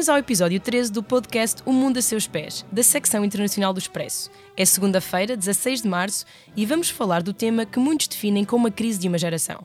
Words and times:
Bem-vindos 0.00 0.14
ao 0.14 0.18
episódio 0.18 0.58
13 0.58 0.92
do 0.92 1.02
podcast 1.02 1.62
O 1.66 1.74
Mundo 1.74 1.98
a 1.98 2.02
Seus 2.02 2.26
Pés, 2.26 2.64
da 2.72 2.82
secção 2.82 3.22
internacional 3.22 3.70
do 3.74 3.78
Expresso. 3.78 4.30
É 4.56 4.64
segunda-feira, 4.64 5.36
16 5.36 5.82
de 5.82 5.88
março, 5.88 6.24
e 6.56 6.64
vamos 6.64 6.88
falar 6.88 7.22
do 7.22 7.34
tema 7.34 7.66
que 7.66 7.78
muitos 7.78 8.08
definem 8.08 8.42
como 8.42 8.66
a 8.66 8.70
crise 8.70 8.98
de 8.98 9.08
uma 9.08 9.18
geração. 9.18 9.62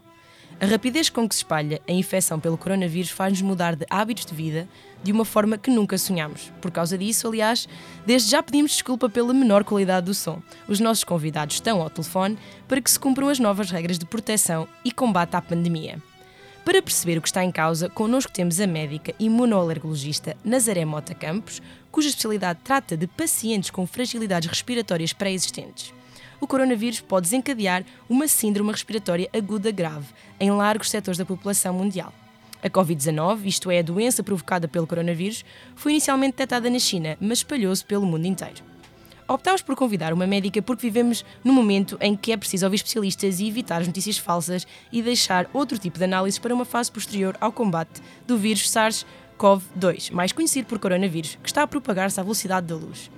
A 0.60 0.66
rapidez 0.66 1.10
com 1.10 1.26
que 1.26 1.34
se 1.34 1.40
espalha 1.40 1.82
a 1.88 1.92
infecção 1.94 2.38
pelo 2.38 2.58
coronavírus 2.58 3.12
faz-nos 3.12 3.42
mudar 3.44 3.78
de 3.78 3.86
hábitos 3.90 4.26
de 4.26 4.36
vida 4.36 4.68
de 5.02 5.14
uma 5.14 5.24
forma 5.24 5.58
que 5.58 5.72
nunca 5.72 5.98
sonhámos. 5.98 6.52
Por 6.60 6.70
causa 6.70 6.98
disso, 6.98 7.30
aliás, 7.30 7.66
desde 8.06 8.30
já 8.30 8.44
pedimos 8.44 8.72
desculpa 8.72 9.08
pela 9.08 9.34
menor 9.34 9.64
qualidade 9.64 10.08
do 10.08 10.14
som. 10.14 10.42
Os 10.68 10.82
nossos 10.82 11.06
convidados 11.06 11.56
estão 11.56 11.82
ao 11.82 11.90
telefone 11.90 12.38
para 12.68 12.82
que 12.82 12.92
se 12.92 13.00
cumpram 13.00 13.30
as 13.30 13.40
novas 13.40 13.72
regras 13.72 13.98
de 13.98 14.06
proteção 14.06 14.68
e 14.84 14.92
combate 14.92 15.34
à 15.38 15.42
pandemia. 15.42 15.98
Para 16.66 16.82
perceber 16.82 17.16
o 17.20 17.22
que 17.22 17.28
está 17.28 17.44
em 17.44 17.52
causa, 17.52 17.90
connosco 17.90 18.32
temos 18.32 18.60
a 18.60 18.66
médica 18.66 19.14
imunoalergologista 19.20 20.36
Nazaré 20.44 20.84
Mota 20.84 21.14
Campos, 21.14 21.62
cuja 21.92 22.10
especialidade 22.10 22.60
trata 22.64 22.98
de 22.98 23.06
pacientes 23.06 23.70
com 23.70 23.86
fragilidades 23.86 24.50
respiratórias 24.50 25.14
pré-existentes. 25.14 25.94
O 26.42 26.48
coronavírus 26.48 27.02
pode 27.02 27.26
desencadear 27.26 27.86
uma 28.10 28.28
síndrome 28.28 28.72
respiratória 28.72 29.30
aguda 29.32 29.70
grave 29.70 30.08
em 30.40 30.50
largos 30.50 30.90
setores 30.90 31.20
da 31.20 31.26
população 31.26 31.72
mundial. 31.72 32.12
A 32.64 32.70
Covid-19, 32.70 33.46
isto 33.46 33.70
é, 33.70 33.78
a 33.78 33.84
doença 33.84 34.24
provocada 34.24 34.68
pelo 34.68 34.88
coronavírus, 34.88 35.46
foi 35.76 35.92
inicialmente 35.92 36.32
detectada 36.32 36.68
na 36.68 36.80
China, 36.80 37.16
mas 37.22 37.38
espalhou-se 37.38 37.86
pelo 37.86 38.08
mundo 38.08 38.26
inteiro. 38.26 38.75
Optámos 39.28 39.64
por 39.64 39.76
convidar 39.76 40.14
uma 40.14 40.28
médica 40.28 40.62
porque 40.62 40.86
vivemos 40.86 41.26
num 41.44 41.52
momento 41.54 41.98
em 42.00 42.16
que 42.16 42.32
é 42.32 42.38
preciso 42.38 42.66
ouvir 42.68 42.76
especialistas 42.76 43.40
e 43.40 43.48
evitar 43.48 43.82
as 43.82 43.88
notícias 43.88 44.20
falsas 44.20 44.68
e 44.92 45.02
deixar 45.02 45.50
outro 45.52 45.80
tipo 45.80 45.98
de 45.98 46.04
análises 46.04 46.38
para 46.38 46.54
uma 46.54 46.64
fase 46.64 46.92
posterior 46.92 47.36
ao 47.42 47.52
combate 47.52 48.04
do 48.28 48.38
vírus 48.38 48.70
SARS-CoV-2, 48.70 50.12
mais 50.12 50.32
conhecido 50.32 50.68
por 50.68 50.78
coronavírus, 50.78 51.40
que 51.42 51.50
está 51.50 51.64
a 51.64 51.68
propagar-se 51.68 52.20
à 52.20 52.24
velocidade 52.24 52.68
da 52.68 52.76
luz. 52.76 53.10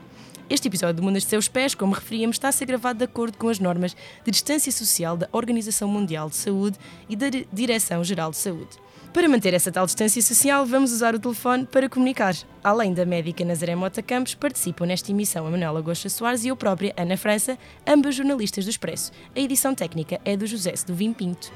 Este 0.50 0.70
episódio 0.70 0.96
do 0.96 1.04
Mundo 1.04 1.20
de 1.20 1.26
Seus 1.26 1.50
Pés, 1.50 1.76
como 1.76 1.94
referíamos, 1.94 2.36
está 2.38 2.48
a 2.48 2.54
ser 2.54 2.68
gravado 2.68 3.00
de 3.00 3.04
acordo 3.04 3.38
com 3.38 3.50
as 3.50 3.60
normas 3.60 3.94
de 4.24 4.32
distância 4.32 4.72
social 4.72 5.18
da 5.18 5.28
Organização 5.34 5.90
Mundial 5.90 6.30
de 6.30 6.38
Saúde 6.38 6.78
e 7.10 7.18
da 7.18 7.28
Direção-Geral 7.52 8.32
de 8.32 8.38
Saúde. 8.38 8.87
Para 9.18 9.28
manter 9.28 9.52
essa 9.56 9.72
tal 9.72 9.88
distância 9.88 10.22
social, 10.22 10.64
vamos 10.64 10.92
usar 10.92 11.16
o 11.16 11.20
telefone 11.20 11.66
para 11.66 11.90
comunicar. 11.90 12.36
Além 12.64 12.94
da 12.94 13.04
médica 13.04 13.44
Nazaré 13.44 13.74
Mota 13.74 14.00
Campos, 14.00 14.36
participam 14.36 14.86
nesta 14.86 15.10
emissão 15.10 15.48
a 15.48 15.50
Manuela 15.50 15.82
Gosta 15.82 16.08
Soares 16.08 16.46
e 16.46 16.50
eu 16.50 16.56
própria, 16.56 16.94
Ana 16.96 17.18
França, 17.18 17.58
ambas 17.88 18.14
jornalistas 18.14 18.66
do 18.66 18.70
Expresso. 18.70 19.12
A 19.36 19.40
edição 19.40 19.74
técnica 19.74 20.22
é 20.24 20.38
do 20.38 20.46
José 20.46 20.72
do 20.86 20.94
Vim 20.94 21.14
Pinto. 21.14 21.52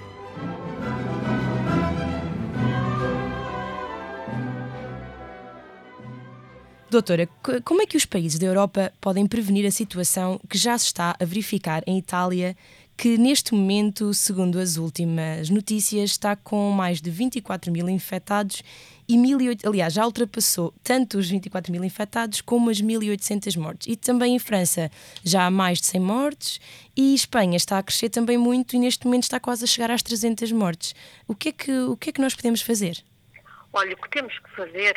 Doutora, 6.90 7.30
como 7.64 7.84
é 7.84 7.86
que 7.86 7.96
os 7.96 8.04
países 8.04 8.38
da 8.38 8.48
Europa 8.48 8.92
podem 9.00 9.26
prevenir 9.26 9.66
a 9.66 9.72
situação 9.72 10.42
que 10.50 10.58
já 10.58 10.78
se 10.78 10.88
está 10.88 11.16
a 11.18 11.24
verificar 11.24 11.84
em 11.88 11.98
Itália 11.98 12.58
que 13.02 13.18
neste 13.18 13.56
momento, 13.56 14.14
segundo 14.14 14.60
as 14.60 14.78
últimas 14.78 15.50
notícias, 15.50 16.12
está 16.12 16.36
com 16.36 16.70
mais 16.70 17.02
de 17.02 17.10
24 17.10 17.72
mil 17.72 17.90
infectados 17.90 18.62
e 19.10 19.16
1.800, 19.16 19.68
aliás, 19.68 19.94
já 19.94 20.06
ultrapassou 20.06 20.72
tanto 20.84 21.18
os 21.18 21.28
24 21.28 21.72
mil 21.72 21.84
infectados 21.84 22.42
como 22.42 22.70
as 22.70 22.80
1.800 22.80 23.58
mortes. 23.58 23.88
E 23.92 23.98
também 23.98 24.36
em 24.36 24.38
França 24.38 24.92
já 25.24 25.48
há 25.48 25.50
mais 25.50 25.80
de 25.80 25.88
100 25.88 26.00
mortes 26.00 26.62
e 26.96 27.16
Espanha 27.16 27.58
está 27.58 27.80
a 27.80 27.84
crescer 27.84 28.10
também 28.10 28.38
muito 28.38 28.76
e 28.76 28.80
neste 28.80 29.08
momento 29.08 29.24
está 29.24 29.40
quase 29.40 29.64
a 29.64 29.68
chegar 29.68 29.90
às 29.90 30.04
300 30.04 30.52
mortes. 30.52 30.94
O 31.28 31.34
que 31.34 31.50
é 31.50 31.52
que, 31.54 31.72
o 31.72 31.98
que, 31.98 32.12
é 32.12 32.14
que 32.14 32.22
nós 32.22 32.36
podemos 32.36 32.62
fazer? 32.62 33.04
Olha, 33.74 33.96
o 33.96 33.98
que 33.98 34.10
temos 34.12 34.38
que 34.38 34.56
fazer 34.56 34.96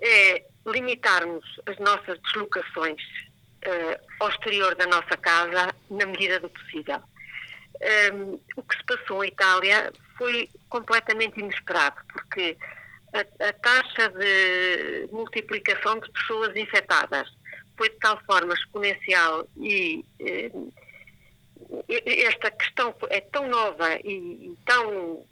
é 0.00 0.44
limitarmos 0.64 1.44
as 1.66 1.76
nossas 1.80 2.16
deslocações 2.20 3.02
uh, 3.66 4.06
ao 4.20 4.28
exterior 4.30 4.74
da 4.74 4.86
nossa 4.86 5.16
casa 5.16 5.74
na 5.90 6.06
medida 6.06 6.40
do 6.40 6.48
possível. 6.48 7.00
Um, 8.12 8.40
o 8.56 8.62
que 8.62 8.76
se 8.76 8.84
passou 8.84 9.24
em 9.24 9.28
Itália 9.28 9.92
foi 10.16 10.48
completamente 10.68 11.38
inesperado, 11.38 11.96
porque 12.12 12.56
a, 13.12 13.20
a, 13.48 13.52
taxa 13.52 14.08
de 14.08 15.08
multiplicação 15.12 16.00
de 16.00 16.10
pessoas 16.10 16.56
infectadas 16.56 17.28
foi 17.76 17.88
de 17.90 17.96
tal 17.96 18.20
forma 18.24 18.52
exponencial 18.54 19.46
e 19.56 20.04
um, 20.52 20.72
esta 21.94 22.50
questão 22.50 22.94
é 23.10 23.20
tão 23.20 23.48
nova 23.48 23.94
e, 24.04 24.50
e 24.50 24.58
tão 24.66 25.24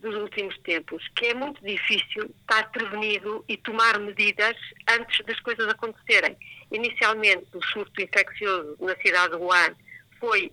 dos 0.00 0.14
últimos 0.14 0.56
tempos 0.58 1.06
que 1.14 1.26
é 1.26 1.34
muito 1.34 1.64
difícil 1.64 2.30
estar 2.40 2.70
prevenido 2.70 3.44
e 3.48 3.56
tomar 3.56 3.98
medidas 3.98 4.56
antes 4.88 5.24
das 5.24 5.38
coisas 5.40 5.68
acontecerem. 5.68 6.36
Inicialmente, 6.72 7.46
o 7.54 7.64
surto 7.64 8.00
infeccioso 8.00 8.76
na 8.80 8.96
cidade 8.96 9.36
de 9.36 9.42
Wuhan 9.42 9.74
foi 10.18 10.52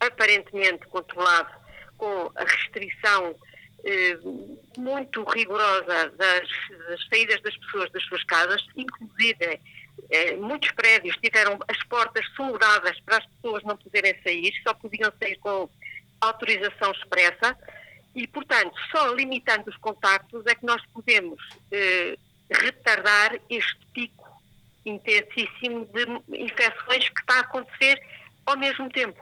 aparentemente 0.00 0.86
controlado 0.86 1.50
com 1.96 2.30
a 2.34 2.44
restrição 2.44 3.34
eh, 3.84 4.18
muito 4.76 5.24
rigorosa 5.24 6.10
das, 6.16 6.48
das, 6.88 7.08
saídas 7.08 7.40
das 7.42 7.56
pessoas 7.56 7.90
das 7.92 8.02
suas 8.04 8.24
casas, 8.24 8.64
inclusive 8.76 9.60
eh, 10.10 10.36
muitos 10.36 10.70
prédios 10.72 11.16
tiveram 11.16 11.58
as 11.68 11.82
portas 11.84 12.26
soldadas 12.34 13.00
para 13.00 13.18
as 13.18 13.26
pessoas 13.26 13.62
não 13.64 13.76
poderem 13.76 14.14
sair, 14.22 14.52
só 14.62 14.74
podiam 14.74 15.12
sair 15.18 15.36
com 15.36 15.68
autorização 16.20 16.92
expressa 16.92 17.56
e, 18.16 18.26
portanto, 18.26 18.74
só 18.90 19.12
limitando 19.12 19.68
os 19.68 19.76
contactos 19.76 20.44
é 20.46 20.54
que 20.54 20.64
nós 20.64 20.82
podemos 20.86 21.38
eh, 21.70 22.16
retardar 22.50 23.38
este 23.50 23.86
pico 23.92 24.26
intensíssimo 24.86 25.86
de 25.86 26.42
infecções 26.42 27.08
que 27.10 27.20
está 27.20 27.34
a 27.34 27.40
acontecer 27.40 28.00
ao 28.46 28.56
mesmo 28.56 28.88
tempo. 28.88 29.20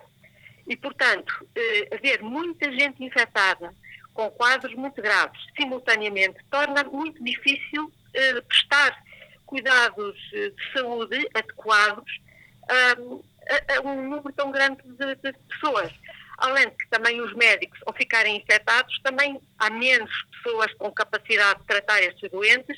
E, 0.68 0.76
portanto, 0.76 1.44
eh, 1.56 1.88
haver 1.96 2.22
muita 2.22 2.70
gente 2.70 3.02
infectada 3.02 3.74
com 4.14 4.30
quadros 4.30 4.74
muito 4.76 5.02
graves 5.02 5.40
simultaneamente 5.56 6.38
torna 6.48 6.84
muito 6.84 7.22
difícil 7.24 7.92
eh, 8.14 8.40
prestar 8.42 8.96
cuidados 9.44 10.16
eh, 10.32 10.50
de 10.50 10.72
saúde 10.72 11.28
adequados 11.34 12.20
a, 12.68 13.76
a, 13.76 13.80
um 13.80 14.08
número 14.08 14.32
tão 14.32 14.52
grande 14.52 14.80
de, 14.84 15.16
de 15.16 15.32
pessoas. 15.48 15.92
Além 16.38 16.68
de 16.68 16.76
que 16.76 16.88
também 16.88 17.20
os 17.20 17.32
médicos, 17.34 17.78
ao 17.86 17.94
ficarem 17.94 18.36
infectados, 18.36 18.98
também 19.02 19.40
há 19.58 19.70
menos 19.70 20.10
pessoas 20.32 20.72
com 20.74 20.90
capacidade 20.90 21.60
de 21.60 21.66
tratar 21.66 22.02
estes 22.02 22.30
doentes 22.30 22.76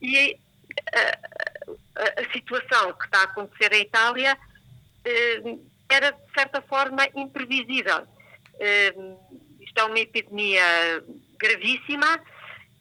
e 0.00 0.38
a, 0.94 1.00
a, 2.02 2.22
a 2.22 2.32
situação 2.32 2.92
que 2.94 3.04
está 3.04 3.20
a 3.20 3.24
acontecer 3.24 3.72
em 3.72 3.82
Itália 3.82 4.36
eh, 5.04 5.56
era, 5.88 6.12
de 6.12 6.32
certa 6.34 6.60
forma, 6.62 7.06
imprevisível. 7.14 8.06
Eh, 8.58 8.94
isto 9.60 9.78
é 9.78 9.84
uma 9.84 9.98
epidemia 9.98 10.62
gravíssima 11.38 12.20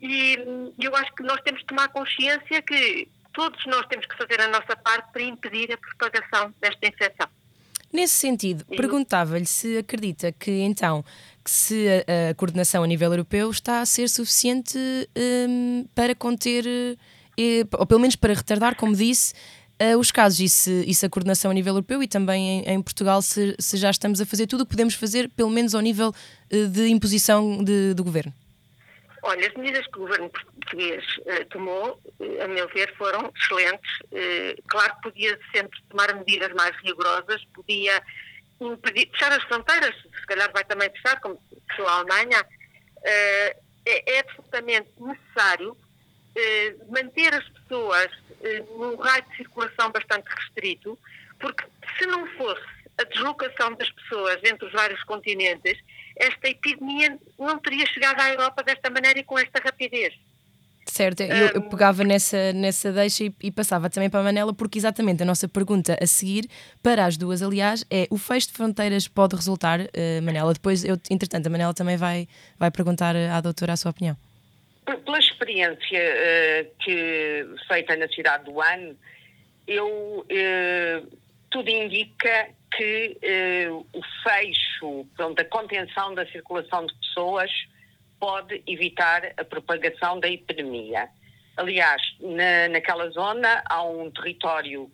e 0.01 0.37
eu 0.79 0.95
acho 0.95 1.13
que 1.13 1.23
nós 1.23 1.39
temos 1.41 1.61
que 1.61 1.67
tomar 1.67 1.87
consciência 1.89 2.61
que 2.61 3.07
todos 3.33 3.63
nós 3.65 3.85
temos 3.87 4.05
que 4.05 4.17
fazer 4.17 4.41
a 4.41 4.47
nossa 4.47 4.75
parte 4.75 5.11
para 5.11 5.21
impedir 5.21 5.71
a 5.71 5.77
propagação 5.77 6.53
desta 6.59 6.87
infecção. 6.87 7.29
Nesse 7.91 8.13
sentido, 8.13 8.63
perguntava-lhe 8.65 9.45
se 9.45 9.77
acredita 9.77 10.31
que 10.31 10.51
então 10.61 11.03
que 11.43 11.49
se 11.49 11.87
a, 11.87 12.29
a, 12.29 12.33
coordenação 12.35 12.83
a 12.83 12.87
nível 12.87 13.11
europeu 13.11 13.49
está 13.49 13.81
a 13.81 13.85
ser 13.85 14.07
suficiente 14.09 14.77
um, 15.49 15.85
para 15.95 16.13
conter, 16.13 16.65
uh, 16.65 17.77
ou 17.79 17.87
pelo 17.87 17.99
menos 17.99 18.15
para 18.15 18.33
retardar, 18.33 18.75
como 18.75 18.95
disse, 18.95 19.33
uh, 19.81 19.97
os 19.97 20.11
casos 20.11 20.39
e 20.39 20.49
se, 20.49 20.83
e 20.85 20.93
se 20.93 21.05
a 21.05 21.09
coordenação 21.09 21.49
a 21.49 21.53
nível 21.53 21.73
europeu 21.73 22.03
e 22.03 22.07
também 22.07 22.59
em, 22.59 22.73
em 22.73 22.81
Portugal 22.81 23.21
se, 23.23 23.55
se, 23.57 23.77
já 23.77 23.89
estamos 23.89 24.21
a 24.21 24.25
fazer 24.25 24.45
tudo 24.45 24.61
o 24.61 24.65
que 24.65 24.71
podemos 24.71 24.93
fazer, 24.93 25.29
pelo 25.29 25.49
menos 25.49 25.73
ao 25.73 25.81
nível 25.81 26.09
uh, 26.09 26.67
de 26.67 26.87
imposição 26.89 27.63
de, 27.63 27.95
do 27.95 28.03
governo. 28.03 28.33
Olha, 29.23 29.47
as 29.47 29.53
medidas 29.53 29.85
que 29.87 29.97
o 29.97 30.01
governo 30.01 30.29
português 30.29 31.03
uh, 31.17 31.45
tomou, 31.49 32.01
uh, 32.19 32.43
a 32.43 32.47
meu 32.47 32.67
ver, 32.69 32.93
foram 32.95 33.31
excelentes. 33.35 33.99
Uh, 34.11 34.61
claro 34.67 34.95
que 34.95 35.01
podia 35.01 35.39
sempre 35.53 35.79
tomar 35.89 36.13
medidas 36.15 36.53
mais 36.53 36.75
rigorosas, 36.77 37.43
podia 37.53 38.01
impedir, 38.61 39.09
fechar 39.11 39.31
as 39.31 39.43
fronteiras, 39.43 39.95
se 39.95 40.25
calhar 40.25 40.51
vai 40.53 40.63
também 40.63 40.89
fechar, 40.91 41.19
como 41.19 41.41
fechou 41.69 41.87
a 41.87 41.99
Alemanha. 41.99 42.45
É, 43.01 43.57
é, 43.85 44.19
absolutamente 44.19 44.89
necessário 44.99 45.75
manter 46.89 47.33
as 47.33 47.47
pessoas 47.49 48.11
num 48.77 48.95
raio 48.97 49.23
de 49.23 49.37
circulação 49.37 49.89
bastante 49.89 50.27
restrito, 50.27 50.99
porque 51.39 51.63
se 51.97 52.05
não 52.05 52.27
fosse 52.33 52.61
a 52.97 53.03
deslocação 53.05 53.73
das 53.75 53.89
pessoas 53.89 54.37
entre 54.43 54.65
os 54.65 54.71
vários 54.73 55.01
continentes, 55.05 55.79
esta 56.19 56.49
epidemia 56.49 57.17
não 57.39 57.57
teria 57.57 57.85
chegado 57.87 58.19
à 58.19 58.29
Europa 58.29 58.61
desta 58.61 58.89
maneira 58.89 59.19
e 59.19 59.23
com 59.23 59.39
esta 59.39 59.59
rapidez. 59.59 60.13
Certo, 60.85 61.21
eu, 61.21 61.47
eu 61.53 61.61
pegava 61.61 62.03
nessa, 62.03 62.51
nessa 62.51 62.91
deixa 62.91 63.23
e, 63.25 63.33
e, 63.43 63.51
passava 63.51 63.89
também 63.89 64.09
para 64.09 64.21
a 64.21 64.23
Manela, 64.23 64.53
porque 64.53 64.79
exatamente 64.79 65.21
a 65.21 65.25
nossa 65.25 65.47
pergunta 65.47 65.95
a 66.01 66.07
seguir, 66.07 66.49
para 66.81 67.05
as 67.05 67.15
duas, 67.15 67.43
aliás, 67.43 67.85
é 67.91 68.07
o 68.09 68.17
fecho 68.17 68.47
de 68.47 68.53
fronteiras 68.53 69.07
pode 69.07 69.35
resultar, 69.35 69.79
uh, 69.79 70.21
Manela? 70.23 70.51
Depois, 70.51 70.83
eu, 70.83 70.97
entretanto, 71.11 71.45
a 71.45 71.49
Manela 71.49 71.73
também 71.75 71.95
vai, 71.95 72.27
vai 72.57 72.71
perguntar 72.71 73.15
à 73.15 73.39
doutora 73.39 73.73
a 73.73 73.77
sua 73.77 73.91
opinião. 73.91 74.17
pela 74.85 75.19
experiência 75.19 75.77
uh, 75.77 76.71
que 76.83 77.45
feita 77.67 77.95
na 77.95 78.07
cidade 78.07 78.45
do 78.45 78.59
Ano, 78.59 78.97
eu 79.67 80.25
uh, 80.25 81.07
tudo 81.49 81.69
indica 81.69 82.49
que 82.75 83.17
uh, 83.69 83.87
o 83.93 84.01
fecho, 84.23 85.05
pronto, 85.15 85.39
a 85.39 85.45
contenção 85.45 86.13
da 86.13 86.25
circulação 86.27 86.85
de 86.85 86.93
pessoas 86.95 87.51
pode 88.19 88.61
evitar 88.67 89.33
a 89.37 89.43
propagação 89.43 90.19
da 90.19 90.29
epidemia. 90.29 91.09
Aliás, 91.57 92.01
na, 92.19 92.69
naquela 92.69 93.09
zona 93.09 93.63
há 93.65 93.83
um 93.83 94.11
território 94.11 94.89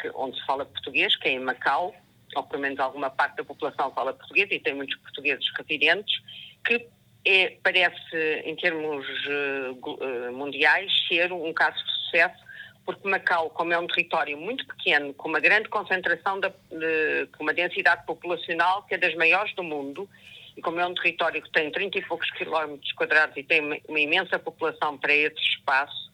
que, 0.00 0.10
onde 0.14 0.38
se 0.38 0.46
fala 0.46 0.64
português, 0.64 1.14
que 1.16 1.28
é 1.28 1.32
em 1.32 1.40
Macau, 1.40 1.94
ou 2.34 2.42
pelo 2.44 2.62
menos 2.62 2.78
alguma 2.78 3.10
parte 3.10 3.36
da 3.36 3.44
população 3.44 3.92
fala 3.92 4.12
português 4.12 4.48
e 4.50 4.58
tem 4.58 4.74
muitos 4.74 4.96
portugueses 4.98 5.44
residentes, 5.56 6.22
que 6.64 6.86
é, 7.24 7.56
parece, 7.62 8.42
em 8.44 8.56
termos 8.56 9.06
uh, 9.26 10.32
mundiais, 10.32 10.90
ser 11.08 11.32
um 11.32 11.52
caso 11.52 11.76
de 11.84 11.92
sucesso, 12.04 12.47
porque 12.88 13.06
Macau, 13.06 13.50
como 13.50 13.70
é 13.70 13.78
um 13.78 13.86
território 13.86 14.38
muito 14.38 14.66
pequeno, 14.66 15.12
com 15.12 15.28
uma 15.28 15.40
grande 15.40 15.68
concentração, 15.68 16.40
de, 16.40 16.48
de, 16.48 17.26
com 17.36 17.42
uma 17.42 17.52
densidade 17.52 18.06
populacional 18.06 18.82
que 18.84 18.94
é 18.94 18.96
das 18.96 19.14
maiores 19.14 19.54
do 19.54 19.62
mundo, 19.62 20.08
e 20.56 20.62
como 20.62 20.80
é 20.80 20.86
um 20.86 20.94
território 20.94 21.42
que 21.42 21.52
tem 21.52 21.70
30 21.70 21.98
e 21.98 22.02
poucos 22.06 22.30
quilómetros 22.30 22.90
quadrados 22.92 23.36
e 23.36 23.42
tem 23.42 23.60
uma, 23.60 23.76
uma 23.86 24.00
imensa 24.00 24.38
população 24.38 24.96
para 24.96 25.14
esse 25.14 25.38
espaço, 25.38 26.10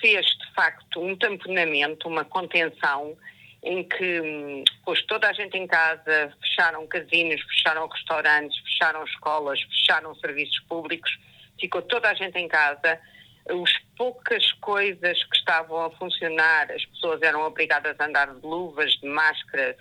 fez 0.00 0.26
de 0.26 0.54
facto 0.56 1.00
um 1.00 1.14
tamponamento, 1.14 2.08
uma 2.08 2.24
contenção 2.24 3.16
em 3.62 3.84
que 3.84 4.20
hum, 4.20 4.64
pôs 4.84 5.00
toda 5.06 5.28
a 5.28 5.32
gente 5.32 5.56
em 5.56 5.68
casa, 5.68 6.34
fecharam 6.40 6.84
casinos, 6.88 7.40
fecharam 7.42 7.86
restaurantes, 7.86 8.58
fecharam 8.64 9.04
escolas, 9.04 9.62
fecharam 9.62 10.12
serviços 10.16 10.58
públicos, 10.68 11.16
ficou 11.60 11.80
toda 11.82 12.10
a 12.10 12.14
gente 12.14 12.36
em 12.36 12.48
casa. 12.48 13.00
As 13.48 13.72
poucas 13.96 14.52
coisas 14.60 15.24
que 15.24 15.36
estavam 15.36 15.84
a 15.84 15.90
funcionar, 15.92 16.70
as 16.70 16.84
pessoas 16.84 17.22
eram 17.22 17.42
obrigadas 17.42 17.98
a 17.98 18.04
andar 18.04 18.34
de 18.34 18.46
luvas, 18.46 18.92
de 18.92 19.08
máscara. 19.08 19.76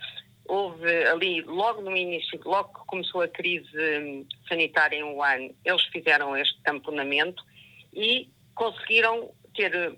Houve 0.46 1.06
ali, 1.08 1.42
logo 1.42 1.82
no 1.82 1.96
início, 1.96 2.40
logo 2.46 2.80
que 2.80 2.88
começou 2.88 3.22
a 3.22 3.28
crise 3.28 4.26
sanitária 4.48 4.98
em 4.98 5.04
Wuhan, 5.04 5.50
eles 5.66 5.84
fizeram 5.92 6.38
este 6.38 6.58
tamponamento 6.64 7.44
e 7.94 8.30
conseguiram 8.56 9.30
ter 9.54 9.98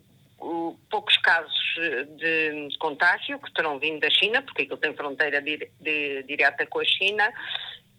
poucos 0.89 1.18
casos 1.18 1.54
de 2.18 2.69
contágio 2.80 3.39
que 3.39 3.54
terão 3.54 3.77
vindo 3.77 4.00
da 4.00 4.10
China, 4.10 4.42
porque 4.42 4.63
aquilo 4.63 4.77
tem 4.77 4.95
fronteira 4.95 5.42
direta 5.42 6.66
com 6.66 6.80
a 6.80 6.86
China, 6.86 7.31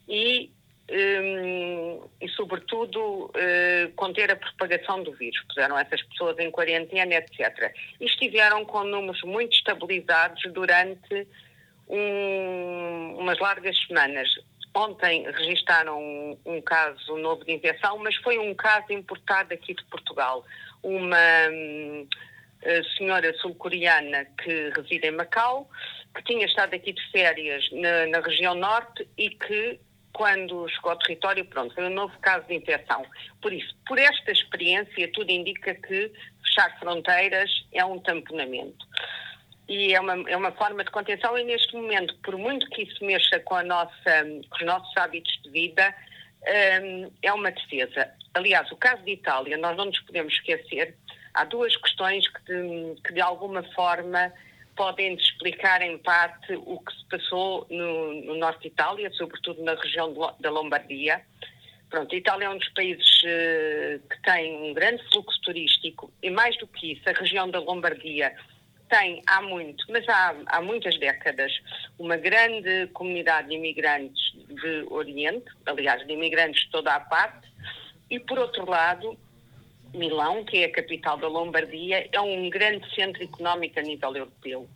e, 0.09 0.51
um, 0.91 2.09
e 2.21 2.29
sobretudo, 2.31 3.27
uh, 3.27 3.93
conter 3.95 4.31
a 4.31 4.37
propagação 4.37 5.03
do 5.03 5.13
vírus. 5.13 5.41
Puseram 5.49 5.79
essas 5.79 6.03
pessoas 6.03 6.39
em 6.39 6.51
quarentena, 6.51 7.15
etc. 7.15 7.73
E 8.01 8.07
estiveram 8.07 8.65
com 8.65 8.85
números 8.85 9.23
muito 9.23 9.53
estabilizados 9.55 10.43
durante 10.53 11.27
um, 11.89 13.17
umas 13.19 13.39
largas 13.39 13.77
semanas. 13.87 14.29
Ontem 14.75 15.29
registaram 15.31 16.01
um, 16.01 16.39
um 16.47 16.61
caso 16.61 17.17
novo 17.17 17.45
de 17.45 17.53
infecção, 17.53 17.99
mas 17.99 18.15
foi 18.17 18.39
um 18.39 18.55
caso 18.55 18.93
importado 18.93 19.53
aqui 19.53 19.75
de 19.75 19.85
Portugal. 19.85 20.45
Uma 20.83 21.19
hum, 21.51 22.07
senhora 22.97 23.33
sul-coreana 23.39 24.27
que 24.43 24.71
reside 24.77 25.09
em 25.09 25.13
Macau, 25.13 25.69
que 26.15 26.23
tinha 26.25 26.47
estado 26.47 26.75
aqui 26.75 26.93
de 26.93 27.11
férias 27.11 27.65
na, 27.73 28.07
na, 28.07 28.21
região 28.21 28.55
norte 28.55 29.09
e 29.17 29.31
que, 29.31 29.81
quando 30.13 30.69
chegou 30.69 30.91
ao 30.91 30.99
território, 30.99 31.45
pronto, 31.45 31.75
foi 31.75 31.85
um 31.85 31.95
novo 31.95 32.17
caso 32.21 32.47
de 32.47 32.55
infecção. 32.55 33.05
Por 33.41 33.53
isso, 33.53 33.75
por 33.87 33.99
esta 33.99 34.33
experiência, 34.33 35.11
tudo 35.13 35.31
indica 35.31 35.75
que 35.75 36.13
fechar 36.45 36.79
fronteiras 36.79 37.51
é 37.73 37.85
um 37.85 37.99
tamponamento. 38.01 38.87
E 39.69 39.95
é 39.95 40.01
uma, 40.01 40.29
é 40.29 40.37
uma 40.37 40.51
forma 40.53 40.83
de 40.83 40.91
contenção 40.91 41.39
e 41.39 41.45
neste 41.45 41.75
momento, 41.77 42.15
por 42.25 42.37
muito 42.37 42.69
que 42.71 42.83
isso 42.83 43.05
mexa 43.05 43.39
com, 43.41 43.55
a 43.55 43.63
nossa, 43.63 44.25
com 44.51 44.57
os 44.57 44.67
nossos 44.67 44.97
hábitos 44.97 45.41
de 45.45 45.51
vida, 45.51 45.95
um, 46.83 47.11
é 47.23 47.33
uma 47.33 47.53
defesa. 47.53 48.11
Aliás, 48.35 48.71
o 48.73 48.77
caso 48.77 49.03
de 49.05 49.13
Itália, 49.13 49.57
nós 49.59 49.77
não 49.77 49.85
nos 49.85 50.01
podemos 50.01 50.33
esquecer 50.35 50.97
há 51.35 51.45
duas 51.45 51.77
questões 51.77 52.27
que 52.29 52.43
de, 52.45 53.01
que 53.03 53.13
de 53.13 53.21
alguma 53.21 53.63
forma 53.75 54.33
podem 54.81 55.13
explicar 55.13 55.83
em 55.83 55.99
parte 55.99 56.55
o 56.55 56.81
que 56.81 56.91
se 56.95 57.05
passou 57.11 57.67
no, 57.69 58.15
no 58.25 58.35
norte 58.37 58.63
de 58.63 58.69
Itália, 58.69 59.13
sobretudo 59.13 59.63
na 59.63 59.75
região 59.75 60.11
da 60.41 60.51
Lombardia. 60.51 61.21
Pronto, 61.91 62.15
a 62.15 62.19
Itália 62.19 62.47
é 62.47 62.49
um 62.49 62.57
dos 62.57 62.69
países 62.71 63.23
uh, 63.25 64.09
que 64.09 64.23
tem 64.23 64.57
um 64.57 64.73
grande 64.73 65.03
fluxo 65.11 65.39
turístico 65.43 66.11
e 66.23 66.31
mais 66.31 66.57
do 66.57 66.67
que 66.67 66.93
isso, 66.93 67.03
a 67.07 67.13
região 67.13 67.51
da 67.51 67.59
Lombardia 67.59 68.35
tem 68.89 69.23
há 69.27 69.43
muito, 69.43 69.85
mas 69.91 70.09
há, 70.09 70.35
há 70.47 70.63
muitas 70.63 70.99
décadas, 70.99 71.53
uma 71.99 72.17
grande 72.17 72.87
comunidade 72.95 73.49
de 73.49 73.57
imigrantes 73.57 74.33
de 74.49 74.87
Oriente, 74.89 75.45
aliás, 75.67 76.07
de 76.07 76.13
imigrantes 76.15 76.65
de 76.65 76.71
toda 76.71 76.95
a 76.95 77.01
parte, 77.01 77.47
e 78.09 78.19
por 78.19 78.39
outro 78.39 78.65
lado, 78.69 79.15
Milão, 79.95 80.45
que 80.45 80.59
é 80.59 80.65
a 80.67 80.73
capital 80.73 81.17
da 81.17 81.29
Lombardia, 81.29 82.09
é 82.13 82.21
um 82.21 82.49
grande 82.49 82.89
centro 82.95 83.23
económico 83.23 83.79
a 83.79 83.83
nível 83.83 84.17
europeu. 84.17 84.69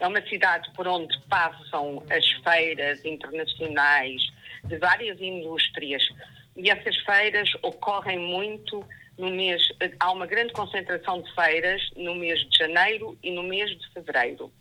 É 0.00 0.06
uma 0.06 0.22
cidade 0.22 0.70
por 0.74 0.88
onde 0.88 1.16
passam 1.28 2.02
as 2.10 2.26
feiras 2.42 3.04
internacionais 3.04 4.22
de 4.64 4.78
várias 4.78 5.20
indústrias 5.20 6.02
e 6.56 6.70
essas 6.70 6.96
feiras 6.98 7.48
ocorrem 7.62 8.18
muito 8.18 8.84
no 9.18 9.30
mês. 9.30 9.62
Há 10.00 10.10
uma 10.10 10.26
grande 10.26 10.52
concentração 10.52 11.22
de 11.22 11.34
feiras 11.34 11.82
no 11.96 12.14
mês 12.14 12.40
de 12.48 12.58
janeiro 12.58 13.18
e 13.22 13.30
no 13.30 13.42
mês 13.42 13.70
de 13.70 13.88
fevereiro. 13.92 14.52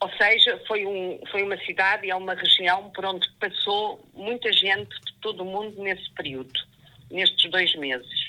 Ou 0.00 0.10
seja, 0.10 0.62
foi, 0.66 0.84
um, 0.84 1.20
foi 1.30 1.42
uma 1.42 1.56
cidade 1.58 2.06
e 2.06 2.10
é 2.10 2.14
uma 2.14 2.34
região 2.34 2.90
por 2.90 3.04
onde 3.04 3.28
passou 3.40 4.06
muita 4.14 4.52
gente 4.52 4.90
de 5.00 5.14
todo 5.20 5.42
o 5.42 5.46
mundo 5.46 5.82
nesse 5.82 6.10
período, 6.10 6.52
nestes 7.10 7.50
dois 7.50 7.74
meses. 7.76 8.25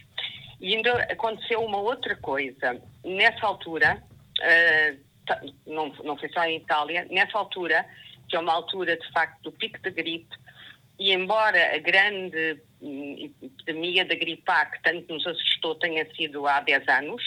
E 0.60 0.76
ainda 0.76 0.94
aconteceu 1.04 1.64
uma 1.64 1.80
outra 1.80 2.16
coisa. 2.16 2.82
Nessa 3.04 3.46
altura, 3.46 4.04
uh, 4.40 5.44
não, 5.66 5.90
não 6.04 6.18
foi 6.18 6.30
só 6.30 6.44
em 6.46 6.58
Itália, 6.58 7.08
nessa 7.10 7.38
altura, 7.38 7.86
que 8.28 8.36
é 8.36 8.40
uma 8.40 8.54
altura 8.54 8.98
de 8.98 9.12
facto 9.12 9.42
do 9.44 9.52
pico 9.52 9.80
da 9.82 9.90
gripe, 9.90 10.36
e 11.00 11.14
embora 11.14 11.76
a 11.76 11.78
grande 11.78 12.60
hum, 12.82 13.32
epidemia 13.42 14.04
da 14.04 14.16
gripe 14.16 14.44
A, 14.48 14.66
que 14.66 14.82
tanto 14.82 15.14
nos 15.14 15.28
assustou, 15.28 15.76
tenha 15.76 16.06
sido 16.16 16.48
há 16.48 16.60
10 16.62 16.88
anos, 16.88 17.22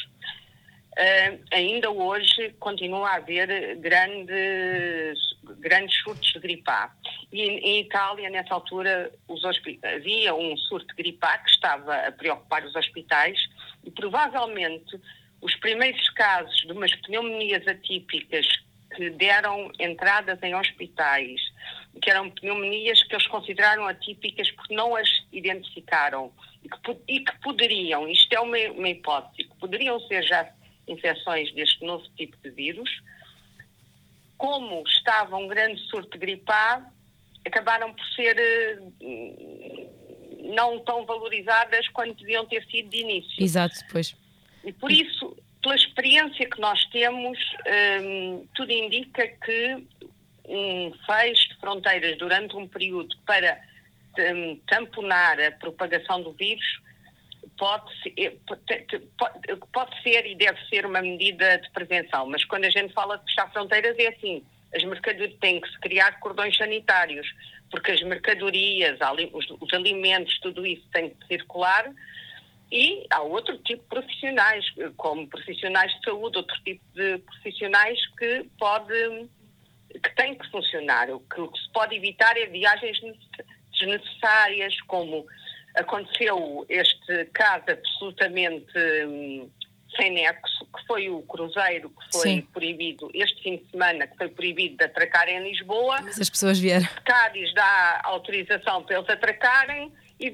Uh, 0.98 1.38
ainda 1.52 1.88
hoje 1.88 2.50
continua 2.58 3.10
a 3.10 3.16
haver 3.16 3.76
grandes, 3.76 5.18
grandes 5.58 5.96
surtos 6.02 6.32
de 6.32 6.40
gripe 6.40 6.68
A. 6.68 6.90
E 7.32 7.42
em 7.42 7.80
Itália, 7.80 8.28
nessa 8.28 8.54
altura, 8.54 9.12
havia 9.84 10.34
um 10.34 10.56
surto 10.56 10.94
A 11.22 11.38
que 11.38 11.50
estava 11.50 11.94
a 11.94 12.12
preocupar 12.12 12.64
os 12.64 12.74
hospitais 12.74 13.38
e 13.84 13.90
provavelmente 13.90 15.00
os 15.40 15.54
primeiros 15.56 16.08
casos 16.10 16.60
de 16.60 16.72
umas 16.72 16.94
pneumonias 16.96 17.66
atípicas 17.66 18.46
que 18.94 19.10
deram 19.10 19.70
entradas 19.78 20.42
em 20.42 20.54
hospitais, 20.54 21.40
que 22.02 22.10
eram 22.10 22.30
pneumonias 22.30 23.02
que 23.04 23.14
eles 23.14 23.26
consideraram 23.28 23.86
atípicas 23.86 24.50
porque 24.50 24.74
não 24.74 24.96
as 24.96 25.08
identificaram 25.32 26.32
e 26.64 26.68
que, 26.68 26.98
e 27.08 27.20
que 27.20 27.40
poderiam, 27.40 28.08
isto 28.08 28.32
é 28.32 28.40
uma, 28.40 28.58
uma 28.72 28.88
hipótese, 28.88 29.48
que 29.48 29.56
poderiam 29.56 30.00
ser 30.00 30.22
já 30.24 30.52
infecções 30.88 31.52
deste 31.54 31.84
novo 31.84 32.04
tipo 32.16 32.36
de 32.38 32.50
vírus. 32.50 32.90
Como 34.36 34.82
estava 34.86 35.36
um 35.36 35.46
grande 35.46 35.80
surto 35.88 36.18
A, 36.48 36.90
acabaram 37.44 37.92
por 37.92 38.04
ser 38.14 38.38
eh, 38.38 38.78
não 40.44 40.78
tão 40.80 41.04
valorizadas 41.06 41.88
quanto 41.88 42.14
deviam 42.14 42.46
ter 42.46 42.64
sido 42.66 42.88
de 42.88 42.98
início. 42.98 43.42
Exato, 43.42 43.76
pois. 43.90 44.16
E 44.64 44.72
por 44.72 44.90
isso, 44.90 45.36
pela 45.62 45.74
experiência 45.74 46.48
que 46.48 46.60
nós 46.60 46.84
temos, 46.86 47.38
um, 48.02 48.46
tudo 48.54 48.72
indica 48.72 49.26
que 49.26 49.86
um 50.46 50.92
fecho 51.06 51.48
de 51.50 51.56
fronteiras 51.58 52.18
durante 52.18 52.56
um 52.56 52.66
período 52.66 53.16
para 53.24 53.60
um, 54.18 54.56
tamponar 54.66 55.40
a 55.40 55.52
propagação 55.52 56.22
do 56.22 56.32
vírus 56.32 56.80
pode 57.56 57.90
ser, 58.02 58.40
pode 59.72 60.02
ser 60.02 60.26
e 60.26 60.34
deve 60.34 60.58
ser 60.68 60.86
uma 60.86 61.00
medida 61.02 61.58
de 61.58 61.70
prevenção, 61.70 62.26
mas 62.26 62.44
quando 62.44 62.64
a 62.64 62.70
gente 62.70 62.92
fala 62.94 63.18
de 63.18 63.24
fechar 63.24 63.52
fronteiras 63.52 63.96
é 63.98 64.08
assim, 64.08 64.42
as 64.74 64.84
mercadorias 64.84 65.36
têm 65.40 65.60
que 65.60 65.68
se 65.68 65.78
criar 65.80 66.20
cordões 66.20 66.56
sanitários, 66.56 67.26
porque 67.70 67.92
as 67.92 68.02
mercadorias, 68.02 68.98
os, 69.32 69.50
os 69.60 69.72
alimentos, 69.74 70.38
tudo 70.40 70.66
isso 70.66 70.86
tem 70.92 71.10
que 71.10 71.26
circular 71.26 71.92
e 72.72 73.04
há 73.10 73.20
outro 73.20 73.58
tipo 73.58 73.82
de 73.82 73.88
profissionais, 73.88 74.64
como 74.96 75.26
profissionais 75.26 75.92
de 75.92 76.04
saúde, 76.04 76.38
outro 76.38 76.56
tipo 76.62 76.82
de 76.94 77.18
profissionais 77.18 77.98
que 78.16 78.46
pode 78.58 79.28
que 79.92 80.14
têm 80.14 80.36
que 80.36 80.48
funcionar. 80.50 81.10
O 81.10 81.18
que, 81.20 81.40
o 81.40 81.48
que 81.48 81.58
se 81.58 81.68
pode 81.72 81.96
evitar 81.96 82.36
é 82.36 82.46
viagens 82.46 82.96
desnecessárias, 83.72 84.80
como 84.82 85.26
aconteceu 85.74 86.64
este 86.68 87.24
caso 87.32 87.64
absolutamente 87.68 88.78
hum, 89.04 89.50
sem 89.96 90.12
nexo, 90.12 90.66
que 90.74 90.86
foi 90.86 91.08
o 91.08 91.22
cruzeiro 91.22 91.90
que 91.90 92.18
foi 92.18 92.22
Sim. 92.22 92.40
proibido 92.52 93.10
este 93.14 93.42
fim 93.42 93.56
de 93.56 93.70
semana, 93.70 94.06
que 94.06 94.16
foi 94.16 94.28
proibido 94.28 94.76
de 94.76 94.84
atracar 94.84 95.28
em 95.28 95.42
Lisboa. 95.42 96.00
Mas 96.02 96.20
as 96.20 96.30
pessoas 96.30 96.58
vieram. 96.58 96.86
Cádiz 97.04 97.52
dá 97.54 98.00
autorização 98.04 98.82
para 98.82 98.96
eles 98.98 99.08
atracarem 99.08 99.92
e 100.18 100.30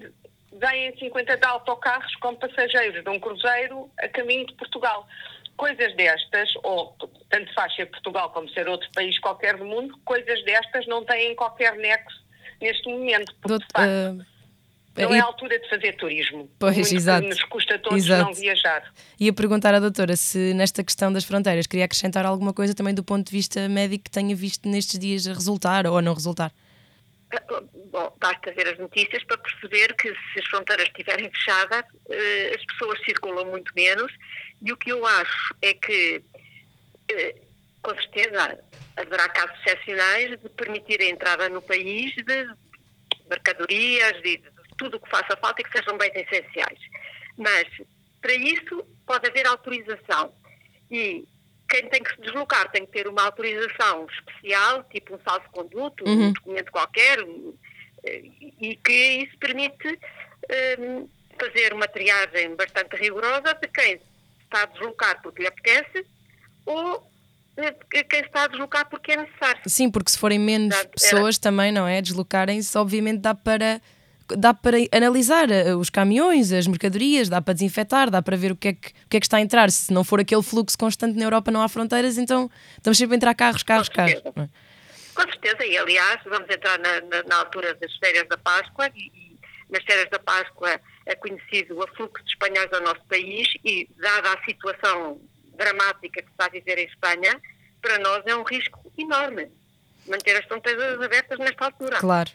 vêm 0.53 0.97
50 0.99 1.37
de 1.37 1.47
autocarros 1.47 2.15
com 2.17 2.35
passageiros 2.35 3.03
de 3.03 3.11
um 3.11 3.21
cruzeiro 3.21 3.91
a 3.99 4.09
caminho 4.09 4.47
de 4.47 4.55
Portugal. 4.55 5.07
Coisas 5.57 5.95
destas, 5.97 6.51
ou 6.63 6.95
tanto 7.31 7.53
faz 7.55 7.75
ser 7.75 7.87
Portugal 7.87 8.31
como 8.31 8.49
ser 8.51 8.69
outro 8.69 8.89
país 8.95 9.19
qualquer 9.19 9.57
do 9.57 9.65
mundo, 9.65 9.99
coisas 10.05 10.45
destas 10.45 10.87
não 10.87 11.05
têm 11.05 11.35
qualquer 11.35 11.77
nexo 11.77 12.23
neste 12.61 12.89
momento. 12.89 13.35
Porque, 13.41 13.49
Doutor, 13.49 14.27
não 14.97 15.15
é 15.15 15.21
a 15.21 15.25
altura 15.25 15.59
de 15.59 15.69
fazer 15.69 15.93
turismo. 15.97 16.51
Pois, 16.59 16.77
Muito 16.77 16.95
exato. 16.95 17.27
Nos 17.27 17.43
custa 17.45 17.79
todos 17.79 18.05
exato. 18.05 18.25
não 18.25 18.35
viajar. 18.35 18.93
Ia 19.21 19.33
perguntar 19.33 19.75
à 19.75 19.81
doutora 19.81 20.17
se 20.17 20.55
nesta 20.55 20.83
questão 20.83 21.13
das 21.13 21.25
fronteiras 21.25 21.67
queria 21.67 21.85
acrescentar 21.85 22.25
alguma 22.25 22.53
coisa 22.53 22.75
também 22.75 22.95
do 22.95 23.05
ponto 23.05 23.27
de 23.27 23.33
vista 23.33 23.69
médico 23.69 24.05
que 24.05 24.11
tenha 24.11 24.35
visto 24.35 24.69
nestes 24.69 24.99
dias 24.99 25.27
a 25.27 25.33
resultar 25.33 25.87
ou 25.87 25.99
a 25.99 26.03
não 26.03 26.15
resultar. 26.15 26.53
Ah, 27.33 27.63
bom, 27.91 28.17
basta 28.21 28.53
ver 28.53 28.69
as 28.69 28.79
notícias 28.79 29.25
para 29.25 29.39
perceber 29.39 29.95
que 29.95 30.09
se 30.09 30.41
as 30.41 30.47
fronteiras 30.47 30.87
estiverem 30.87 31.31
fechadas, 31.31 31.85
eh, 32.09 32.53
as 32.55 32.65
pessoas 32.67 33.01
circulam 33.05 33.47
muito 33.47 33.73
menos 33.75 34.13
e 34.63 34.73
o 34.73 34.77
que 34.77 34.93
eu 34.93 35.05
acho 35.05 35.55
é 35.61 35.75
que, 35.75 36.23
eh, 37.11 37.35
com 37.83 37.95
certeza, 37.95 38.59
haverá 38.97 39.29
casos 39.29 39.57
excepcionais 39.67 40.41
de 40.41 40.49
permitir 40.51 41.01
a 41.01 41.07
entrada 41.07 41.49
no 41.49 41.61
país 41.61 42.15
de 42.15 42.49
mercadorias, 43.29 44.23
de 44.23 44.41
tudo 44.77 44.97
o 44.97 45.01
que 45.01 45.11
faça 45.11 45.37
falta 45.37 45.61
e 45.61 45.65
que 45.65 45.77
sejam 45.77 45.97
bens 45.97 46.13
essenciais. 46.15 46.79
Mas, 47.37 47.67
para 48.21 48.35
isso, 48.35 48.85
pode 49.07 49.29
haver 49.29 49.47
autorização. 49.47 50.33
E 50.91 51.27
quem 51.69 51.89
tem 51.89 52.03
que 52.03 52.15
se 52.15 52.21
deslocar 52.21 52.71
tem 52.71 52.87
que 52.87 52.93
ter 52.93 53.09
uma 53.09 53.25
autorização 53.25 54.07
especial, 54.07 54.85
tipo 54.85 55.17
um 55.17 55.21
salvo-conduto, 55.21 56.05
uhum. 56.05 56.29
um 56.29 56.33
documento 56.33 56.71
qualquer, 56.71 57.19
e 58.61 58.77
que 58.77 58.93
isso 58.93 59.37
permite 59.39 59.99
um, 60.79 61.09
fazer 61.39 61.73
uma 61.73 61.89
triagem 61.89 62.55
bastante 62.55 62.97
rigorosa 62.97 63.55
de 63.61 63.69
quem 63.69 64.01
está 64.45 64.63
a 64.63 64.67
deslocar 64.67 65.21
porque 65.23 65.43
lhe 65.43 65.49
apetece 65.49 66.07
ou 66.65 67.11
quem 67.91 68.21
está 68.21 68.45
a 68.45 68.47
deslocar 68.49 68.89
porque 68.89 69.13
é 69.13 69.17
necessário. 69.17 69.63
Sim, 69.67 69.91
porque 69.91 70.11
se 70.11 70.19
forem 70.19 70.39
menos 70.39 70.77
pessoas 70.85 71.39
também, 71.39 71.73
não 71.73 71.87
é? 71.87 72.01
Deslocarem-se, 72.01 72.77
obviamente 72.77 73.21
dá 73.21 73.35
para 73.35 73.81
dá 74.29 74.53
para 74.53 74.77
analisar 74.93 75.51
eh, 75.51 75.75
os 75.75 75.91
caminhões, 75.91 76.53
as 76.53 76.67
mercadorias, 76.67 77.29
dá 77.29 77.41
para 77.41 77.55
desinfetar, 77.55 78.11
dá 78.11 78.23
para 78.23 78.37
ver 78.37 78.53
o 78.53 78.57
que, 78.57 78.69
é 78.69 78.73
que, 78.73 78.89
o 78.89 79.09
que 79.09 79.17
é 79.17 79.21
que 79.21 79.27
está 79.27 79.37
a 79.37 79.41
entrar. 79.41 79.71
Se 79.71 79.93
não 79.93 80.03
for 80.03 80.21
aquele 80.21 80.43
fluxo 80.43 80.77
constante 80.77 81.17
na 81.19 81.25
Europa, 81.25 81.51
não 81.51 81.63
há 81.63 81.69
fronteiras, 81.69 82.19
então 82.19 82.51
estamos 82.77 82.99
sempre 82.99 83.15
a 83.15 83.17
entrar 83.17 83.35
carros, 83.35 83.63
carros, 83.63 83.89
carros. 83.89 84.15
É? 84.15 84.49
Com 85.15 85.23
certeza, 85.23 85.65
e 85.65 85.79
aliás, 85.79 86.21
vamos 86.25 86.49
entrar 86.51 86.79
na, 86.79 87.01
na, 87.03 87.23
na 87.23 87.37
altura 87.37 87.75
das 87.75 87.95
férias 87.97 88.29
da 88.29 88.37
Páscoa 88.37 88.91
e, 88.95 89.07
e, 89.15 89.37
nas 89.71 89.83
férias 89.85 90.11
da 90.11 90.19
Páscoa 90.19 90.81
é 91.07 91.15
conhecido 91.15 91.79
o 91.79 91.87
fluxo 91.97 92.25
de 92.25 92.31
espanhóis 92.31 92.73
ao 92.73 92.83
nosso 92.83 93.05
país 93.07 93.49
e, 93.65 93.89
dada 93.97 94.33
a 94.33 94.45
situação 94.45 95.21
dramática 95.57 96.21
que 96.21 96.27
se 96.27 96.33
está 96.33 96.47
a 96.47 96.51
viver 96.51 96.79
em 96.79 96.87
Espanha, 96.87 97.41
para 97.81 97.99
nós 97.99 98.23
é 98.27 98.37
um 98.37 98.43
risco 98.43 98.93
enorme 98.99 99.49
manter 100.07 100.37
as 100.37 100.45
fronteiras 100.45 101.01
abertas 101.01 101.39
nesta 101.39 101.65
altura. 101.65 101.99
Claro. 101.99 102.31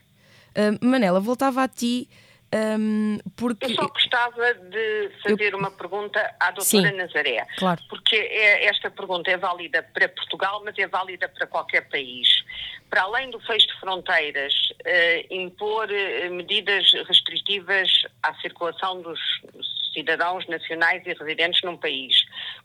Uh, 0.56 0.86
Manela, 0.86 1.20
voltava 1.20 1.64
a 1.64 1.68
ti. 1.68 2.10
Um, 2.54 3.18
porque... 3.38 3.66
Eu 3.66 3.76
só 3.76 3.88
gostava 3.88 4.54
de 4.54 5.10
fazer 5.24 5.54
Eu... 5.54 5.58
uma 5.58 5.72
pergunta 5.72 6.20
à 6.38 6.52
doutora 6.52 6.90
Sim, 6.90 6.98
Nazaré. 6.98 7.48
Claro. 7.58 7.82
Porque 7.88 8.16
é, 8.16 8.66
esta 8.66 8.92
pergunta 8.92 9.32
é 9.32 9.38
válida 9.38 9.82
para 9.82 10.10
Portugal, 10.10 10.62
mas 10.66 10.78
é 10.78 10.86
válida 10.86 11.30
para 11.30 11.48
qualquer 11.48 11.88
país. 11.90 12.44
Para 12.90 13.04
além 13.04 13.30
do 13.30 13.40
fecho 13.40 13.68
de 13.68 13.80
fronteiras, 13.80 14.54
uh, 14.82 15.34
impor 15.34 15.88
uh, 15.88 16.34
medidas 16.34 16.92
restritivas 17.08 17.90
à 18.22 18.34
circulação 18.42 19.02
dos 19.02 19.20
cidadãos 19.94 20.46
nacionais 20.48 21.04
e 21.06 21.14
residentes 21.14 21.62
num 21.64 21.78
país, 21.78 22.14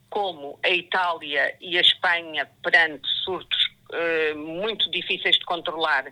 como 0.09 0.59
a 0.63 0.69
Itália 0.69 1.55
e 1.61 1.77
a 1.77 1.81
Espanha, 1.81 2.45
perante 2.61 3.07
surtos 3.23 3.69
uh, 3.91 4.37
muito 4.37 4.91
difíceis 4.91 5.37
de 5.37 5.45
controlar, 5.45 6.11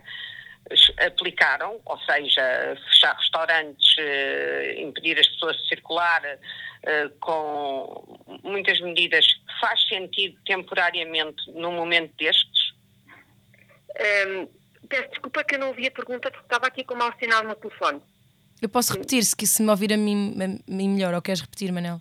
aplicaram, 0.98 1.80
ou 1.84 1.98
seja, 2.00 2.76
fechar 2.88 3.16
restaurantes, 3.16 3.94
eh, 3.98 4.80
impedir 4.80 5.18
as 5.18 5.28
pessoas 5.28 5.56
de 5.56 5.68
circular 5.68 6.22
eh, 6.24 7.08
com 7.20 8.20
muitas 8.42 8.80
medidas, 8.80 9.26
faz 9.60 9.86
sentido 9.88 10.36
temporariamente 10.44 11.50
num 11.52 11.72
momento 11.72 12.12
destes? 12.18 12.74
Um, 13.98 14.42
ehm, 14.42 14.48
peço 14.88 15.08
desculpa 15.10 15.44
que 15.44 15.54
eu 15.54 15.58
não 15.58 15.68
ouvi 15.68 15.86
a 15.86 15.90
pergunta 15.90 16.30
porque 16.30 16.46
estava 16.46 16.66
aqui 16.66 16.84
com 16.84 16.94
mau 16.94 17.12
sinal 17.18 17.44
no 17.44 17.54
telefone. 17.54 18.00
Eu 18.60 18.68
posso 18.68 18.92
repetir 18.92 19.24
se, 19.24 19.34
se 19.46 19.62
me 19.62 19.70
ouvir 19.70 19.92
a 19.92 19.96
mim, 19.96 20.36
a 20.40 20.72
mim 20.72 20.88
melhor, 20.88 21.14
ou 21.14 21.22
queres 21.22 21.40
repetir, 21.40 21.72
Manel? 21.72 22.00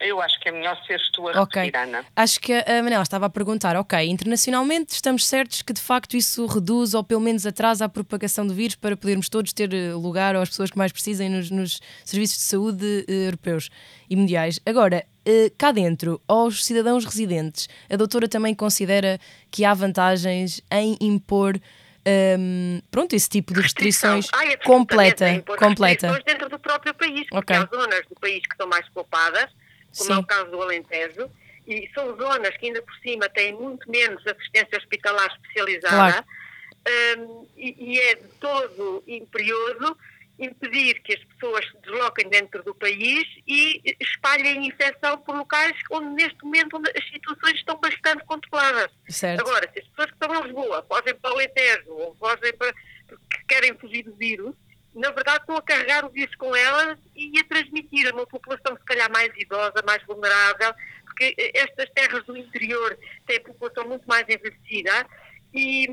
Eu 0.00 0.20
acho 0.20 0.38
que 0.40 0.48
é 0.48 0.52
melhor 0.52 0.76
seres 0.86 1.08
tu 1.12 1.28
a 1.28 1.42
okay. 1.42 1.66
repetir, 1.66 1.88
Ana. 1.88 2.04
Acho 2.16 2.40
que 2.40 2.52
a 2.52 2.82
Manela 2.82 3.02
estava 3.02 3.26
a 3.26 3.30
perguntar, 3.30 3.76
ok, 3.76 3.98
internacionalmente 4.06 4.92
estamos 4.92 5.26
certos 5.26 5.62
que 5.62 5.72
de 5.72 5.80
facto 5.80 6.16
isso 6.16 6.44
reduz 6.46 6.94
ou 6.94 7.04
pelo 7.04 7.20
menos 7.20 7.46
atrasa 7.46 7.84
a 7.84 7.88
propagação 7.88 8.46
do 8.46 8.52
vírus 8.52 8.74
para 8.74 8.96
podermos 8.96 9.28
todos 9.28 9.52
ter 9.52 9.72
eh, 9.72 9.94
lugar 9.94 10.34
ou 10.34 10.42
as 10.42 10.48
pessoas 10.48 10.70
que 10.70 10.76
mais 10.76 10.90
precisem 10.90 11.30
nos, 11.30 11.50
nos 11.50 11.80
serviços 12.04 12.38
de 12.38 12.42
saúde 12.42 13.06
uh, 13.08 13.12
europeus 13.12 13.70
e 14.10 14.16
mundiais. 14.16 14.60
Agora, 14.66 15.06
uh, 15.26 15.54
cá 15.56 15.70
dentro, 15.70 16.20
aos 16.26 16.64
cidadãos 16.64 17.04
residentes, 17.04 17.68
a 17.88 17.96
doutora 17.96 18.28
também 18.28 18.54
considera 18.54 19.18
que 19.50 19.64
há 19.64 19.72
vantagens 19.72 20.60
em 20.72 20.96
impor 21.00 21.56
um, 21.56 21.60
ehm, 22.04 22.82
pronto, 22.90 23.14
esse 23.14 23.28
tipo 23.28 23.54
de 23.54 23.60
restrições 23.60 24.26
Ai, 24.34 24.56
completa, 24.58 25.42
completa. 25.56 26.08
Restrições 26.08 26.24
dentro 26.24 26.50
do 26.50 26.58
próprio 26.58 26.92
país, 26.94 27.26
porque 27.30 27.52
okay. 27.52 27.56
há 27.56 27.68
zonas 27.74 28.02
do 28.08 28.14
país 28.20 28.42
que 28.42 28.52
estão 28.52 28.66
mais 28.66 28.86
poupadas 28.90 29.48
como 29.96 30.10
Sim. 30.10 30.12
é 30.12 30.18
o 30.18 30.24
caso 30.24 30.50
do 30.50 30.62
Alentejo, 30.62 31.30
e 31.66 31.90
são 31.94 32.16
zonas 32.16 32.56
que 32.56 32.66
ainda 32.66 32.82
por 32.82 32.94
cima 32.96 33.28
têm 33.28 33.54
muito 33.54 33.90
menos 33.90 34.24
assistência 34.26 34.78
hospitalar 34.78 35.32
especializada, 35.32 36.22
claro. 36.22 37.20
um, 37.20 37.48
e, 37.56 37.92
e, 37.92 38.00
é 38.00 38.14
de 38.16 38.28
todo 38.40 39.02
imperioso 39.06 39.96
impedir 40.38 41.00
que 41.02 41.14
as 41.14 41.24
pessoas 41.24 41.64
se 41.66 41.76
desloquem 41.78 42.28
dentro 42.28 42.62
do 42.64 42.74
país 42.74 43.24
e 43.46 43.96
espalhem 44.00 44.66
infecção 44.66 45.16
por 45.18 45.36
locais 45.36 45.76
onde 45.90 46.08
neste 46.22 46.42
momento 46.42 46.76
as 46.76 47.08
situações 47.08 47.54
estão 47.54 47.78
bastante 47.78 48.24
controladas. 48.24 48.90
Certo. 49.08 49.40
Agora, 49.40 49.70
se 49.72 49.78
as 49.78 49.86
pessoas 49.86 50.10
que 50.10 50.14
estão 50.14 50.34
em 50.34 50.42
Lisboa 50.42 50.84
fogem 50.88 51.14
para 51.14 51.30
o 51.30 51.34
Alentejo 51.34 51.90
ou 51.90 52.16
fogem 52.16 52.52
para, 52.54 52.74
porque 53.06 53.44
querem 53.46 53.74
fugir 53.78 54.02
do 54.02 54.14
vírus, 54.16 54.54
na 54.94 55.10
verdade 55.10 55.40
estão 55.40 55.56
a 55.56 55.62
carregar 55.62 56.04
o 56.04 56.10
vírus 56.10 56.34
com 56.36 56.54
elas 56.54 56.98
e 57.16 57.38
a 57.38 57.44
transmitir 57.44 58.08
a 58.08 58.14
uma 58.14 58.26
população 58.26 58.76
se 58.76 58.84
calhar 58.84 59.10
mais 59.10 59.32
idosa, 59.36 59.82
mais 59.86 60.02
vulnerável, 60.04 60.72
porque 61.04 61.34
estas 61.54 61.90
terras 61.90 62.24
do 62.24 62.36
interior 62.36 62.96
têm 63.26 63.38
a 63.38 63.40
população 63.40 63.88
muito 63.88 64.06
mais 64.06 64.24
envelhecida 64.28 65.06
e, 65.52 65.86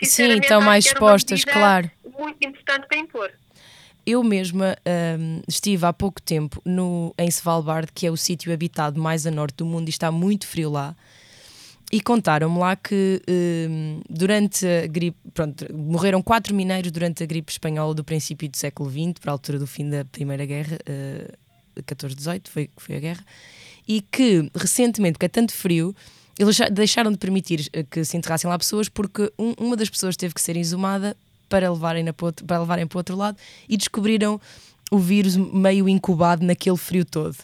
e 0.00 0.06
Sim, 0.06 0.38
estão 0.38 0.60
mais 0.60 0.86
expostas, 0.86 1.44
claro. 1.44 1.90
Muito 2.04 2.46
importante 2.46 2.86
para 2.86 2.96
impor. 2.96 3.30
Eu 4.06 4.22
mesma 4.22 4.76
um, 5.18 5.42
estive 5.46 5.84
há 5.84 5.92
pouco 5.92 6.22
tempo 6.22 6.60
no, 6.64 7.14
em 7.18 7.28
Svalbard, 7.28 7.92
que 7.92 8.06
é 8.06 8.10
o 8.10 8.16
sítio 8.16 8.52
habitado 8.52 9.00
mais 9.00 9.26
a 9.26 9.30
norte 9.30 9.56
do 9.56 9.66
mundo 9.66 9.88
e 9.88 9.90
está 9.90 10.10
muito 10.10 10.46
frio 10.46 10.70
lá. 10.70 10.96
E 11.92 12.00
contaram-me 12.00 12.56
lá 12.56 12.76
que 12.76 13.20
um, 13.28 14.00
durante 14.08 14.64
a 14.64 14.86
gripe, 14.86 15.18
pronto, 15.34 15.66
morreram 15.74 16.22
quatro 16.22 16.54
mineiros 16.54 16.92
durante 16.92 17.22
a 17.22 17.26
gripe 17.26 17.50
espanhola 17.50 17.92
do 17.94 18.04
princípio 18.04 18.48
do 18.48 18.56
século 18.56 18.88
XX, 18.88 19.18
para 19.20 19.32
a 19.32 19.34
altura 19.34 19.58
do 19.58 19.66
fim 19.66 19.90
da 19.90 20.04
Primeira 20.04 20.46
Guerra, 20.46 20.78
uh, 20.88 21.82
14-18, 21.82 22.48
foi, 22.48 22.70
foi 22.76 22.96
a 22.96 23.00
guerra, 23.00 23.24
e 23.88 24.02
que 24.02 24.48
recentemente, 24.54 25.14
porque 25.14 25.26
é 25.26 25.28
tanto 25.28 25.52
frio, 25.52 25.94
eles 26.38 26.58
deixaram 26.70 27.10
de 27.10 27.18
permitir 27.18 27.68
eh, 27.72 27.82
que 27.82 28.04
se 28.04 28.16
enterrassem 28.16 28.48
lá 28.48 28.56
pessoas 28.56 28.88
porque 28.88 29.30
um, 29.38 29.52
uma 29.58 29.76
das 29.76 29.90
pessoas 29.90 30.16
teve 30.16 30.32
que 30.32 30.40
ser 30.40 30.56
exumada 30.56 31.16
para 31.50 31.70
levarem, 31.70 32.04
para 32.46 32.60
levarem 32.60 32.86
para 32.86 32.96
o 32.96 33.00
outro 33.00 33.16
lado 33.16 33.36
e 33.68 33.76
descobriram 33.76 34.40
o 34.90 34.98
vírus 34.98 35.36
meio 35.36 35.88
incubado 35.88 36.44
naquele 36.44 36.76
frio 36.76 37.04
todo. 37.04 37.36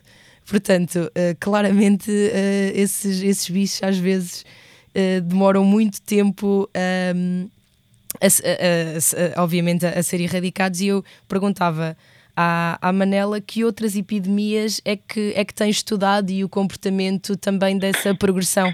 Portanto, 0.47 1.11
uh, 1.11 1.37
claramente 1.41 2.11
uh, 2.11 2.71
esses, 2.73 3.21
esses 3.23 3.51
bichos 3.51 3.83
às 3.83 3.99
vezes 3.99 4.45
uh, 4.95 5.21
demoram 5.21 5.65
muito 5.65 6.01
tempo 6.01 6.71
um, 7.15 7.49
a, 8.21 8.27
a, 8.27 9.39
a, 9.39 9.43
obviamente 9.43 9.85
a, 9.85 10.03
ser 10.03 10.21
erradicados 10.21 10.81
e 10.81 10.87
eu 10.87 11.05
perguntava 11.29 11.97
à, 12.37 12.79
à 12.81 12.93
Manela 12.93 13.41
que 13.41 13.65
outras 13.65 13.97
epidemias 13.97 14.81
é 14.85 14.97
que, 14.97 15.33
é 15.35 15.45
que 15.45 15.53
tem 15.53 15.69
estudado 15.69 16.31
e 16.31 16.45
o 16.45 16.49
comportamento 16.49 17.37
também 17.37 17.77
dessa 17.77 18.15
progressão. 18.15 18.73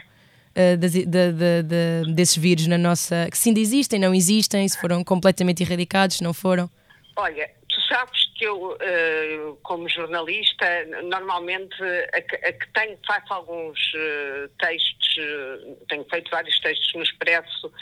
Das, 0.79 0.93
de, 0.93 1.07
de, 1.07 1.33
de, 1.33 2.13
desses 2.15 2.37
vírus 2.37 2.67
na 2.67 2.77
nossa. 2.77 3.27
que 3.31 3.39
se 3.39 3.49
ainda 3.49 3.59
existem, 3.59 3.99
não 3.99 4.15
existem, 4.15 4.69
se 4.69 4.79
foram 4.79 5.03
completamente 5.03 5.63
erradicados, 5.63 6.19
se 6.19 6.23
não 6.23 6.35
foram? 6.35 6.69
Olha, 7.17 7.49
sabes 7.93 8.27
que 8.35 8.45
eu, 8.45 8.73
uh, 8.73 9.57
como 9.63 9.89
jornalista, 9.89 10.67
normalmente 11.05 11.77
a, 11.83 12.49
a 12.49 12.53
que 12.53 12.73
tenho, 12.73 12.99
faço 13.07 13.33
alguns 13.33 13.79
uh, 13.95 14.49
textos, 14.59 15.17
uh, 15.19 15.77
tenho 15.89 16.05
feito 16.09 16.31
vários 16.31 16.59
textos 16.61 16.95
no 16.95 17.03
Expresso 17.03 17.73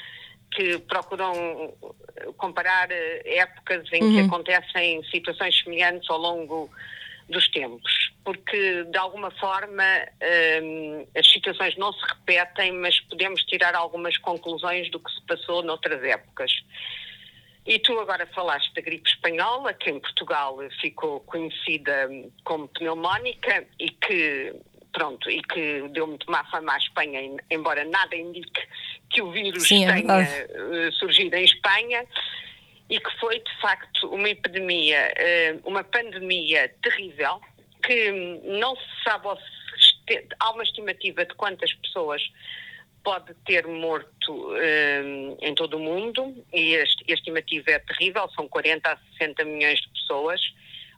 que 0.52 0.78
procuram 0.80 1.72
comparar 2.36 2.88
épocas 2.90 3.88
em 3.92 4.02
uhum. 4.02 4.12
que 4.12 4.20
acontecem 4.22 5.04
situações 5.04 5.62
semelhantes 5.62 6.10
ao 6.10 6.18
longo 6.18 6.68
dos 7.28 7.48
tempos, 7.50 8.10
porque 8.24 8.82
de 8.82 8.98
alguma 8.98 9.30
forma 9.30 9.84
as 11.16 11.30
situações 11.30 11.76
não 11.76 11.92
se 11.92 12.04
repetem, 12.04 12.72
mas 12.72 12.98
podemos 12.98 13.44
tirar 13.44 13.76
algumas 13.76 14.18
conclusões 14.18 14.90
do 14.90 14.98
que 14.98 15.12
se 15.12 15.24
passou 15.24 15.62
noutras 15.62 16.02
épocas. 16.02 16.52
E 17.66 17.78
tu 17.78 17.98
agora 18.00 18.26
falaste 18.28 18.72
da 18.74 18.80
gripe 18.80 19.08
espanhola, 19.08 19.74
que 19.74 19.90
em 19.90 20.00
Portugal 20.00 20.58
ficou 20.80 21.20
conhecida 21.20 22.08
como 22.44 22.68
pneumónica 22.68 23.66
e 23.78 23.90
que 23.90 24.54
pronto, 24.92 25.30
e 25.30 25.40
que 25.42 25.88
deu 25.90 26.06
muito 26.06 26.28
má 26.30 26.44
fama 26.50 26.74
à 26.74 26.78
Espanha, 26.78 27.20
embora 27.50 27.84
nada 27.84 28.16
indique 28.16 28.60
que 29.08 29.22
o 29.22 29.30
vírus 29.30 29.68
Sim, 29.68 29.86
é 29.86 29.94
tenha 29.94 30.20
é 30.20 30.90
surgido 30.92 31.36
em 31.36 31.44
Espanha, 31.44 32.04
e 32.88 32.98
que 32.98 33.20
foi 33.20 33.38
de 33.38 33.60
facto 33.60 34.08
uma 34.08 34.28
epidemia, 34.28 35.12
eh, 35.16 35.56
uma 35.64 35.84
pandemia 35.84 36.74
terrível, 36.82 37.40
que 37.84 38.10
não 38.44 38.74
se 38.74 39.02
sabe, 39.04 39.28
há 40.40 40.50
uma 40.50 40.62
estimativa 40.62 41.24
de 41.24 41.34
quantas 41.34 41.72
pessoas 41.74 42.20
pode 43.02 43.34
ter 43.46 43.66
morto 43.66 44.32
um, 44.32 45.36
em 45.40 45.54
todo 45.54 45.76
o 45.76 45.80
mundo, 45.80 46.44
e 46.52 46.76
a 46.76 46.84
estimativa 47.08 47.70
é 47.70 47.78
terrível, 47.78 48.28
são 48.30 48.48
40 48.48 48.90
a 48.90 48.98
60 49.18 49.44
milhões 49.44 49.80
de 49.80 49.88
pessoas, 49.88 50.40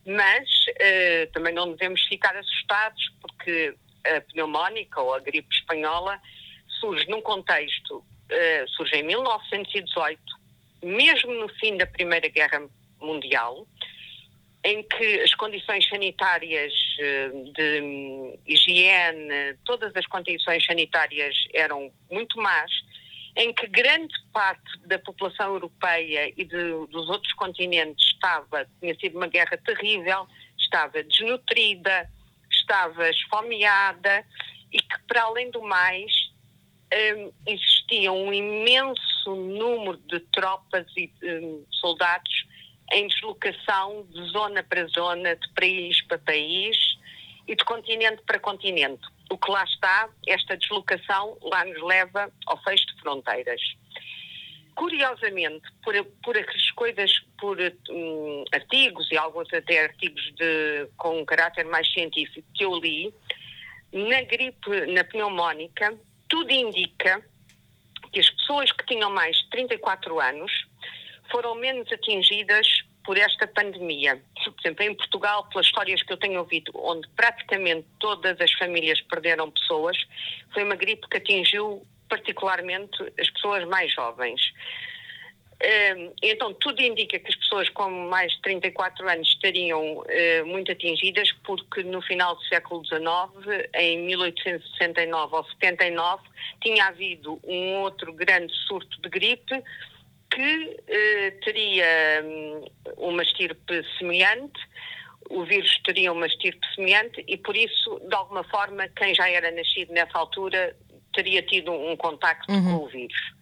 mas 0.07 0.49
uh, 0.49 1.33
também 1.33 1.55
não 1.55 1.73
devemos 1.73 2.03
ficar 2.03 2.37
assustados, 2.37 3.13
porque 3.21 3.75
a 4.05 4.21
pneumónica 4.21 5.01
ou 5.01 5.15
a 5.15 5.21
gripe 5.21 5.55
espanhola 5.55 6.21
surge 6.81 7.09
num 7.09 7.23
contexto, 7.23 7.99
uh, 7.99 8.69
surge 8.71 8.97
em 8.97 9.05
1918, 9.05 10.21
mesmo 10.83 11.33
no 11.35 11.49
fim 11.49 11.77
da 11.77 11.87
Primeira 11.87 12.29
Guerra 12.29 12.69
Mundial, 13.01 13.67
em 14.65 14.83
que 14.83 15.21
as 15.21 15.35
condições 15.35 15.89
sanitárias 15.89 16.73
eh, 17.01 17.31
de 17.57 18.39
higiene, 18.47 19.57
todas 19.65 19.95
as 19.97 20.07
condições 20.07 20.65
sanitárias 20.65 21.35
eram 21.53 21.93
muito 22.11 22.41
más, 22.41 22.71
em 23.37 23.53
que 23.53 23.67
grande 23.67 24.15
parte 24.33 24.79
da 24.87 24.99
população 24.99 25.55
europeia 25.55 26.33
e 26.37 26.45
de, 26.45 26.87
dos 26.91 27.09
outros 27.09 27.33
continentes 27.33 28.05
estava, 28.15 28.69
tinha 28.79 28.95
sido 28.97 29.17
uma 29.17 29.27
guerra 29.27 29.57
terrível, 29.57 30.29
estava 30.59 31.03
desnutrida, 31.03 32.09
estava 32.51 33.09
esfomeada 33.09 34.25
e 34.71 34.79
que, 34.79 34.99
para 35.09 35.23
além 35.23 35.51
do 35.51 35.63
mais, 35.63 36.13
um, 37.17 37.33
existia 37.47 38.13
um 38.13 38.33
imenso 38.33 39.35
número 39.35 39.97
de 40.07 40.21
tropas 40.21 40.87
e 40.97 41.11
um, 41.23 41.65
soldados 41.71 42.52
em 42.93 43.07
deslocação 43.09 44.07
de 44.11 44.23
zona 44.31 44.63
para 44.63 44.87
zona, 44.87 45.35
de 45.35 45.49
país 45.55 46.01
para 46.03 46.19
país 46.19 46.77
e 47.49 47.57
de 47.57 47.65
continente 47.65 48.23
para 48.27 48.39
continente. 48.39 49.03
O 49.31 49.39
que 49.39 49.51
lá 49.51 49.65
está, 49.65 50.11
esta 50.27 50.57
deslocação 50.57 51.39
lá 51.43 51.65
nos 51.65 51.83
leva 51.83 52.31
ao 52.47 52.63
fecho 52.63 52.87
de 52.87 53.01
fronteiras. 53.01 53.61
Curiosamente, 54.75 55.67
por, 55.83 55.95
por 56.23 56.37
as 56.37 56.71
coisas, 56.73 57.13
por 57.39 57.59
um, 57.91 58.45
artigos 58.53 59.11
e 59.11 59.17
alguns 59.17 59.53
até 59.53 59.85
artigos 59.85 60.23
de, 60.35 60.89
com 60.97 61.21
um 61.21 61.25
caráter 61.25 61.65
mais 61.67 61.91
científico 61.93 62.47
que 62.55 62.65
eu 62.65 62.79
li, 62.79 63.13
na 63.93 64.23
gripe, 64.23 64.87
na 64.87 65.05
pneumónica, 65.05 65.99
tudo 66.29 66.51
indica 66.51 67.23
que 68.11 68.21
as 68.21 68.31
pessoas 68.31 68.73
que 68.73 68.87
tinham 68.87 69.11
mais 69.11 69.37
de 69.37 69.51
34 69.51 70.21
anos 70.21 70.51
foram 71.33 71.55
menos 71.55 71.91
atingidas 71.91 72.69
por 73.05 73.19
esta 73.19 73.47
pandemia. 73.49 74.23
Por 74.45 74.55
exemplo, 74.61 74.85
em 74.85 74.95
Portugal, 74.95 75.49
pelas 75.49 75.67
histórias 75.67 76.03
que 76.03 76.13
eu 76.13 76.17
tenho 76.17 76.39
ouvido, 76.39 76.71
onde 76.75 77.09
praticamente 77.17 77.87
todas 77.99 78.41
as 78.41 78.53
famílias 78.53 79.01
perderam 79.01 79.51
pessoas, 79.51 79.97
foi 80.53 80.63
uma 80.63 80.77
gripe 80.77 81.09
que 81.09 81.17
atingiu 81.17 81.85
particularmente 82.09 83.03
as 83.19 83.29
pessoas 83.31 83.67
mais 83.67 83.93
jovens. 83.93 84.41
Hum, 85.63 86.13
então, 86.21 86.53
tudo 86.55 86.83
indica 86.83 87.19
que 87.21 87.29
as 87.29 87.37
pessoas 87.37 87.69
com 87.69 87.89
mais 88.09 88.33
de 88.33 88.43
34 88.43 89.09
anos 89.09 89.29
estariam 89.29 89.99
uh, 89.99 90.47
muito 90.47 90.73
atingidas, 90.73 91.31
porque 91.45 91.85
no 91.85 92.03
final 92.03 92.35
do 92.35 92.43
século 92.45 92.85
XIX, 92.85 93.69
em 93.75 93.99
1869 94.07 95.37
ou 95.37 95.45
79, 95.45 96.23
tinha 96.61 96.87
havido 96.87 97.41
um 97.45 97.77
outro 97.77 98.13
grande 98.13 98.53
surto 98.67 99.01
de 99.01 99.09
gripe 99.09 99.63
que 100.35 100.77
eh, 100.89 101.31
teria 101.45 102.23
um, 102.25 102.65
uma 102.97 103.23
estirpe 103.23 103.83
semelhante, 103.99 104.61
o 105.31 105.45
vírus 105.45 105.79
teria 105.85 106.13
uma 106.13 106.27
estirpe 106.27 106.67
semelhante 106.75 107.23
e 107.29 107.37
por 107.37 107.57
isso, 107.57 108.01
de 108.09 108.15
alguma 108.15 108.43
forma, 108.45 108.89
quem 108.89 109.15
já 109.15 109.29
era 109.29 109.51
nascido 109.51 109.93
nessa 109.93 110.19
altura 110.19 110.75
teria 111.15 111.43
tido 111.43 111.71
um 111.71 111.97
contacto 111.97 112.51
uhum. 112.51 112.79
com 112.79 112.85
o 112.85 112.89
vírus. 112.89 113.35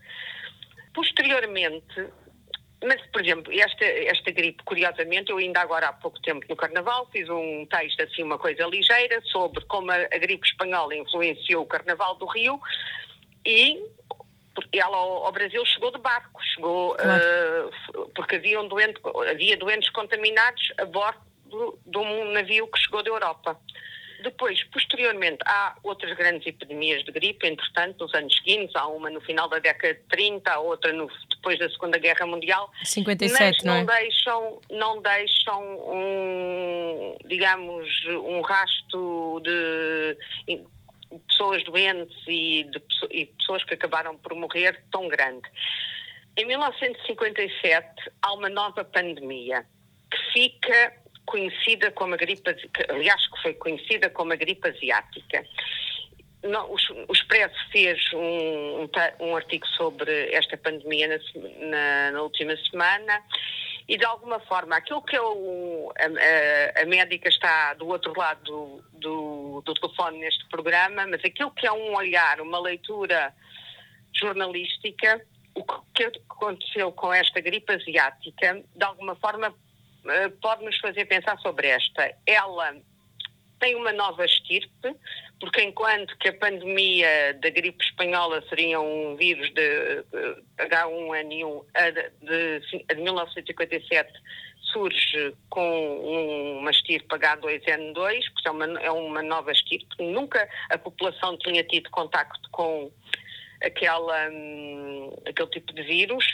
Posteriormente, 0.92 2.08
mas, 2.82 3.00
por 3.12 3.22
exemplo, 3.22 3.52
esta, 3.52 3.84
esta 3.84 4.30
gripe, 4.32 4.62
curiosamente, 4.64 5.30
eu 5.30 5.38
ainda 5.38 5.60
agora 5.60 5.88
há 5.88 5.92
pouco 5.92 6.20
tempo 6.22 6.44
no 6.48 6.56
Carnaval 6.56 7.08
fiz 7.12 7.28
um 7.28 7.66
texto, 7.66 8.00
assim, 8.02 8.22
uma 8.22 8.38
coisa 8.38 8.66
ligeira, 8.66 9.20
sobre 9.26 9.64
como 9.66 9.92
a, 9.92 9.96
a 9.96 10.18
gripe 10.18 10.46
espanhola 10.46 10.96
influenciou 10.96 11.62
o 11.62 11.66
Carnaval 11.66 12.16
do 12.16 12.26
Rio 12.26 12.60
e 13.46 13.80
ela 14.72 14.96
ao, 14.96 15.26
ao 15.26 15.32
Brasil 15.32 15.64
chegou 15.64 15.90
de 15.90 15.98
barco, 15.98 16.42
chegou 16.54 16.94
claro. 16.94 17.70
uh, 17.94 18.10
porque 18.14 18.36
havia, 18.36 18.60
um 18.60 18.68
doente, 18.68 19.00
havia 19.30 19.56
doentes 19.56 19.90
contaminados 19.90 20.72
a 20.78 20.84
bordo 20.84 21.20
de 21.86 21.98
um 21.98 22.32
navio 22.32 22.66
que 22.68 22.78
chegou 22.78 23.02
da 23.02 23.10
Europa. 23.10 23.58
Depois, 24.22 24.62
posteriormente, 24.64 25.38
há 25.46 25.76
outras 25.82 26.14
grandes 26.16 26.46
epidemias 26.46 27.02
de 27.04 27.10
gripe, 27.10 27.46
entretanto, 27.46 28.04
nos 28.04 28.14
anos 28.14 28.36
seguintes, 28.36 28.76
há 28.76 28.86
uma 28.86 29.08
no 29.08 29.20
final 29.20 29.48
da 29.48 29.58
década 29.58 29.94
de 29.94 30.00
30, 30.10 30.50
há 30.50 30.58
outra 30.58 30.92
no, 30.92 31.08
depois 31.30 31.58
da 31.58 31.68
Segunda 31.70 31.98
Guerra 31.98 32.26
Mundial. 32.26 32.70
57, 32.84 33.40
mas 33.40 33.64
não, 33.64 33.82
não 33.82 33.92
é? 33.94 34.00
deixam, 34.00 34.60
não 34.70 35.02
deixam 35.02 35.62
um, 35.90 37.16
digamos, 37.24 37.88
um 38.06 38.42
rasto 38.42 39.40
de 39.42 40.18
pessoas 41.28 41.64
doentes 41.64 42.16
e, 42.26 42.64
de, 42.64 42.82
e 43.10 43.26
pessoas 43.26 43.64
que 43.64 43.74
acabaram 43.74 44.16
por 44.16 44.34
morrer 44.34 44.82
tão 44.90 45.08
grande. 45.08 45.48
Em 46.36 46.44
1957 46.44 48.10
há 48.22 48.32
uma 48.32 48.48
nova 48.48 48.84
pandemia 48.84 49.66
que 50.10 50.32
fica 50.32 50.94
conhecida 51.26 51.90
como 51.92 52.14
a 52.14 52.16
gripe, 52.16 52.42
aliás, 52.88 53.26
que 53.28 53.42
foi 53.42 53.54
conhecida 53.54 54.10
como 54.10 54.32
a 54.32 54.36
gripe 54.36 54.68
asiática. 54.68 55.44
o, 56.42 56.76
o 57.08 57.12
Expresso 57.12 57.70
fez 57.70 58.00
um, 58.12 58.82
um, 58.82 58.90
um, 59.20 59.36
artigo 59.36 59.66
sobre 59.68 60.32
esta 60.32 60.56
pandemia 60.56 61.08
na, 61.08 61.68
na, 61.68 62.10
na 62.12 62.22
última 62.22 62.56
semana 62.56 63.22
e 63.90 63.98
de 63.98 64.04
alguma 64.04 64.38
forma 64.38 64.76
aquilo 64.76 65.02
que 65.02 65.18
eu, 65.18 65.92
a, 65.98 66.80
a, 66.80 66.86
médica 66.86 67.28
está 67.28 67.74
do 67.74 67.88
outro 67.88 68.16
lado 68.16 68.40
do, 68.44 68.84
do, 68.92 69.62
do, 69.62 69.74
telefone 69.74 70.20
neste 70.20 70.48
programa, 70.48 71.08
mas 71.08 71.24
aquilo 71.24 71.50
que 71.50 71.66
é 71.66 71.72
um 71.72 71.96
olhar, 71.96 72.40
uma 72.40 72.60
leitura 72.60 73.34
jornalística, 74.14 75.20
o 75.56 75.64
que 75.92 76.04
aconteceu 76.04 76.92
com 76.92 77.12
esta 77.12 77.40
gripe 77.40 77.72
asiática, 77.72 78.62
de 78.76 78.84
alguma 78.84 79.16
forma 79.16 79.52
eh, 80.06 80.28
pode 80.40 80.64
nos 80.64 80.78
fazer 80.78 81.06
pensar 81.06 81.36
sobre 81.40 81.66
esta. 81.66 82.14
Ela 82.24 82.76
tem 83.58 83.74
uma 83.74 83.92
nova 83.92 84.24
estirpe, 84.24 84.94
porque 85.40 85.62
enquanto 85.62 86.16
que 86.18 86.28
a 86.28 86.34
pandemia 86.34 87.34
da 87.34 87.48
gripe 87.48 87.82
espanhola 87.82 88.44
seria 88.48 88.78
um 88.80 89.16
vírus 89.16 89.50
de 89.54 90.04
H1N1 90.58 91.64
a 91.74 91.90
de, 91.90 92.10
de, 92.20 92.84
de 92.94 93.02
1957 93.02 94.12
surge 94.72 95.34
com 95.48 96.58
uma 96.58 96.70
estirpe 96.70 97.08
H2N2, 97.08 98.22
porque 98.32 98.48
é 98.48 98.50
uma, 98.50 98.80
é 98.80 98.90
uma 98.90 99.22
nova 99.22 99.50
estirpe, 99.52 100.02
nunca 100.02 100.48
a 100.68 100.78
população 100.78 101.36
tinha 101.38 101.64
tido 101.64 101.90
contacto 101.90 102.48
com 102.50 102.90
aquela, 103.62 104.30
hum, 104.30 105.12
aquele 105.26 105.48
tipo 105.48 105.72
de 105.72 105.82
vírus. 105.82 106.24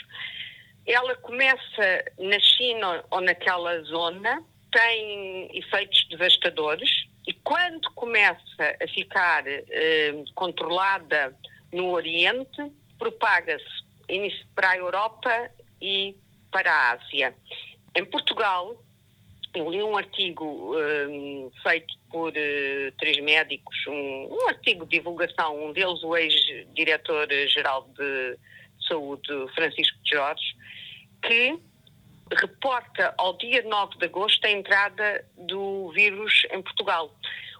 Ela 0.85 1.15
começa 1.15 2.05
na 2.17 2.39
China 2.39 3.03
ou 3.09 3.21
naquela 3.21 3.81
zona, 3.83 4.43
tem 4.71 5.49
efeitos 5.57 6.07
devastadores, 6.09 6.96
quando 7.47 7.89
começa 7.95 8.77
a 8.83 8.87
ficar 8.89 9.47
eh, 9.47 10.23
controlada 10.35 11.33
no 11.71 11.91
Oriente, 11.91 12.73
propaga-se 12.99 13.63
para 14.53 14.71
a 14.71 14.77
Europa 14.77 15.49
e 15.81 16.13
para 16.51 16.69
a 16.69 16.91
Ásia. 16.91 17.33
Em 17.95 18.03
Portugal, 18.03 18.75
eu 19.55 19.69
li 19.69 19.81
um 19.81 19.95
artigo 19.95 20.75
um, 20.75 21.49
feito 21.63 21.93
por 22.11 22.33
uh, 22.33 22.91
três 22.99 23.17
médicos, 23.23 23.77
um, 23.87 24.27
um, 24.29 24.49
artigo 24.49 24.85
de 24.85 24.97
divulgação, 24.97 25.69
um 25.69 25.71
deles 25.71 26.03
o 26.03 26.17
ex-diretor-geral 26.17 27.87
de 27.97 28.37
saúde, 28.89 29.25
Francisco 29.55 29.97
Jorge, 30.03 30.53
que 31.21 31.57
reporta 32.35 33.13
ao 33.17 33.37
dia 33.37 33.61
9 33.63 33.97
de 33.97 34.05
agosto 34.05 34.45
a 34.45 34.51
entrada 34.51 35.25
do 35.37 35.91
vírus 35.91 36.43
em 36.51 36.61
Portugal, 36.61 37.13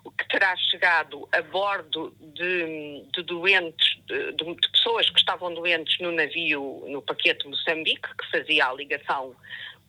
o 0.04 0.12
que 0.12 0.28
terá 0.28 0.56
chegado 0.56 1.28
a 1.32 1.42
bordo 1.42 2.16
de, 2.20 3.06
de 3.14 3.24
doentes, 3.24 3.98
de, 4.06 4.34
de, 4.34 4.70
pessoas 4.72 5.10
que 5.10 5.20
estavam 5.20 5.54
doentes 5.54 6.00
no 6.00 6.12
navio, 6.12 6.86
no 6.88 7.02
paquete 7.02 7.48
Moçambique, 7.48 8.10
que 8.18 8.32
fazia 8.32 8.68
a 8.68 8.74
ligação 8.74 9.36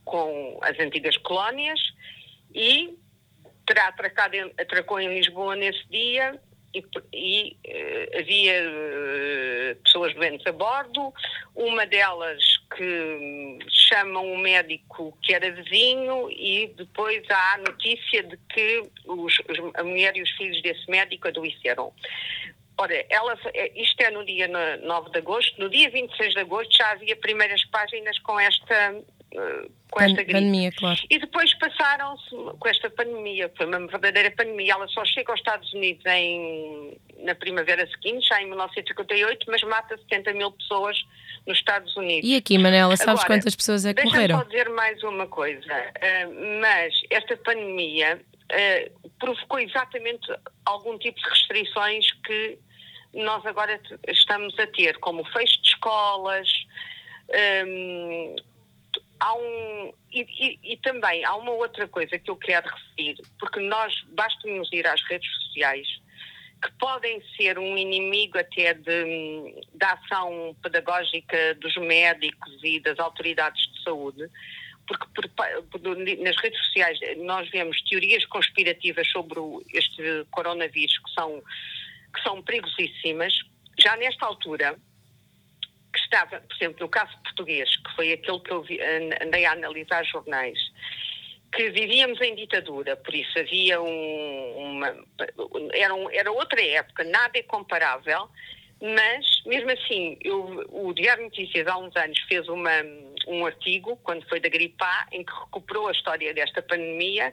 com 0.05 0.59
as 0.63 0.79
antigas 0.79 1.17
colónias, 1.19 1.81
e 2.55 2.99
terá 3.67 3.89
atracado, 3.89 4.35
atracou 4.59 4.99
em 4.99 5.15
Lisboa 5.15 5.55
nesse 5.55 5.87
dia 5.89 6.41
e, 6.75 6.85
e 7.13 7.57
uh, 7.67 8.19
havia 8.19 8.63
uh, 8.63 9.77
pessoas 9.83 10.15
doentes 10.15 10.47
a 10.47 10.53
bordo, 10.53 11.13
uma 11.55 11.87
delas 11.87 12.43
que 12.77 13.59
chama 13.69 14.21
um 14.21 14.39
médico 14.39 15.17
que 15.23 15.35
era 15.35 15.51
vizinho 15.51 16.31
e 16.31 16.69
depois 16.77 17.23
há 17.31 17.55
a 17.55 17.59
notícia 17.59 18.23
de 18.23 18.37
que 18.49 18.83
os, 19.07 19.35
a 19.75 19.83
mulher 19.83 20.17
e 20.17 20.23
os 20.23 20.31
filhos 20.33 20.61
desse 20.63 20.89
médico 20.91 21.29
adoeceram. 21.29 21.93
Ora, 22.81 23.05
ela, 23.11 23.37
é, 23.55 23.81
isto 23.81 24.01
é 24.01 24.11
no 24.11 24.25
dia 24.25 24.47
9 24.47 25.11
de 25.11 25.19
agosto, 25.19 25.61
no 25.61 25.69
dia 25.69 25.91
26 25.91 26.35
de 26.35 26.41
agosto 26.41 26.77
já 26.77 26.93
havia 26.93 27.17
primeiras 27.17 27.65
páginas 27.65 28.17
com 28.21 28.39
esta 28.39 28.75
eh, 28.75 29.03
com 29.91 30.01
esta 30.01 30.17
gripe. 30.17 30.33
Pandemia, 30.33 30.73
claro. 30.73 30.99
E 31.11 31.19
depois 31.19 31.53
passaram-se 31.55 32.31
com 32.31 32.69
esta 32.69 32.91
pandemia, 32.91 33.51
foi 33.57 33.67
uma 33.67 33.87
verdadeira 33.87 34.31
pandemia. 34.31 34.73
Ela 34.73 34.89
só 34.89 35.05
chega 35.05 35.33
aos 35.33 35.41
Estados 35.41 35.73
Unidos 35.73 36.05
em, 36.07 36.99
na 37.19 37.35
primavera 37.35 37.87
seguinte, 37.89 38.27
já 38.27 38.41
em 38.43 38.47
1958, 38.47 39.47
mas 39.49 39.63
mata 39.63 39.97
70 39.97 40.33
mil 40.35 40.51
pessoas 40.53 40.99
nos 41.47 41.59
Estados 41.59 41.95
Unidos. 41.97 42.29
E 42.29 42.37
aqui, 42.37 42.59
Manela, 42.59 42.97
sabes 42.97 43.23
Agora, 43.23 43.27
quantas 43.27 43.57
pessoas 43.57 43.85
é 43.85 43.95
que 43.95 44.05
morreram? 44.05 44.39
Deixa-me 44.39 44.45
só 44.45 44.51
dizer 44.51 44.75
mais 44.75 45.03
uma 45.03 45.27
coisa, 45.27 45.73
uh, 45.73 46.61
mas 46.61 46.95
esta 47.11 47.37
pandemia 47.39 48.21
uh, 48.21 49.11
provocou 49.19 49.59
exatamente 49.59 50.31
algum 50.65 50.99
tipo 50.99 51.19
de 51.21 51.29
restrições 51.29 52.11
que 52.25 52.59
nós 53.15 53.45
agora 53.47 53.81
estamos 54.07 54.59
a 54.59 54.67
ter, 54.67 54.99
como 54.99 55.23
o 55.23 55.25
fecho 55.25 55.63
de 55.63 55.69
escolas, 55.69 56.49
um, 57.67 58.37
há 59.21 59.35
um. 59.35 59.93
E, 60.13 60.21
e, 60.23 60.73
e, 60.73 60.77
também 60.79 61.25
há 61.25 61.35
uma 61.37 61.53
outra 61.53 61.87
coisa 61.89 62.19
que 62.19 62.31
eu 62.31 62.37
quero 62.37 62.69
referir, 62.69 63.17
porque 63.39 63.61
nós 63.61 63.95
basta-nos 64.13 64.73
ir 64.73 64.87
às 64.87 65.03
redes 65.03 65.31
sociais, 65.43 65.87
que 66.63 66.73
podem 66.79 67.23
ser 67.37 67.59
um 67.59 67.77
inimigo 67.77 68.39
até 68.39 68.75
de, 68.75 69.55
da 69.75 69.93
ação 69.93 70.57
pedagógica 70.63 71.55
dos 71.57 71.77
médicos 71.77 72.59
e 72.63 72.81
das 72.81 72.99
autoridades 72.99 73.63
de 73.73 73.83
saúde, 73.83 74.29
porque 74.87 75.07
por, 75.15 75.29
por, 75.71 75.97
nas 75.97 76.37
redes 76.37 76.59
sociais 76.67 76.99
nós 77.19 77.49
vemos 77.51 77.81
teorias 77.83 78.25
conspirativas 78.27 79.07
sobre 79.11 79.39
este 79.75 80.27
coronavírus 80.31 80.99
que 80.99 81.13
são, 81.13 81.43
que 82.15 82.23
são 82.23 82.43
perigosíssimas. 82.43 83.33
Já 83.79 83.97
nesta 83.97 84.27
altura, 84.27 84.77
estava, 86.09 86.41
por 86.41 86.57
exemplo, 86.57 86.81
no 86.81 86.89
caso 86.89 87.13
português, 87.23 87.69
que 87.77 87.95
foi 87.95 88.13
aquele 88.13 88.41
que 88.41 88.51
eu 88.51 88.63
vi, 88.63 88.79
andei 89.23 89.45
a 89.45 89.53
analisar 89.53 90.05
jornais, 90.05 90.59
que 91.53 91.71
vivíamos 91.71 92.21
em 92.21 92.35
ditadura, 92.35 92.97
por 92.97 93.15
isso 93.15 93.39
havia 93.39 93.81
um, 93.81 94.55
uma. 94.57 94.95
Era, 95.73 95.95
um, 95.95 96.11
era 96.11 96.31
outra 96.33 96.61
época, 96.63 97.05
nada 97.05 97.39
é 97.39 97.43
comparável, 97.43 98.29
mas 98.81 99.27
mesmo 99.47 99.71
assim, 99.71 100.19
eu, 100.23 100.67
o 100.71 100.93
Diário 100.93 101.25
Notícias 101.25 101.67
há 101.67 101.77
uns 101.79 101.95
anos 101.97 102.19
fez 102.29 102.49
uma 102.49 102.71
um 103.29 103.47
artigo, 103.47 103.97
quando 103.99 104.27
foi 104.29 104.41
da 104.41 104.49
gripe 104.49 104.83
A, 104.83 105.07
em 105.13 105.23
que 105.23 105.33
recuperou 105.33 105.89
a 105.89 105.93
história 105.93 106.33
desta 106.33 106.63
pandemia 106.63 107.33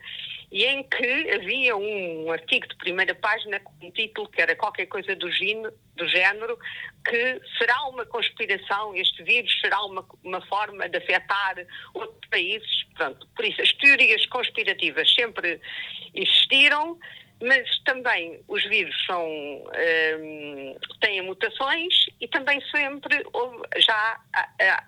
e 0.51 0.65
em 0.65 0.83
que 0.83 1.31
havia 1.31 1.75
um, 1.75 2.31
artigo 2.31 2.67
de 2.67 2.75
primeira 2.75 3.15
página 3.15 3.59
com 3.59 3.73
um 3.81 3.91
título 3.91 4.29
que 4.29 4.41
era 4.41 4.55
qualquer 4.55 4.85
coisa 4.87 5.15
do, 5.15 5.31
gino, 5.31 5.71
do 5.95 6.07
género, 6.07 6.57
que 7.03 7.41
será 7.57 7.83
uma 7.85 8.05
conspiração, 8.05 8.95
este 8.95 9.23
vírus 9.23 9.51
será 9.61 9.81
uma, 9.83 10.05
uma 10.23 10.41
forma 10.41 10.87
de 10.89 10.97
afetar 10.97 11.55
outros 11.93 12.29
países. 12.29 12.85
Pronto, 12.95 13.27
por 13.35 13.45
isso, 13.45 13.61
as 13.61 13.71
teorias 13.73 14.25
conspirativas 14.27 15.13
sempre 15.13 15.59
existiram 16.13 16.99
mas 17.41 17.67
também 17.83 18.39
os 18.47 18.63
vírus 18.65 18.95
são, 19.05 19.27
um, 19.27 20.75
têm 21.01 21.21
mutações 21.21 22.05
e 22.21 22.27
também 22.27 22.61
sempre 22.71 23.25
houve, 23.33 23.61
já 23.77 24.19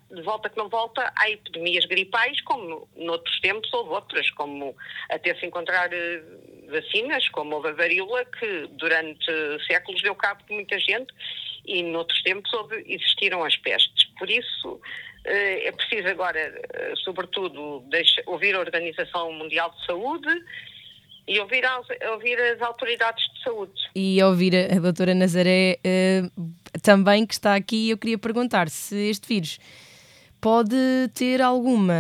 de 0.09 0.21
volta 0.21 0.49
que 0.49 0.57
não 0.57 0.69
volta 0.69 1.11
há 1.17 1.29
epidemias 1.29 1.85
gripais 1.85 2.39
como 2.41 2.87
noutros 2.95 3.39
tempos 3.41 3.71
houve 3.73 3.89
outras 3.91 4.29
como 4.31 4.75
até 5.09 5.35
se 5.35 5.45
encontrar 5.45 5.91
eh, 5.91 6.23
vacinas 6.69 7.27
como 7.29 7.55
houve 7.55 7.69
a 7.69 7.73
varíola 7.73 8.23
que 8.25 8.67
durante 8.71 9.25
séculos 9.67 10.01
deu 10.01 10.15
cabo 10.15 10.43
de 10.47 10.53
muita 10.53 10.79
gente 10.79 11.13
e 11.65 11.83
noutros 11.83 12.21
tempos 12.23 12.51
houve, 12.53 12.81
existiram 12.87 13.43
as 13.43 13.57
pestes. 13.57 14.05
Por 14.17 14.29
isso 14.29 14.79
eh, 15.25 15.67
é 15.67 15.71
preciso 15.73 16.07
agora 16.07 16.39
eh, 16.39 16.93
sobretudo 17.03 17.81
deixa, 17.89 18.23
ouvir 18.25 18.55
a 18.55 18.59
Organização 18.59 19.33
Mundial 19.33 19.69
de 19.71 19.85
Saúde 19.85 20.29
e 21.27 21.39
ouvir 21.39 21.65
as, 21.65 21.85
ouvir 22.11 22.39
as 22.39 22.61
autoridades 22.61 23.23
de 23.33 23.43
saúde. 23.43 23.73
E 23.93 24.21
ouvir 24.23 24.55
a, 24.55 24.77
a 24.77 24.79
doutora 24.79 25.13
Nazaré 25.13 25.79
uh, 25.79 26.79
também 26.81 27.25
que 27.25 27.33
está 27.33 27.55
aqui, 27.55 27.89
eu 27.89 27.97
queria 27.97 28.17
perguntar 28.17 28.69
se 28.69 28.95
este 29.09 29.27
vírus 29.27 29.59
pode 30.39 30.75
ter 31.13 31.41
alguma. 31.41 31.93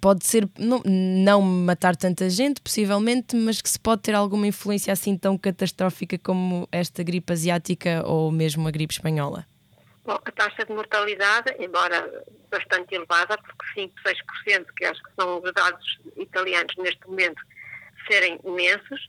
Pode 0.00 0.24
ser. 0.24 0.48
Não, 0.58 0.82
não 0.84 1.42
matar 1.42 1.96
tanta 1.96 2.28
gente, 2.30 2.60
possivelmente, 2.60 3.34
mas 3.34 3.60
que 3.60 3.68
se 3.68 3.80
pode 3.80 4.02
ter 4.02 4.14
alguma 4.14 4.46
influência 4.46 4.92
assim 4.92 5.16
tão 5.16 5.36
catastrófica 5.36 6.18
como 6.18 6.68
esta 6.70 7.02
gripe 7.02 7.32
asiática 7.32 8.02
ou 8.06 8.30
mesmo 8.30 8.68
a 8.68 8.70
gripe 8.70 8.94
espanhola? 8.94 9.46
Bom, 10.04 10.18
a 10.24 10.32
taxa 10.32 10.64
de 10.64 10.72
mortalidade, 10.72 11.54
embora 11.60 12.24
bastante 12.50 12.94
elevada, 12.94 13.38
porque 13.38 13.80
5, 13.80 13.94
6%, 14.48 14.66
que 14.76 14.84
acho 14.84 15.02
que 15.02 15.10
são 15.18 15.40
os 15.40 15.52
dados 15.52 15.98
italianos 16.16 16.74
neste 16.76 17.06
momento, 17.06 17.40
serem 18.06 18.38
imensos. 18.44 19.08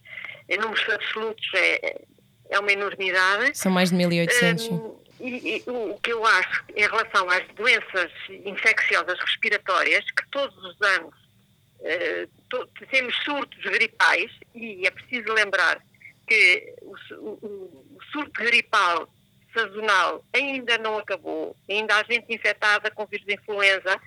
Em 0.50 0.58
números 0.58 0.88
absolutos 0.90 1.46
é, 1.56 2.02
é 2.50 2.60
uma 2.60 2.72
enormidade. 2.72 3.58
São 3.58 3.72
mais 3.72 3.90
de 3.90 3.96
1.800. 3.96 4.72
Um, 4.72 5.04
e, 5.20 5.58
e, 5.58 5.64
o 5.70 5.98
que 6.02 6.12
eu 6.12 6.26
acho 6.26 6.66
em 6.76 6.82
relação 6.82 7.30
às 7.30 7.48
doenças 7.56 8.12
infecciosas 8.30 9.20
respiratórias, 9.20 10.04
que 10.12 10.28
todos 10.30 10.56
os 10.58 10.82
anos 10.82 11.16
uh, 11.80 12.30
to, 12.50 12.68
temos 12.92 13.16
surtos 13.24 13.64
gripais, 13.64 14.30
e 14.54 14.86
é 14.86 14.92
preciso 14.92 15.32
lembrar 15.34 15.82
que 16.28 16.76
o, 16.82 16.96
o, 17.16 17.98
o 17.98 18.04
surto 18.12 18.44
gripal 18.44 19.08
sazonal 19.54 20.26
ainda 20.34 20.78
não 20.78 20.98
acabou, 20.98 21.56
ainda 21.70 21.96
há 21.96 22.04
gente 22.04 22.34
infectada 22.34 22.92
com 22.92 23.06
vírus 23.06 23.26
de 23.26 23.36
influenza, 23.36 24.00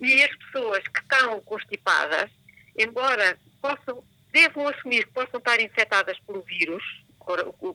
e 0.00 0.22
as 0.22 0.36
pessoas 0.36 0.86
que 0.88 1.00
estão 1.00 1.40
constipadas, 1.40 2.30
embora 2.78 3.38
possam 3.60 4.04
devam 4.34 4.66
assumir 4.66 5.06
que 5.06 5.12
possam 5.12 5.38
estar 5.38 5.60
infectadas 5.60 6.18
pelo 6.26 6.42
vírus, 6.42 6.82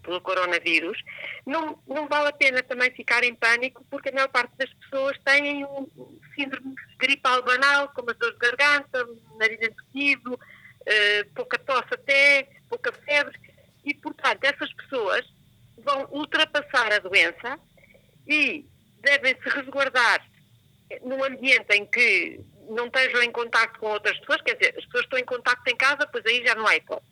pelo 0.04 0.22
coronavírus, 0.22 1.02
não, 1.46 1.82
não 1.88 2.06
vale 2.08 2.28
a 2.28 2.34
pena 2.34 2.62
também 2.62 2.92
ficar 2.92 3.24
em 3.24 3.34
pânico, 3.34 3.84
porque 3.90 4.10
a 4.10 4.12
maior 4.12 4.28
parte 4.28 4.56
das 4.58 4.72
pessoas 4.74 5.18
têm 5.24 5.66
um 5.66 5.88
síndrome 6.36 6.76
gripal 7.00 7.42
banal, 7.44 7.90
como 7.96 8.12
as 8.12 8.18
dores 8.18 8.38
de 8.38 8.46
garganta, 8.46 9.08
nariz 9.38 9.60
entupido, 9.62 10.34
uh, 10.34 11.30
pouca 11.34 11.58
tosse 11.58 11.94
até, 11.94 12.50
pouca 12.68 12.92
febre, 12.92 13.40
e, 13.86 13.94
portanto, 13.94 14.44
essas 14.44 14.72
pessoas 14.74 15.26
vão 15.78 16.08
ultrapassar 16.12 16.92
a 16.92 17.00
doença 17.00 17.58
e 18.28 18.66
devem 19.00 19.34
se 19.42 19.50
resguardar 19.50 20.30
num 21.02 21.24
ambiente 21.24 21.72
em 21.74 21.86
que 21.86 22.42
não 22.70 22.86
estejam 22.88 23.22
em 23.24 23.32
contato 23.32 23.80
com 23.80 23.88
outras 23.88 24.18
pessoas, 24.20 24.42
quer 24.42 24.56
dizer, 24.56 24.76
as 24.78 24.86
pessoas 24.86 25.04
estão 25.04 25.20
em 25.20 25.26
contato 25.26 25.62
em 25.68 25.76
casa, 25.76 26.08
pois 26.08 26.26
aí 26.26 26.46
já 26.46 26.56
não 26.56 26.68
há 26.68 26.76
hipótese. 26.76 27.12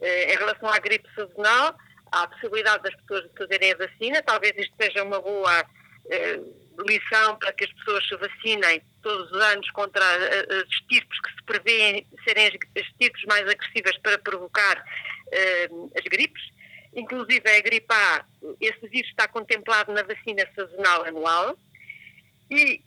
Eh, 0.00 0.34
em 0.34 0.36
relação 0.36 0.68
à 0.68 0.78
gripe 0.78 1.08
sazonal, 1.14 1.76
há 2.10 2.22
a 2.22 2.28
possibilidade 2.28 2.82
das 2.82 2.94
pessoas 2.96 3.30
fazerem 3.36 3.72
a 3.72 3.76
vacina, 3.76 4.22
talvez 4.22 4.56
isto 4.56 4.74
seja 4.80 5.02
uma 5.02 5.20
boa 5.20 5.64
eh, 6.10 6.40
lição 6.86 7.36
para 7.38 7.52
que 7.52 7.64
as 7.64 7.72
pessoas 7.72 8.06
se 8.06 8.16
vacinem 8.16 8.82
todos 9.02 9.30
os 9.30 9.42
anos 9.42 9.68
contra 9.72 10.04
as 10.04 10.68
estirpes 10.70 11.20
que 11.20 11.30
se 11.32 11.42
prevêem 11.44 12.06
serem 12.24 12.46
as 12.46 12.54
estirpes 12.76 13.24
mais 13.24 13.48
agressivas 13.48 13.96
para 13.98 14.18
provocar 14.18 14.82
eh, 15.32 15.68
as 15.96 16.04
gripes. 16.04 16.42
Inclusive 16.94 17.42
a 17.48 17.60
gripe 17.60 17.92
A, 17.92 18.24
esse 18.60 18.88
vírus 18.88 19.10
está 19.10 19.28
contemplado 19.28 19.92
na 19.92 20.02
vacina 20.02 20.48
sazonal 20.54 21.04
anual. 21.04 21.58
E 22.50 22.82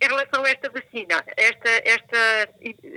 em 0.00 0.06
relação 0.06 0.44
a 0.44 0.50
esta 0.50 0.70
vacina, 0.70 1.22
esta, 1.36 1.68
esta, 1.84 2.48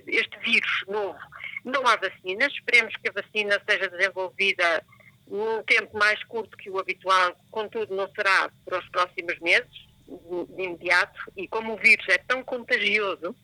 este 0.07 0.39
vírus 0.39 0.83
novo, 0.87 1.19
não 1.65 1.85
há 1.85 1.97
vacinas. 1.97 2.53
Esperemos 2.53 2.95
que 2.95 3.09
a 3.09 3.11
vacina 3.11 3.61
seja 3.67 3.89
desenvolvida 3.89 4.85
num 5.27 5.63
tempo 5.63 5.97
mais 5.97 6.23
curto 6.25 6.55
que 6.57 6.69
o 6.69 6.79
habitual, 6.79 7.35
contudo, 7.51 7.95
não 7.95 8.09
será 8.13 8.49
para 8.65 8.79
os 8.79 8.89
próximos 8.89 9.37
meses, 9.39 9.87
de 10.07 10.63
imediato. 10.63 11.19
E 11.35 11.47
como 11.47 11.73
o 11.73 11.77
vírus 11.77 12.05
é 12.09 12.17
tão 12.17 12.43
contagioso 12.43 13.35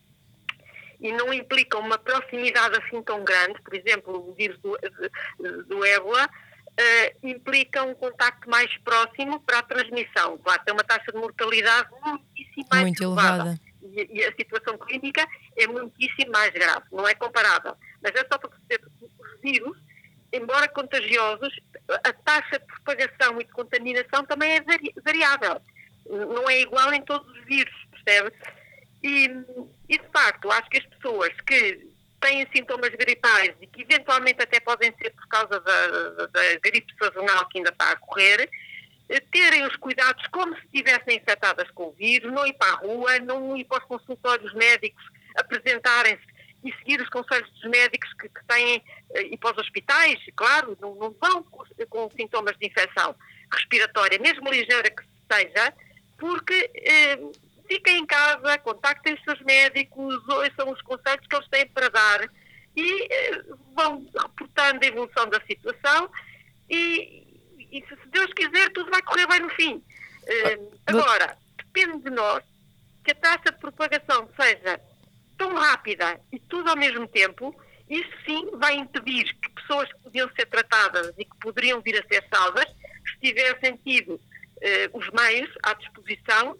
e 1.00 1.12
não 1.12 1.34
implica 1.34 1.78
uma 1.78 1.98
proximidade 1.98 2.78
assim 2.78 3.02
tão 3.02 3.24
grande, 3.24 3.62
por 3.62 3.74
exemplo, 3.74 4.30
o 4.30 4.34
vírus 4.34 4.60
do, 4.60 4.78
do 5.66 5.86
ébola, 5.86 6.30
uh, 6.80 7.28
implica 7.28 7.84
um 7.84 7.94
contacto 7.94 8.50
mais 8.50 8.76
próximo 8.78 9.40
para 9.42 9.60
a 9.60 9.64
transmissão. 9.64 10.38
Claro, 10.38 10.64
tem 10.64 10.74
uma 10.74 10.84
taxa 10.84 11.12
de 11.12 11.18
mortalidade 11.18 11.90
muitíssimo 12.02 12.68
mais 12.72 12.84
Muito 12.84 13.04
elevada. 13.04 13.60
E, 13.82 14.20
e, 14.20 14.26
a 14.26 14.34
situação 14.36 14.78
clínica 14.78 15.28
é 15.58 15.68
muitíssimo 15.68 16.32
mais 16.32 16.52
grave, 16.52 16.86
não 16.92 17.08
é 17.08 17.14
comparável. 17.16 17.76
Mas 18.02 18.14
é 18.16 18.20
só 18.20 18.38
para 18.38 18.50
perceber 18.50 18.80
que 18.80 19.06
os 19.06 19.42
vírus, 19.42 19.78
embora 20.32 20.68
contagiosos, 20.68 21.60
a 22.04 22.14
taxa 22.14 22.60
de 22.60 22.66
propagação 22.66 23.42
e 23.42 23.46
de 23.46 23.52
contaminação 23.52 24.26
também 24.26 24.52
é 24.52 24.62
vari 24.62 24.94
variável. 25.04 25.62
Não 26.06 26.50
é 26.50 26.62
igual 26.62 26.94
em 26.94 27.02
todos 27.02 27.28
os 27.38 27.46
vírus, 27.46 27.74
percebe? 27.92 28.32
E, 29.02 29.30
e 29.88 29.98
de 29.98 30.08
facto, 30.12 30.52
acho 30.52 30.70
que 30.70 30.78
as 30.78 30.86
pessoas 30.86 31.30
que 31.48 31.89
têm 32.20 32.48
sintomas 32.54 32.90
gripais 32.90 33.54
e 33.62 33.68
que 33.68 33.82
eventualmente 33.82 34.42
até 34.42 34.60
podem 34.60 34.94
ser 35.02 35.12
por 35.12 35.28
causa 35.28 35.60
da, 35.60 36.26
da 36.28 36.56
gripe 36.62 36.94
sazonal 36.98 37.48
que 37.48 37.60
ainda 37.60 37.72
está 37.72 37.92
a 37.92 37.96
correr, 37.96 38.50
eh, 39.10 39.20
terem 39.32 39.66
os 39.66 39.76
cuidados 39.78 40.26
como 40.28 40.56
se 40.56 40.62
estivessem 40.66 41.18
infectadas 41.18 41.70
com 41.72 41.88
o 41.88 41.92
vírus, 41.92 42.32
não 42.32 42.46
ir 42.46 42.54
para 42.54 42.74
a 42.74 42.76
rua, 42.76 43.20
não 43.20 43.56
ir 43.58 43.66
para 43.66 43.80
os 43.80 43.86
consultórios 43.86 44.54
médicos, 44.54 45.04
apresentarem-se 45.36 46.28
e 46.64 46.74
seguir 46.78 47.02
os 47.02 47.10
conselhos 47.10 47.50
dos 47.52 47.72
médicos 47.72 48.12
que, 48.14 48.28
que 48.28 48.46
têm, 48.46 48.84
eh, 49.16 49.24
e 49.32 49.38
para 49.38 49.54
os 49.54 49.58
hospitais, 49.60 50.20
claro, 50.36 50.78
não, 50.82 50.96
não 50.96 51.16
vão 51.20 51.44
com, 51.44 51.64
com, 51.90 52.12
sintomas 52.12 52.58
de 52.58 52.68
infecção 52.68 53.16
respiratória, 53.52 54.20
mesmo 54.20 54.50
ligeira 54.50 54.90
que 54.90 55.04
seja, 55.32 55.74
porque 56.18 56.70
eh, 56.76 57.18
fiquem 57.70 58.00
em 58.00 58.06
casa, 58.06 58.58
contactem 58.58 59.14
os 59.14 59.24
seus 59.24 59.40
médicos, 59.42 60.28
ouçam 60.28 60.72
os 60.72 60.82
conselhos 60.82 61.26
que 61.28 61.36
eles 61.36 61.48
têm 61.50 61.68
para 61.68 61.90
dar 61.90 62.30
e 62.76 63.08
eh, 63.14 63.44
vão 63.76 64.06
reportando 64.20 64.84
a 64.84 64.88
evolução 64.88 65.30
da 65.30 65.40
situação 65.42 66.10
e, 66.68 67.24
e, 67.72 67.84
se 67.88 68.08
Deus 68.08 68.34
quiser, 68.34 68.72
tudo 68.72 68.90
vai 68.90 69.02
correr 69.04 69.28
bem 69.28 69.40
no 69.42 69.50
fim. 69.52 69.84
Eh, 70.26 70.60
agora, 70.88 71.38
depende 71.58 72.04
de 72.04 72.10
nós 72.10 72.44
que 73.04 73.12
a 73.12 73.16
taxa 73.16 73.52
de 73.52 73.60
propagação 73.60 74.28
seja 74.40 74.82
tão 75.38 75.54
rápida 75.54 76.20
e 76.32 76.40
tudo 76.40 76.70
ao 76.70 76.78
mesmo 76.78 77.08
tempo, 77.08 77.56
isso 77.88 78.10
sim 78.26 78.50
vai 78.54 78.76
impedir 78.76 79.26
que 79.36 79.50
pessoas 79.52 79.92
que 79.94 80.00
podiam 80.00 80.30
ser 80.36 80.48
tratadas 80.48 81.14
e 81.18 81.26
que 81.26 81.38
poderiam 81.40 81.82
vir 81.82 82.00
a 82.00 82.08
ser 82.08 82.26
salvas, 82.34 82.66
se 82.66 83.20
tivessem 83.22 83.78
tido 83.78 84.20
eh, 84.62 84.90
os 84.92 85.08
meios 85.12 85.50
à 85.64 85.74
disposição 85.74 86.58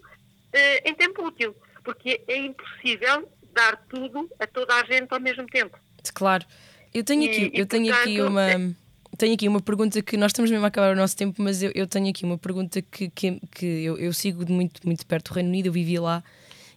uh, 0.54 0.88
em 0.88 0.94
tempo 0.94 1.26
útil, 1.26 1.54
porque 1.84 2.22
é 2.28 2.36
impossível 2.36 3.28
dar 3.54 3.76
tudo 3.88 4.30
a 4.38 4.46
toda 4.46 4.74
a 4.74 4.84
gente 4.84 5.12
ao 5.12 5.20
mesmo 5.20 5.46
tempo. 5.46 5.78
Claro. 6.14 6.44
Eu 6.92 7.04
tenho 7.04 7.24
aqui, 7.24 7.50
e, 7.54 7.58
eu 7.58 7.66
tenho 7.66 7.86
portanto, 7.86 8.02
aqui 8.02 8.22
uma. 8.22 8.50
É... 8.50 8.70
Tenho 9.16 9.34
aqui 9.34 9.48
uma 9.48 9.60
pergunta 9.60 10.00
que 10.00 10.16
nós 10.16 10.30
estamos 10.30 10.50
mesmo 10.50 10.64
a 10.64 10.68
acabar 10.68 10.92
o 10.92 10.96
nosso 10.96 11.16
tempo, 11.16 11.42
mas 11.42 11.62
eu, 11.62 11.70
eu 11.74 11.86
tenho 11.86 12.08
aqui 12.08 12.24
uma 12.24 12.38
pergunta 12.38 12.80
que, 12.80 13.10
que, 13.10 13.40
que 13.50 13.66
eu, 13.66 13.98
eu 13.98 14.12
sigo 14.14 14.44
de 14.44 14.52
muito, 14.52 14.80
muito 14.86 15.06
perto 15.06 15.30
o 15.30 15.34
Reino 15.34 15.50
Unido, 15.50 15.66
eu 15.66 15.72
vivi 15.72 15.98
lá. 15.98 16.22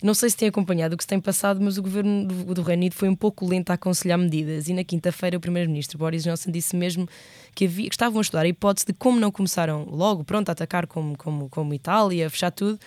Não 0.02 0.14
sei 0.14 0.30
se 0.30 0.36
tem 0.36 0.50
acompanhado 0.50 0.96
o 0.96 0.98
que 0.98 1.04
se 1.06 1.08
tem 1.08 1.22
passado, 1.22 1.62
mas 1.62 1.78
o 1.78 1.82
governo 1.82 2.28
do, 2.28 2.54
do 2.54 2.62
Reino 2.62 2.82
Unido 2.82 2.94
foi 2.94 3.08
um 3.08 3.16
pouco 3.16 3.48
lento 3.48 3.70
a 3.70 3.76
aconselhar 3.76 4.18
medidas. 4.20 4.68
E 4.68 4.74
na 4.74 4.84
quinta-feira, 4.84 5.38
o 5.38 5.40
primeiro-ministro 5.40 5.98
Boris 5.98 6.24
Johnson 6.24 6.52
disse 6.52 6.76
mesmo 6.76 7.08
que, 7.56 7.64
havia, 7.64 7.88
que 7.88 7.96
estavam 7.96 8.20
a 8.20 8.22
estudar 8.22 8.42
a 8.42 8.48
hipótese 8.48 8.88
de 8.88 8.92
como 8.94 9.18
não 9.18 9.32
começaram 9.32 9.86
logo, 9.90 10.26
pronto, 10.26 10.50
a 10.50 10.52
atacar 10.52 10.86
como, 10.88 11.18
como, 11.18 11.48
como 11.48 11.74
Itália, 11.74 12.28
a 12.28 12.30
fechar 12.30 12.52
tudo, 12.52 12.78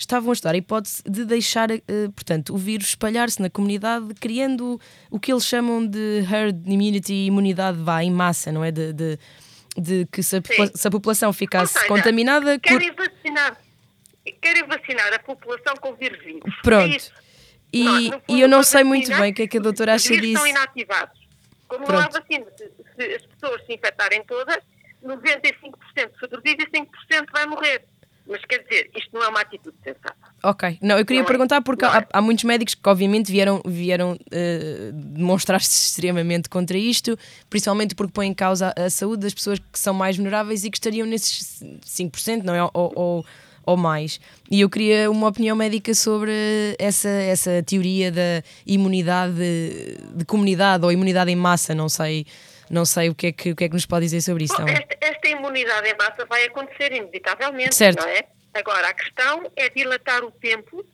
estavam 0.00 0.30
a 0.30 0.32
estudar 0.32 0.54
a 0.54 0.56
hipótese 0.56 1.02
de 1.04 1.24
deixar, 1.24 1.70
uh, 1.70 2.12
portanto, 2.14 2.54
o 2.54 2.56
vírus 2.56 2.88
espalhar-se 2.88 3.40
na 3.40 3.50
comunidade, 3.50 4.14
criando 4.14 4.80
o 5.10 5.20
que 5.20 5.32
eles 5.32 5.44
chamam 5.44 5.86
de 5.86 6.24
herd 6.30 6.58
immunity, 6.66 7.26
imunidade 7.26 7.78
vá 7.78 8.02
em 8.02 8.10
massa, 8.10 8.50
não 8.50 8.64
é? 8.64 8.70
De, 8.70 8.92
de, 8.92 9.18
de 9.76 10.06
que 10.10 10.22
se 10.22 10.36
a, 10.36 10.40
se 10.74 10.88
a, 10.88 10.90
população 10.90 11.32
ficasse 11.32 11.74
seja, 11.74 11.86
contaminada. 11.86 12.58
Querem 12.58 12.92
vacinar, 12.92 13.60
querem 14.40 14.66
vacinar 14.66 15.12
a 15.14 15.18
população 15.18 15.74
com 15.80 15.90
o 15.90 15.96
vírus 15.96 16.22
vivo. 16.24 16.40
É 16.46 16.62
Pronto. 16.62 16.94
É 16.94 17.30
e, 17.72 17.84
não, 17.84 18.22
e 18.28 18.40
eu 18.40 18.48
não 18.48 18.62
sei 18.62 18.82
muito 18.82 19.14
bem 19.16 19.30
o 19.30 19.34
que 19.34 19.42
é 19.42 19.46
que 19.46 19.58
a 19.58 19.60
doutora 19.60 19.94
acha 19.94 20.16
disso. 20.16 20.44
Estão 20.44 20.46
inativados. 20.46 21.20
Como 21.68 21.84
Pronto. 21.84 22.00
não 22.00 22.06
há 22.06 22.20
vacina, 22.20 22.46
se, 22.56 22.68
se 22.96 23.14
as 23.14 23.22
pessoas 23.26 23.64
se 23.64 23.74
infectarem 23.74 24.24
todas, 24.24 24.58
95% 25.04 26.18
sobrevive 26.18 26.64
e 26.64 26.80
5% 26.80 26.86
vai 27.32 27.46
morrer. 27.46 27.84
Mas 28.30 28.44
quer 28.44 28.62
dizer, 28.62 28.90
isto 28.96 29.10
não 29.12 29.24
é 29.24 29.28
uma 29.28 29.40
atitude 29.40 29.76
sensata. 29.82 30.14
Ok, 30.42 30.78
não, 30.80 30.96
eu 30.96 31.04
queria 31.04 31.22
não 31.22 31.26
é? 31.26 31.28
perguntar 31.28 31.56
é? 31.56 31.60
porque 31.60 31.84
há, 31.84 31.98
é? 31.98 32.06
há, 32.12 32.22
muitos 32.22 32.44
médicos 32.44 32.76
que 32.76 32.88
obviamente 32.88 33.30
vieram, 33.30 33.60
vieram 33.66 34.12
uh, 34.12 34.92
demonstrar-se 34.92 35.88
extremamente 35.88 36.48
contra 36.48 36.78
isto, 36.78 37.18
principalmente 37.50 37.96
porque 37.96 38.12
põe 38.12 38.28
em 38.28 38.34
causa 38.34 38.72
a, 38.76 38.84
a, 38.84 38.90
saúde 38.90 39.22
das 39.22 39.34
pessoas 39.34 39.58
que 39.58 39.78
são 39.78 39.92
mais 39.92 40.16
vulneráveis 40.16 40.64
e 40.64 40.70
que 40.70 40.76
estariam 40.76 41.06
nesses 41.08 41.60
5%, 41.84 42.44
não 42.44 42.54
é? 42.54 42.62
Ou, 42.62 42.70
ou, 42.94 43.26
ou 43.66 43.76
mais. 43.76 44.20
E 44.48 44.60
eu 44.60 44.70
queria 44.70 45.10
uma 45.10 45.26
opinião 45.26 45.56
médica 45.56 45.92
sobre 45.92 46.32
essa, 46.78 47.08
essa 47.08 47.62
teoria 47.64 48.12
da 48.12 48.44
imunidade 48.64 49.34
de 50.14 50.24
comunidade 50.24 50.84
ou 50.84 50.92
imunidade 50.92 51.32
em 51.32 51.36
massa, 51.36 51.74
não 51.74 51.88
sei 51.88 52.26
não 52.70 52.84
sei 52.84 53.08
o 53.08 53.14
que 53.14 53.26
é 53.26 53.32
que, 53.32 53.50
o 53.50 53.56
que, 53.56 53.64
é 53.64 53.68
que 53.68 53.74
nos 53.74 53.84
pode 53.84 54.06
dizer 54.06 54.20
sobre 54.20 54.44
isso. 54.44 54.56
Bom, 54.56 54.68
esta, 54.68 54.96
esta, 55.00 55.28
imunidade 55.28 55.88
em 55.88 55.96
massa 55.96 56.24
vai 56.26 56.44
acontecer 56.44 56.92
inevitavelmente, 56.92 57.74
certo. 57.74 58.00
não 58.00 58.08
é? 58.08 58.24
Agora, 58.54 58.88
a 58.88 58.94
questão 58.94 59.50
é 59.56 59.68
dilatar 59.68 60.24
o 60.24 60.30
tempo 60.30 60.84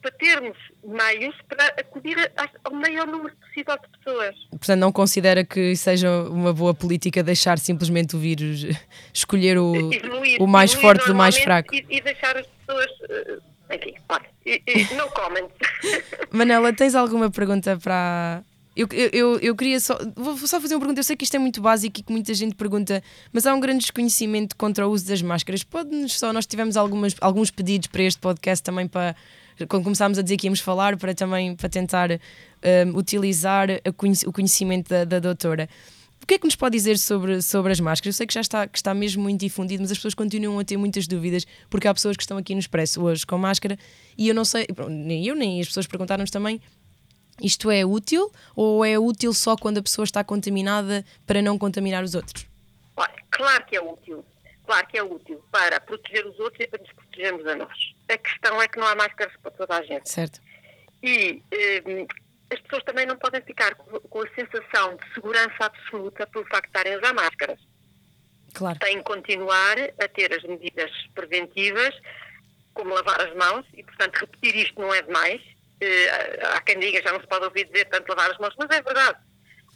para 0.00 0.12
termos 0.12 0.56
meios 0.84 1.34
para 1.48 1.66
acudir 1.80 2.16
ao 2.64 2.72
maior 2.72 3.06
número 3.06 3.34
possível 3.36 3.76
de 3.76 3.98
pessoas. 3.98 4.34
Portanto, 4.50 4.78
não 4.78 4.92
considera 4.92 5.44
que 5.44 5.74
seja 5.74 6.22
uma 6.22 6.52
boa 6.52 6.72
política 6.72 7.22
deixar 7.22 7.58
simplesmente 7.58 8.14
o 8.14 8.18
vírus 8.18 8.64
escolher 9.12 9.58
o, 9.58 9.72
o 10.38 10.46
mais 10.46 10.72
forte 10.72 11.06
do 11.06 11.14
mais 11.14 11.36
fraco? 11.36 11.74
E, 11.74 11.84
e, 11.90 12.00
deixar 12.00 12.36
as 12.36 12.46
pessoas. 12.46 12.90
Eh, 13.10 13.38
enfim, 13.74 13.94
olha, 14.08 14.96
no 14.96 15.10
comment. 15.10 15.50
Manela, 16.30 16.72
tens 16.72 16.94
alguma 16.94 17.30
pergunta 17.30 17.76
para, 17.76 18.42
eu, 18.78 18.86
eu, 19.12 19.38
eu 19.40 19.56
queria 19.56 19.80
só. 19.80 19.98
Vou 20.14 20.36
só 20.46 20.60
fazer 20.60 20.76
uma 20.76 20.80
pergunta. 20.80 21.00
Eu 21.00 21.04
sei 21.04 21.16
que 21.16 21.24
isto 21.24 21.34
é 21.34 21.38
muito 21.38 21.60
básico 21.60 21.98
e 21.98 22.02
que 22.04 22.12
muita 22.12 22.32
gente 22.32 22.54
pergunta, 22.54 23.02
mas 23.32 23.44
há 23.44 23.52
um 23.52 23.58
grande 23.58 23.80
desconhecimento 23.80 24.54
contra 24.54 24.86
o 24.86 24.92
uso 24.92 25.04
das 25.08 25.20
máscaras. 25.20 25.64
Pode-nos 25.64 26.16
só. 26.16 26.32
Nós 26.32 26.46
tivemos 26.46 26.76
algumas, 26.76 27.16
alguns 27.20 27.50
pedidos 27.50 27.88
para 27.88 28.04
este 28.04 28.20
podcast 28.20 28.62
também 28.62 28.86
para. 28.86 29.16
Quando 29.68 29.82
começámos 29.82 30.16
a 30.16 30.22
dizer 30.22 30.36
que 30.36 30.46
íamos 30.46 30.60
falar, 30.60 30.96
para 30.96 31.12
também 31.12 31.56
para 31.56 31.68
tentar 31.68 32.08
um, 32.12 32.96
utilizar 32.96 33.68
o 34.24 34.32
conhecimento 34.32 34.88
da, 34.88 35.04
da 35.04 35.18
doutora. 35.18 35.68
O 36.22 36.26
que 36.26 36.34
é 36.34 36.38
que 36.38 36.44
nos 36.44 36.54
pode 36.54 36.76
dizer 36.76 36.98
sobre, 36.98 37.42
sobre 37.42 37.72
as 37.72 37.80
máscaras? 37.80 38.14
Eu 38.14 38.16
sei 38.16 38.26
que 38.28 38.34
já 38.34 38.40
está, 38.40 38.68
que 38.68 38.78
está 38.78 38.94
mesmo 38.94 39.22
muito 39.22 39.40
difundido, 39.40 39.82
mas 39.82 39.90
as 39.90 39.98
pessoas 39.98 40.14
continuam 40.14 40.58
a 40.60 40.64
ter 40.64 40.76
muitas 40.76 41.08
dúvidas, 41.08 41.44
porque 41.68 41.88
há 41.88 41.94
pessoas 41.94 42.16
que 42.16 42.22
estão 42.22 42.36
aqui 42.36 42.54
no 42.54 42.60
Expresso 42.60 43.02
hoje 43.02 43.26
com 43.26 43.38
máscara 43.38 43.76
e 44.16 44.28
eu 44.28 44.34
não 44.34 44.44
sei, 44.44 44.66
nem 44.88 45.26
eu 45.26 45.34
nem 45.34 45.60
as 45.60 45.66
pessoas 45.66 45.86
perguntaram-nos 45.86 46.30
também 46.30 46.60
isto 47.40 47.70
é 47.70 47.84
útil 47.84 48.32
ou 48.54 48.84
é 48.84 48.98
útil 48.98 49.32
só 49.32 49.56
quando 49.56 49.78
a 49.78 49.82
pessoa 49.82 50.04
está 50.04 50.22
contaminada 50.22 51.04
para 51.26 51.40
não 51.42 51.58
contaminar 51.58 52.04
os 52.04 52.14
outros? 52.14 52.48
Claro 53.38 53.64
que 53.66 53.76
é 53.76 53.80
útil. 53.80 54.24
Claro 54.66 54.86
que 54.88 54.98
é 54.98 55.02
útil 55.02 55.42
para 55.52 55.80
proteger 55.80 56.26
os 56.26 56.38
outros 56.40 56.60
e 56.60 56.66
para 56.66 56.80
nos 56.80 56.92
protegermos 56.92 57.46
a 57.46 57.54
nós. 57.54 57.94
A 58.08 58.18
questão 58.18 58.60
é 58.60 58.66
que 58.66 58.78
não 58.78 58.86
há 58.86 58.96
máscaras 58.96 59.32
para 59.40 59.52
toda 59.52 59.76
a 59.76 59.82
gente. 59.82 60.10
Certo. 60.10 60.40
E 61.00 61.40
eh, 61.52 62.06
as 62.52 62.58
pessoas 62.60 62.82
também 62.82 63.06
não 63.06 63.16
podem 63.16 63.40
ficar 63.42 63.76
com 63.76 64.20
a 64.20 64.28
sensação 64.34 64.96
de 64.96 65.14
segurança 65.14 65.56
absoluta 65.60 66.26
pelo 66.26 66.44
facto 66.46 66.64
de 66.64 66.68
estarem 66.70 66.94
a 66.94 66.98
usar 66.98 67.14
máscaras. 67.14 67.60
Claro. 68.52 68.78
Têm 68.80 68.96
que 68.96 69.04
continuar 69.04 69.76
a 69.78 70.08
ter 70.08 70.34
as 70.34 70.42
medidas 70.42 70.90
preventivas, 71.14 71.94
como 72.74 72.92
lavar 72.92 73.20
as 73.20 73.34
mãos, 73.36 73.64
e 73.72 73.84
portanto 73.84 74.16
repetir 74.16 74.56
isto 74.56 74.80
não 74.80 74.92
é 74.92 75.00
demais 75.02 75.40
há 76.54 76.60
quem 76.60 76.78
diga, 76.78 77.02
já 77.02 77.12
não 77.12 77.20
se 77.20 77.26
pode 77.26 77.44
ouvir 77.44 77.66
dizer 77.66 77.86
tanto 77.86 78.08
lavar 78.08 78.30
as 78.30 78.38
mãos, 78.38 78.54
mas 78.58 78.70
é 78.70 78.82
verdade. 78.82 79.18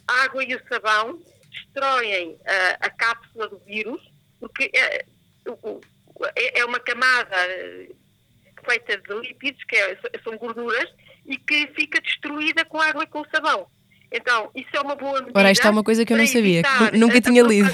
A 0.07 0.23
água 0.23 0.43
e 0.43 0.55
o 0.55 0.61
sabão 0.67 1.21
destroem 1.49 2.31
uh, 2.31 2.77
a 2.81 2.89
cápsula 2.89 3.47
do 3.47 3.59
vírus, 3.59 4.01
porque 4.39 4.69
é, 4.73 5.05
é, 6.35 6.59
é 6.59 6.65
uma 6.65 6.79
camada 6.79 7.35
eh, 7.35 7.89
feita 8.65 8.97
de 8.97 9.13
lípidos, 9.21 9.63
que 9.63 9.75
é, 9.75 9.97
são 10.23 10.37
gorduras, 10.37 10.89
e 11.25 11.37
que 11.37 11.67
fica 11.67 12.01
destruída 12.01 12.65
com 12.65 12.79
a 12.79 12.87
água 12.87 13.03
e 13.03 13.07
com 13.07 13.21
o 13.21 13.27
sabão. 13.33 13.67
Então, 14.11 14.51
isso 14.53 14.69
é 14.73 14.81
uma 14.81 14.95
boa 14.95 15.19
medida. 15.21 15.39
Ora, 15.39 15.51
isto 15.51 15.65
é 15.65 15.69
uma 15.69 15.83
coisa 15.83 16.05
que 16.05 16.13
eu 16.13 16.17
não 16.17 16.27
sabia, 16.27 16.61
nunca 16.93 17.21
tinha 17.21 17.41
lido. 17.41 17.69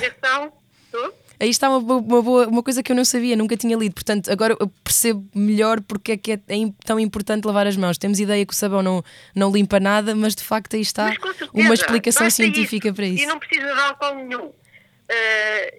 Aí 1.39 1.49
está 1.49 1.69
uma, 1.69 1.77
uma, 1.77 2.21
boa, 2.21 2.47
uma 2.47 2.61
coisa 2.61 2.83
que 2.83 2.91
eu 2.91 2.95
não 2.95 3.05
sabia, 3.05 3.35
nunca 3.35 3.55
tinha 3.55 3.77
lido. 3.77 3.93
Portanto, 3.93 4.31
agora 4.31 4.55
eu 4.59 4.67
percebo 4.83 5.27
melhor 5.33 5.81
porque 5.81 6.13
é 6.13 6.17
que 6.17 6.33
é, 6.33 6.39
tão 6.85 6.99
importante 6.99 7.45
lavar 7.45 7.65
as 7.65 7.77
mãos. 7.77 7.97
Temos 7.97 8.19
ideia 8.19 8.45
que 8.45 8.53
o 8.53 8.55
sabão 8.55 8.81
não, 8.81 9.03
não 9.33 9.51
limpa 9.51 9.79
nada, 9.79 10.13
mas 10.15 10.35
de 10.35 10.43
facto 10.43 10.75
aí 10.75 10.81
está 10.81 11.07
certeza, 11.07 11.49
uma 11.53 11.73
explicação 11.73 12.29
científica 12.29 12.87
isso. 12.89 12.95
para 12.95 13.05
isso. 13.05 13.23
E 13.23 13.25
não 13.25 13.39
precisa 13.39 13.73
de 13.73 13.79
álcool 13.79 14.15
nenhum. 14.15 14.45
Uh, 14.47 14.53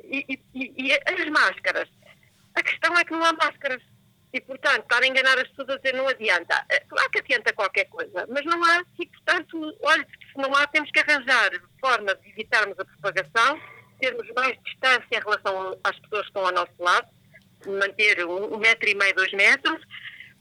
e, 0.04 0.40
e, 0.54 0.72
e 0.76 0.92
as 0.92 1.30
máscaras? 1.30 1.88
A 2.54 2.62
questão 2.62 2.98
é 2.98 3.04
que 3.04 3.12
não 3.12 3.24
há 3.24 3.32
máscaras. 3.32 3.82
E, 4.32 4.40
portanto, 4.40 4.82
estar 4.82 5.02
a 5.02 5.06
enganar 5.06 5.38
as 5.38 5.48
pessoas 5.48 5.70
a 5.70 5.76
dizer 5.76 5.94
não 5.94 6.06
adianta. 6.06 6.64
Eh, 6.70 6.80
claro 6.88 7.10
que 7.10 7.18
adianta 7.18 7.52
qualquer 7.52 7.86
coisa, 7.86 8.26
mas 8.28 8.44
não 8.44 8.62
há. 8.64 8.84
E, 8.98 9.06
portanto, 9.06 9.76
olha, 9.82 10.06
se 10.32 10.40
não 10.40 10.54
há, 10.54 10.66
temos 10.68 10.88
que 10.92 11.00
arranjar 11.00 11.50
forma 11.80 12.14
de 12.14 12.28
evitarmos 12.28 12.78
a 12.78 12.84
propagação, 12.84 13.60
termos 14.00 14.28
mais 14.34 14.58
distância 14.64 15.06
em 15.12 15.20
relação 15.20 15.78
às 15.84 15.98
pessoas 16.00 16.22
que 16.22 16.28
estão 16.28 16.46
ao 16.46 16.52
nosso 16.52 16.72
lado, 16.78 17.08
manter 17.66 18.24
um, 18.24 18.54
um 18.54 18.58
metro 18.58 18.88
e 18.88 18.94
meio, 18.94 19.14
dois 19.14 19.32
metros. 19.32 19.80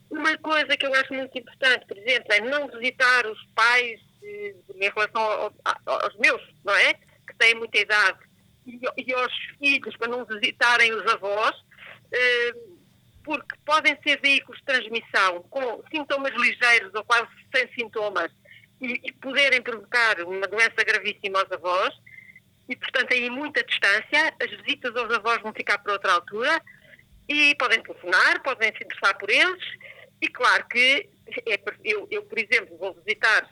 Uma 0.10 0.38
coisa 0.40 0.76
que 0.76 0.86
eu 0.86 0.94
acho 0.94 1.14
muito 1.14 1.38
importante, 1.38 1.86
por 1.86 1.98
exemplo, 1.98 2.34
é 2.34 2.42
não 2.42 2.68
visitar 2.68 3.28
os 3.28 3.46
pais 3.54 4.00
eh, 4.24 4.56
em 4.76 4.90
relação 4.90 5.22
ao, 5.22 5.54
aos 5.86 6.16
meus, 6.18 6.42
não 6.66 6.74
é? 6.74 6.94
Que 6.94 7.36
têm 7.38 7.54
muita 7.56 7.78
idade, 7.78 8.18
e, 8.66 8.80
e 8.98 9.14
aos 9.14 9.34
filhos, 9.60 9.96
para 9.98 10.08
não 10.08 10.26
visitarem 10.26 10.94
os 10.94 11.06
avós. 11.14 11.56
Eh, 12.12 12.54
porque 13.24 13.56
podem 13.64 13.96
ser 14.02 14.20
veículos 14.22 14.58
de 14.60 14.66
transmissão 14.66 15.44
com 15.52 15.84
sintomas 15.92 16.34
ligeiros 16.34 16.92
ou 16.96 17.04
quase 17.04 17.28
sem 17.54 17.72
sintomas 17.74 18.32
e, 18.82 19.00
e 19.04 19.12
poderem 19.14 19.62
provocar 19.62 20.20
uma 20.22 20.48
doença 20.48 20.84
gravíssima 20.84 21.40
aos 21.40 21.52
avós 21.52 21.94
e, 22.70 22.76
portanto, 22.76 23.14
aí 23.14 23.30
muita 23.30 23.64
distância, 23.64 24.34
as 24.40 24.52
visitas 24.62 24.96
aos 24.96 25.12
avós 25.12 25.42
vão 25.42 25.52
ficar 25.52 25.80
para 25.80 25.94
outra 25.94 26.14
altura 26.14 26.62
e 27.28 27.56
podem 27.56 27.82
telefonar, 27.82 28.42
podem 28.44 28.72
se 28.78 28.84
interessar 28.84 29.18
por 29.18 29.30
eles 29.30 29.64
e 30.22 30.28
claro 30.28 30.68
que 30.68 31.10
é, 31.48 31.60
eu, 31.84 32.08
eu, 32.12 32.24
por 32.24 32.38
exemplo, 32.38 32.78
vou 32.78 32.94
visitar 32.94 33.50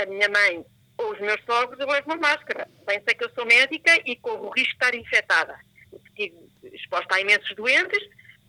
a 0.00 0.06
minha 0.06 0.28
mãe 0.28 0.64
ou 0.98 1.12
os 1.12 1.20
meus 1.20 1.40
sogros, 1.44 1.80
eu 1.80 1.86
levo 1.86 2.06
uma 2.06 2.16
máscara. 2.16 2.68
Bem 2.86 3.02
sei 3.04 3.14
que 3.14 3.24
eu 3.24 3.30
sou 3.34 3.44
médica 3.44 4.00
e 4.04 4.14
corro 4.16 4.46
o 4.46 4.50
risco 4.50 4.68
de 4.68 4.74
estar 4.74 4.94
infectada. 4.94 5.58
Estive 6.06 6.36
exposta 6.72 7.16
a 7.16 7.20
imensos 7.20 7.54
doentes, 7.56 8.00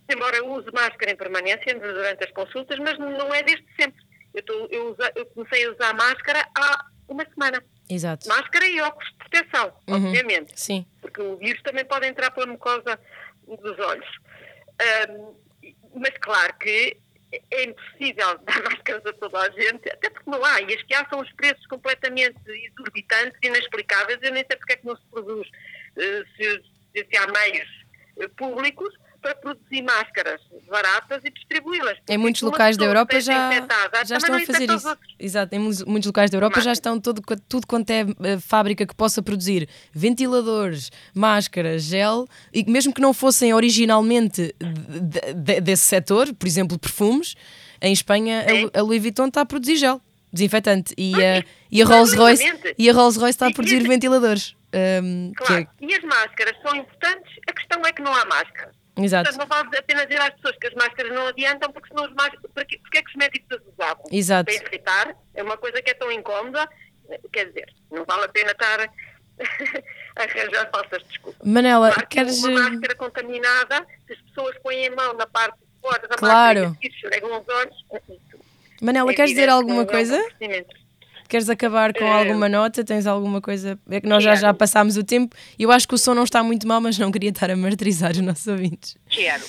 embora 0.08 0.36
eu 0.36 0.48
use 0.48 0.70
máscara 0.72 1.10
em 1.10 1.16
permanência 1.16 1.74
durante 1.78 2.24
as 2.24 2.30
consultas, 2.30 2.78
mas 2.78 2.98
não 2.98 3.34
é 3.34 3.42
desde 3.42 3.66
sempre. 3.80 4.00
Eu, 4.32 4.42
tô, 4.44 4.66
eu, 4.70 4.92
usa, 4.92 5.12
eu 5.16 5.26
comecei 5.26 5.66
a 5.66 5.72
usar 5.72 5.94
máscara 5.94 6.46
há 6.56 6.86
uma 7.08 7.24
semana. 7.24 7.64
Exato. 7.88 8.28
Máscara 8.28 8.66
e 8.66 8.80
óculos 8.80 9.08
de 9.10 9.16
proteção, 9.16 9.72
uhum. 9.86 10.06
obviamente. 10.06 10.52
Sim. 10.58 10.86
Porque 11.00 11.20
o 11.20 11.36
vírus 11.36 11.62
também 11.62 11.84
pode 11.84 12.06
entrar 12.06 12.30
pela 12.30 12.46
mucosa 12.46 12.98
dos 13.46 13.78
olhos. 13.78 14.08
Um, 15.10 15.34
mas 15.94 16.16
claro 16.20 16.54
que 16.58 16.98
é 17.50 17.64
impossível 17.64 18.38
dar 18.44 18.62
máscaras 18.62 19.06
a 19.06 19.12
toda 19.12 19.38
a 19.38 19.50
gente, 19.50 19.90
até 19.90 20.10
porque 20.10 20.30
não 20.30 20.44
há. 20.44 20.60
E 20.62 20.74
as 20.74 20.82
que 20.82 20.94
há 20.94 21.06
são 21.08 21.20
os 21.20 21.32
preços 21.32 21.66
completamente 21.66 22.38
exorbitantes, 22.46 23.38
inexplicáveis. 23.42 24.18
Eu 24.22 24.32
nem 24.32 24.44
sei 24.46 24.56
porque 24.56 24.72
é 24.72 24.76
que 24.76 24.86
não 24.86 24.96
se 24.96 25.06
produz, 25.10 25.46
uh, 25.48 26.24
se, 26.36 26.62
se 26.94 27.16
há 27.16 27.26
meios 27.26 27.68
uh, 28.16 28.28
públicos 28.30 28.94
para 29.24 29.34
produzir 29.36 29.80
máscaras 29.80 30.38
baratas 30.70 31.22
e 31.24 31.30
distribuí-las. 31.30 31.96
Em 32.06 32.18
muitos 32.18 32.42
locais 32.42 32.76
da 32.76 32.84
Europa 32.84 33.18
já, 33.22 33.50
já 34.04 34.18
estão 34.18 34.34
a 34.34 34.40
fazer 34.40 34.70
isso. 34.70 34.98
Exato, 35.18 35.54
em 35.54 35.58
muitos 35.58 36.06
locais 36.06 36.30
da 36.30 36.36
Europa 36.36 36.60
já 36.60 36.72
estão 36.72 37.00
todo, 37.00 37.22
tudo 37.48 37.66
quanto 37.66 37.88
é 37.88 38.00
eh, 38.00 38.38
fábrica 38.38 38.86
que 38.86 38.94
possa 38.94 39.22
produzir 39.22 39.66
ventiladores, 39.94 40.92
máscaras, 41.14 41.84
gel, 41.84 42.28
e 42.52 42.70
mesmo 42.70 42.92
que 42.92 43.00
não 43.00 43.14
fossem 43.14 43.54
originalmente 43.54 44.54
de, 44.58 45.32
de, 45.32 45.60
desse 45.62 45.84
setor, 45.84 46.34
por 46.34 46.46
exemplo, 46.46 46.78
perfumes, 46.78 47.34
em 47.80 47.94
Espanha 47.94 48.44
a, 48.74 48.80
a 48.80 48.82
Louis 48.82 49.00
Vuitton 49.00 49.28
está 49.28 49.40
a 49.40 49.46
produzir 49.46 49.76
gel 49.76 50.02
desinfetante 50.30 50.92
e 50.98 51.14
a, 51.14 51.44
e 51.70 51.80
a 51.80 51.86
Rolls 51.86 52.14
Royce 52.14 52.44
e 52.76 52.90
a 52.90 52.92
Rolls 52.92 53.18
Royce 53.18 53.36
está 53.36 53.46
a 53.46 53.52
produzir 53.52 53.86
ventiladores. 53.86 54.54
Um, 54.74 55.32
claro, 55.36 55.62
é... 55.62 55.84
e 55.84 55.94
as 55.94 56.02
máscaras 56.02 56.56
são 56.60 56.74
importantes, 56.74 57.32
a 57.48 57.52
questão 57.52 57.80
é 57.86 57.92
que 57.92 58.02
não 58.02 58.12
há 58.12 58.24
máscara. 58.24 58.72
Exato. 58.96 59.28
Portanto, 59.28 59.48
não 59.48 59.64
vale 59.64 59.78
apenas 59.78 60.06
dizer 60.06 60.20
às 60.20 60.34
pessoas 60.34 60.56
que 60.56 60.66
as 60.68 60.74
máscaras 60.74 61.12
não 61.12 61.26
adiantam, 61.26 61.72
porque 61.72 61.88
senão 61.88 62.04
as 62.04 62.12
máscaras. 62.12 62.50
Porque, 62.54 62.78
porque 62.78 62.98
é 62.98 63.02
que 63.02 63.08
os 63.10 63.16
médicos 63.16 63.58
as 63.58 63.72
usavam? 63.72 64.04
Exato. 64.10 64.44
Para 64.44 64.66
irritar, 64.66 65.16
é 65.34 65.42
uma 65.42 65.56
coisa 65.56 65.82
que 65.82 65.90
é 65.90 65.94
tão 65.94 66.12
incómoda, 66.12 66.68
quer 67.32 67.46
dizer, 67.46 67.74
não 67.90 68.04
vale 68.04 68.24
a 68.24 68.28
pena 68.28 68.52
estar 68.52 68.80
a 70.16 70.22
arranjar 70.22 70.70
falsas 70.70 71.02
desculpas. 71.04 71.46
Manela, 71.46 71.92
claro 71.92 72.08
queres. 72.08 72.44
Uma 72.44 72.50
eh, 72.50 72.70
máscara 72.70 72.94
contaminada, 72.94 73.86
se 74.06 74.12
as 74.12 74.20
pessoas 74.20 74.56
põem 74.62 74.86
a 74.86 74.90
mão 74.94 75.14
na 75.14 75.26
parte 75.26 75.58
de 75.58 75.80
fora 75.80 76.06
da 76.06 76.16
claro. 76.16 76.60
máscara 76.60 76.78
e 76.82 76.86
esfregam 76.86 77.40
os 77.40 77.48
olhos. 77.48 77.84
É 77.92 78.00
Manela, 78.80 79.10
é 79.10 79.14
queres 79.14 79.30
dizer 79.30 79.48
alguma 79.48 79.86
coisa? 79.86 80.22
Queres 81.28 81.48
acabar 81.48 81.92
com 81.92 82.04
alguma 82.04 82.48
nota? 82.48 82.84
Tens 82.84 83.06
alguma 83.06 83.40
coisa? 83.40 83.78
É 83.90 84.00
que 84.00 84.06
nós 84.06 84.22
já, 84.22 84.34
já 84.34 84.54
passámos 84.54 84.96
o 84.96 85.04
tempo. 85.04 85.34
Eu 85.58 85.72
acho 85.72 85.88
que 85.88 85.94
o 85.94 85.98
som 85.98 86.14
não 86.14 86.24
está 86.24 86.42
muito 86.42 86.66
mal, 86.66 86.80
mas 86.80 86.98
não 86.98 87.10
queria 87.10 87.30
estar 87.30 87.50
a 87.50 87.56
martirizar 87.56 88.12
os 88.12 88.20
nossos 88.20 88.46
ouvintes. 88.46 88.96
Quero, 89.08 89.42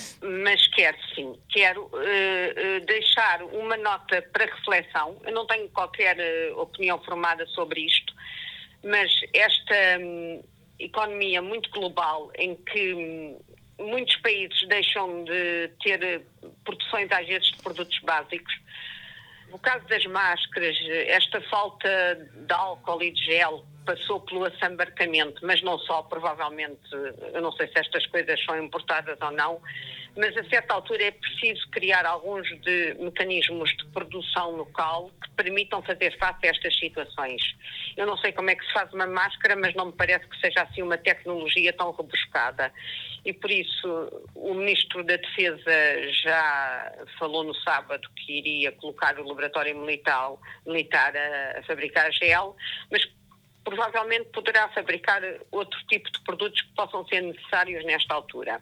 mas 0.43 0.67
quero 0.67 0.97
sim. 1.13 1.35
Quero 1.49 1.83
uh, 1.83 1.88
uh, 1.88 2.85
deixar 2.85 3.43
uma 3.43 3.77
nota 3.77 4.21
para 4.33 4.45
reflexão. 4.45 5.17
Eu 5.25 5.33
não 5.33 5.45
tenho 5.45 5.67
qualquer 5.69 6.17
uh, 6.17 6.59
opinião 6.59 6.99
formada 7.03 7.45
sobre 7.47 7.81
isto, 7.81 8.13
mas 8.83 9.11
esta 9.33 9.99
um, 9.99 10.43
economia 10.79 11.41
muito 11.41 11.69
global 11.71 12.31
em 12.38 12.55
que 12.55 12.93
um, 12.93 13.39
muitos 13.79 14.15
países 14.17 14.67
deixam 14.67 15.23
de 15.23 15.69
ter 15.83 16.21
produções, 16.63 17.11
às 17.11 17.27
vezes, 17.27 17.51
de 17.51 17.57
produtos 17.61 17.99
básicos 17.99 18.64
no 19.49 19.60
caso 19.60 19.86
das 19.88 20.05
máscaras, 20.05 20.77
esta 21.08 21.41
falta 21.41 22.15
de 22.15 22.53
álcool 22.53 23.01
e 23.01 23.12
de 23.12 23.23
gel 23.23 23.65
passou 23.86 24.19
pelo 24.21 24.45
assambarcamento, 24.45 25.45
mas 25.45 25.62
não 25.62 25.77
só, 25.79 26.01
provavelmente, 26.01 26.81
eu 27.34 27.41
não 27.41 27.51
sei 27.51 27.67
se 27.67 27.79
estas 27.79 28.05
coisas 28.08 28.43
são 28.43 28.58
importadas 28.58 29.17
ou 29.21 29.31
não, 29.31 29.62
mas 30.15 30.36
a 30.38 30.43
certa 30.45 30.73
altura 30.73 31.04
é 31.04 31.12
preciso 31.12 31.67
criar 31.69 32.06
alguns 32.06 32.47
de 32.62 32.95
mecanismos 32.99 33.69
de 33.75 33.86
produção 33.88 34.51
local 34.51 35.12
que 35.21 35.30
permitam 35.32 35.82
fazer 35.84 36.17
face 36.17 36.47
a 36.47 36.49
estas 36.49 36.78
situações. 36.80 37.41
Eu 37.97 38.06
não 38.06 38.17
sei 38.17 38.32
como 38.32 38.49
é 38.49 38.56
que 38.56 38.65
se 38.65 38.71
faz 38.71 38.91
uma 38.93 39.06
máscara, 39.06 39.56
mas 39.56 39.73
não 39.75 39.88
me 39.88 39.91
parece 39.91 40.25
que 40.28 40.39
seja 40.39 40.62
assim 40.62 40.82
uma 40.82 40.97
tecnologia 40.97 41.73
tão 41.73 41.91
rebuscada. 41.91 42.71
E 43.25 43.34
por 43.34 43.51
isso 43.51 44.28
o 44.36 44.54
Ministro 44.54 45.04
da 45.04 45.17
Defesa 45.17 46.12
já 46.23 46.93
falou 47.19 47.43
no 47.43 47.56
sábado 47.56 48.08
que 48.15 48.38
iria 48.38 48.71
colocar 48.71 49.19
o 49.19 49.28
laboratório 49.28 49.78
militar, 49.78 50.32
militar 50.65 51.13
a, 51.15 51.60
a 51.60 51.63
fabricar 51.63 52.12
gel, 52.13 52.56
mas 52.89 53.06
provavelmente 53.65 54.30
poderá 54.30 54.69
fabricar 54.69 55.21
outro 55.51 55.80
tipo 55.88 56.10
de 56.12 56.21
produtos 56.21 56.62
que 56.62 56.73
possam 56.75 57.06
ser 57.08 57.21
necessários 57.21 57.84
nesta 57.84 58.13
altura. 58.13 58.62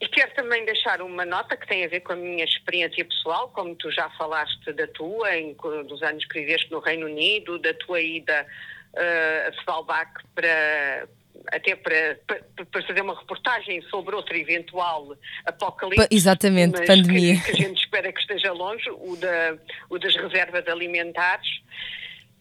E 0.00 0.08
quero 0.08 0.34
também 0.34 0.64
deixar 0.64 1.00
uma 1.00 1.24
nota 1.24 1.56
que 1.56 1.66
tem 1.66 1.84
a 1.84 1.88
ver 1.88 2.00
com 2.00 2.12
a 2.12 2.16
minha 2.16 2.44
experiência 2.44 3.04
pessoal, 3.04 3.48
como 3.50 3.74
tu 3.76 3.90
já 3.90 4.10
falaste 4.10 4.72
da 4.72 4.86
tua, 4.88 5.36
em, 5.36 5.54
dos 5.86 6.02
anos 6.02 6.24
que 6.26 6.40
viveste 6.40 6.70
no 6.70 6.80
Reino 6.80 7.06
Unido, 7.06 7.58
da 7.58 7.72
tua 7.74 8.00
ida 8.00 8.46
uh, 8.94 9.48
a 9.48 9.60
Svalbard 9.60 10.10
para, 10.34 11.08
até 11.52 11.76
para, 11.76 12.18
para, 12.26 12.82
fazer 12.82 13.00
uma 13.00 13.18
reportagem 13.18 13.80
sobre 13.82 14.14
outro 14.14 14.36
eventual 14.36 15.16
apocalipse. 15.46 16.08
Exatamente, 16.10 16.84
pandemia. 16.84 17.36
Que, 17.36 17.44
que, 17.44 17.50
a 17.52 17.66
gente 17.66 17.80
espera 17.80 18.12
que 18.12 18.20
esteja 18.20 18.52
longe, 18.52 18.90
o, 18.90 19.16
da, 19.16 19.56
o 19.88 19.98
das 19.98 20.14
reservas 20.16 20.66
alimentares. 20.66 21.48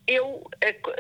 Eu 0.05 0.43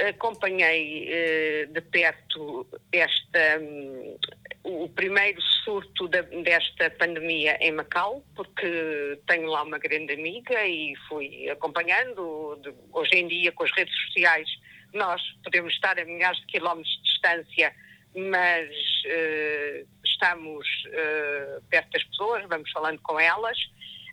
acompanhei 0.09 1.09
uh, 1.09 1.73
de 1.73 1.81
perto 1.81 2.65
esta, 2.91 3.59
um, 3.59 4.17
o 4.63 4.89
primeiro 4.89 5.41
surto 5.41 6.07
desta 6.07 6.89
pandemia 6.91 7.57
em 7.59 7.73
Macau, 7.73 8.23
porque 8.33 9.19
tenho 9.27 9.49
lá 9.49 9.63
uma 9.63 9.77
grande 9.77 10.13
amiga 10.13 10.65
e 10.65 10.95
fui 11.09 11.49
acompanhando. 11.49 12.57
Hoje 12.93 13.15
em 13.15 13.27
dia, 13.27 13.51
com 13.51 13.65
as 13.65 13.71
redes 13.71 13.93
sociais, 14.05 14.47
nós 14.93 15.21
podemos 15.43 15.73
estar 15.73 15.99
a 15.99 16.05
milhares 16.05 16.39
de 16.39 16.45
quilómetros 16.45 16.93
de 16.95 17.03
distância, 17.03 17.75
mas 18.15 18.69
uh, 18.69 19.87
estamos 20.05 20.67
uh, 20.87 21.61
perto 21.69 21.91
das 21.91 22.03
pessoas, 22.05 22.45
vamos 22.47 22.71
falando 22.71 23.01
com 23.01 23.19
elas. 23.19 23.57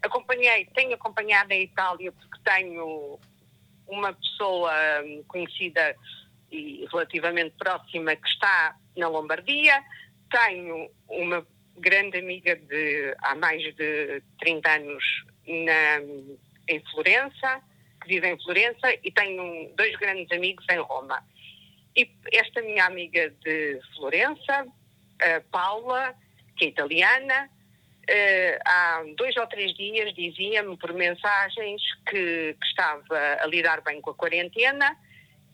Acompanhei, 0.03 0.65
tenho 0.75 0.95
acompanhado 0.95 1.53
a 1.53 1.57
Itália 1.57 2.11
porque 2.11 2.39
tenho 2.43 3.21
uma 3.91 4.13
pessoa 4.13 4.73
hum, 5.05 5.25
conhecida 5.29 5.95
e 6.51 6.87
relativamente 6.91 7.55
próxima 7.59 8.17
que 8.17 8.29
está 8.29 8.77
na 8.97 9.09
Lombardia, 9.09 9.83
tenho 10.31 10.91
uma 11.09 11.47
grande 11.77 12.19
amiga 12.19 12.57
de 12.57 13.15
há 13.23 13.35
mais 13.35 13.63
de 13.75 14.23
30 14.41 14.71
anos 14.71 15.05
na, 15.47 16.01
em 16.69 16.81
Florença, 16.91 17.63
que 18.03 18.09
vive 18.09 18.29
em 18.29 18.43
Florença, 18.43 18.93
e 19.03 19.11
tenho 19.11 19.73
dois 19.77 19.95
grandes 19.97 20.31
amigos 20.33 20.65
em 20.71 20.79
Roma. 20.79 21.23
E 21.97 22.11
esta 22.33 22.63
minha 22.63 22.87
amiga 22.87 23.31
de 23.45 23.81
Florença 23.97 24.67
a 25.21 25.41
Paula, 25.51 26.15
que 26.57 26.65
é 26.67 26.69
italiana, 26.69 27.51
uh, 28.11 28.59
há 28.65 29.05
dois 29.17 29.37
ou 29.37 29.47
três 29.47 29.73
dias 29.75 30.13
dizia-me 30.15 30.77
por 30.77 30.93
mensagens 30.93 31.81
que, 32.09 32.57
que, 32.61 32.67
estava 32.67 33.39
a 33.41 33.47
lidar 33.47 33.81
bem 33.83 34.01
com 34.01 34.11
a 34.11 34.15
quarentena, 34.15 34.97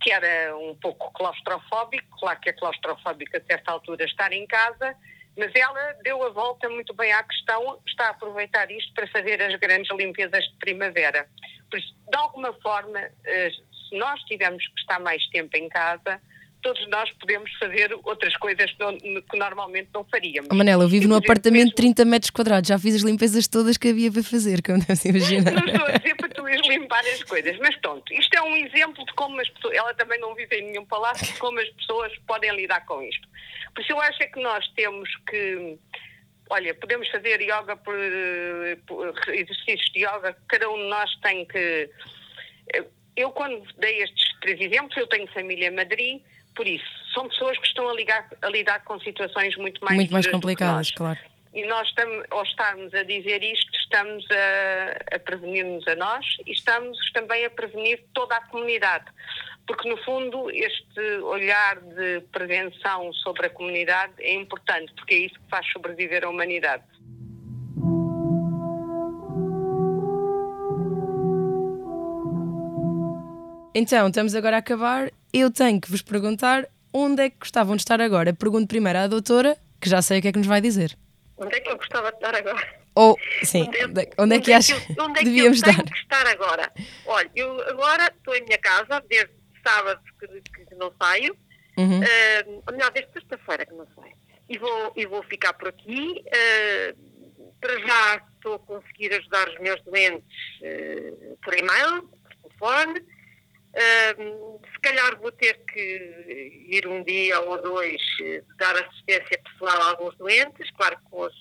que 0.01 0.11
era 0.11 0.57
um 0.57 0.75
pouco 0.77 1.13
claustrofóbico, 1.13 2.19
claro 2.19 2.41
que 2.41 2.51
é 2.51 2.53
claustrofóbico 2.53 3.37
a 3.37 3.41
certa 3.41 3.73
altura 3.73 4.05
estar 4.05 4.33
em 4.33 4.47
casa, 4.47 4.97
mas 5.37 5.53
ela 5.55 5.93
deu 6.03 6.23
a 6.23 6.31
volta 6.31 6.69
muito 6.69 6.95
bem 6.95 7.13
à 7.13 7.23
questão, 7.23 7.79
está 7.87 8.07
a 8.07 8.11
aproveitar 8.11 8.71
isto 8.71 8.93
para 8.95 9.07
fazer 9.09 9.43
as 9.43 9.55
grandes 9.57 9.95
limpezas 9.97 10.45
de 10.45 10.57
primavera. 10.59 11.29
Por 11.71 11.79
isso, 11.79 11.95
de 12.11 12.17
alguma 12.17 12.53
forma, 12.55 13.01
uh, 13.01 13.89
se 13.89 13.99
nós 13.99 14.21
tivermos 14.23 14.67
que 14.67 14.81
estar 14.81 14.99
mais 15.01 15.25
tempo 15.29 15.57
em 15.57 15.69
casa, 15.69 16.21
todos 16.67 16.89
nós 16.89 17.09
podemos 17.13 17.53
fazer 17.59 17.97
outras 18.03 18.37
coisas 18.39 18.69
que, 18.73 18.81
não, 18.81 18.99
que 18.99 19.39
normalmente 19.39 19.89
não 19.95 20.03
faríamos. 20.03 20.49
Manela, 20.53 20.83
eu 20.83 20.89
vivo 20.89 21.07
num 21.07 21.15
apartamento 21.15 21.69
de 21.69 21.75
30 21.77 22.05
metros 22.05 22.31
quadrados, 22.31 22.67
já 22.67 22.77
fiz 22.77 22.97
as 22.97 23.03
limpezas 23.03 23.47
todas 23.47 23.77
que 23.77 23.87
havia 23.87 24.11
para 24.11 24.25
fazer, 24.25 24.61
como 24.65 24.81
deve 24.85 25.09
imaginar. 25.09 25.53
Não 25.53 25.65
estou 25.65 25.87
a 25.87 25.93
dizer 25.93 26.17
para 26.17 26.29
tu 26.29 26.49
ires 26.49 26.67
limpar 26.67 27.05
as 27.07 27.23
coisas, 27.23 27.57
mas 27.59 27.77
pronto, 27.77 28.13
isto 28.13 28.35
é 28.35 28.43
um 28.43 28.57
exemplo 28.57 29.07
de 29.07 29.13
como 29.13 29.41
as 29.41 29.49
pessoas, 29.49 29.77
ela 29.77 29.95
também 29.95 30.19
não 30.19 30.35
vive 30.35 30.57
em 30.57 30.73
nenhum 30.73 30.85
palácio, 30.85 31.25
de 31.25 31.39
como 31.39 31.61
as 31.61 31.69
pessoas 31.69 32.13
podem 32.27 32.53
lidar 32.57 32.85
com 32.85 33.01
isto. 33.01 33.29
Por 33.73 33.83
isso 33.83 33.93
eu 33.93 34.01
acho 34.01 34.21
é 34.25 34.27
que 34.27 34.41
nós 34.41 34.67
temos 34.75 35.09
que 35.31 35.79
olha, 36.51 36.75
podemos 36.75 37.09
fazer 37.11 37.41
yoga 37.43 37.77
por, 37.77 37.95
por, 38.89 39.15
exercícios 39.33 39.93
de 39.93 40.01
yoga, 40.01 40.37
cada 40.49 40.69
um 40.69 40.79
de 40.79 40.89
nós 40.89 41.15
tem 41.23 41.45
que. 41.47 41.89
Eu, 43.15 43.31
quando 43.31 43.65
dei 43.79 44.03
estes 44.03 44.39
três 44.41 44.61
exemplos, 44.61 44.97
eu 44.97 45.07
tenho 45.07 45.27
família 45.29 45.69
em 45.69 45.75
Madrid, 45.75 46.21
por 46.57 46.67
isso, 46.67 46.85
são 47.13 47.29
pessoas 47.29 47.59
que 47.59 47.67
estão 47.67 47.89
a, 47.89 47.95
ligar, 47.95 48.29
a 48.43 48.49
lidar 48.49 48.83
com 48.85 48.99
situações 49.01 49.55
muito 49.57 49.85
mais 49.85 49.97
Muito 49.97 50.13
mais 50.13 50.27
complicadas, 50.27 50.91
claro. 50.91 51.19
E 51.55 51.65
nós, 51.67 51.89
estamos, 51.89 52.25
ao 52.31 52.43
estarmos 52.43 52.93
a 52.93 53.03
dizer 53.03 53.43
isto, 53.43 53.71
estamos 53.77 54.27
a, 54.31 55.17
a 55.17 55.19
prevenir-nos 55.19 55.87
a 55.87 55.95
nós 55.95 56.27
e 56.45 56.53
estamos 56.53 56.99
também 57.13 57.45
a 57.45 57.51
prevenir 57.51 58.03
toda 58.13 58.37
a 58.37 58.41
comunidade. 58.49 59.07
Porque, 59.67 59.89
no 59.89 59.97
fundo, 60.05 60.51
este 60.51 61.01
olhar 61.23 61.81
de 61.81 62.21
prevenção 62.31 63.13
sobre 63.15 63.47
a 63.47 63.51
comunidade 63.51 64.13
é 64.19 64.35
importante, 64.35 64.93
porque 64.95 65.15
é 65.15 65.19
isso 65.19 65.35
que 65.35 65.49
faz 65.51 65.67
sobreviver 65.73 66.25
a 66.25 66.29
humanidade. 66.29 66.85
Então, 73.79 74.09
estamos 74.09 74.35
agora 74.35 74.57
a 74.57 74.61
acabar. 74.61 75.13
Eu 75.31 75.51
tenho 75.51 75.79
que 75.79 75.91
vos 75.91 76.01
perguntar 76.01 76.67
onde 76.95 77.25
é 77.25 77.29
que 77.29 77.37
gostavam 77.39 77.77
de 77.77 77.83
estar 77.83 78.01
agora. 78.01 78.33
Pergunto 78.33 78.67
primeiro 78.67 78.99
à 78.99 79.07
doutora, 79.07 79.55
que 79.79 79.87
já 79.87 80.01
sei 80.01 80.19
o 80.19 80.23
que 80.23 80.29
é 80.29 80.33
que 80.33 80.39
nos 80.39 80.47
vai 80.47 80.63
dizer. 80.63 80.97
Onde 81.37 81.57
é 81.57 81.61
que 81.61 81.69
eu 81.69 81.77
gostava 81.77 82.11
de 82.11 82.17
estar 82.17 82.35
agora? 82.35 82.81
Ou, 82.95 83.19
sim, 83.43 83.69
onde, 83.85 84.01
é, 84.01 84.11
onde 84.17 84.37
é 84.37 84.41
que 84.41 84.51
acha 84.51 84.81
que, 84.81 84.99
onde 84.99 85.19
é 85.19 85.23
que 85.23 85.25
devíamos 85.27 85.59
eu 85.59 85.65
tenho 85.65 85.85
que 85.85 85.99
estar 85.99 86.27
agora? 86.27 86.73
Olha, 87.05 87.31
eu 87.37 87.61
agora 87.69 88.11
estou 88.17 88.35
em 88.35 88.45
minha 88.45 88.57
casa, 88.57 89.05
desde 89.11 89.35
sábado 89.63 90.01
que, 90.21 90.27
que 90.65 90.75
não 90.77 90.91
saio, 90.99 91.37
uhum. 91.77 92.01
uh, 92.01 92.73
melhor, 92.73 92.91
desde 92.93 93.13
sexta-feira 93.13 93.67
que 93.67 93.75
não 93.75 93.87
saio, 93.95 94.17
e 94.49 94.57
vou, 94.57 94.93
e 94.97 95.05
vou 95.05 95.23
ficar 95.25 95.53
por 95.53 95.69
aqui. 95.69 96.25
Uh, 96.25 97.17
para 97.61 97.79
já 97.81 98.23
estou 98.37 98.55
a 98.55 98.59
conseguir 98.59 99.13
ajudar 99.13 99.47
os 99.51 99.59
meus 99.59 99.83
doentes 99.83 100.25
uh, 100.63 101.37
por 101.43 101.53
e-mail, 101.53 102.09
por 102.33 102.49
telefone, 102.49 103.16
se 104.73 104.81
calhar 104.81 105.19
vou 105.19 105.31
ter 105.33 105.61
que 105.71 106.67
ir 106.69 106.87
um 106.87 107.03
dia 107.05 107.39
ou 107.41 107.61
dois 107.61 108.01
eh, 108.23 108.43
dar 108.59 108.75
assistência 108.75 109.39
pessoal 109.39 109.83
a 109.83 109.91
alguns 109.91 110.17
doentes, 110.17 110.71
claro 110.73 110.99
com 111.11 111.25
as, 111.25 111.35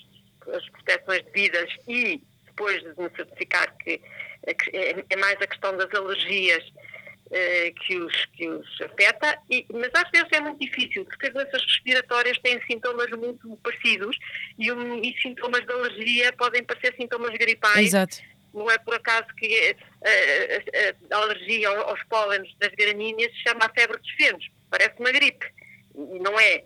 as 0.53 0.69
proteções 0.69 1.23
devidas 1.25 1.69
e 1.87 2.21
depois 2.45 2.81
de 2.81 2.89
me 3.01 3.09
certificar 3.15 3.75
que 3.77 4.01
é, 4.45 5.05
é 5.09 5.15
mais 5.17 5.41
a 5.41 5.47
questão 5.47 5.75
das 5.77 5.93
alergias 5.93 6.63
uh, 6.65 7.73
que, 7.81 7.97
os, 7.97 8.25
que 8.37 8.47
os 8.47 8.81
afeta, 8.81 9.39
e, 9.49 9.65
mas 9.73 9.89
às 9.93 10.09
vezes 10.11 10.27
é 10.31 10.39
muito 10.39 10.59
difícil, 10.59 11.03
porque 11.05 11.27
as 11.27 11.33
doenças 11.33 11.63
respiratórias 11.63 12.37
têm 12.39 12.61
sintomas 12.67 13.09
muito 13.11 13.57
parecidos 13.57 14.17
e, 14.57 14.71
um, 14.71 15.01
e 15.03 15.15
sintomas 15.21 15.65
de 15.65 15.71
alergia 15.71 16.33
podem 16.33 16.63
parecer 16.63 16.95
sintomas 16.95 17.31
gripais. 17.31 17.87
Exato 17.87 18.34
não 18.55 18.71
é 18.71 18.77
por 18.77 18.95
acaso 18.95 19.27
que 19.37 19.45
a, 19.45 19.59
eh, 19.59 19.75
a, 20.01 20.09
eh, 20.09 20.63
eh, 20.73 20.95
a 21.11 21.17
alergia 21.17 21.69
aos 21.69 22.01
pólenes 22.05 22.55
das 22.57 22.71
gramíneas 22.71 23.31
se 23.33 23.43
chama 23.43 23.65
a 23.65 23.69
febre 23.69 23.97
dos 23.97 24.11
fenos. 24.11 24.47
Parece 24.69 24.95
uma 24.99 25.11
gripe. 25.11 25.45
E 25.93 26.19
não 26.19 26.39
é. 26.39 26.63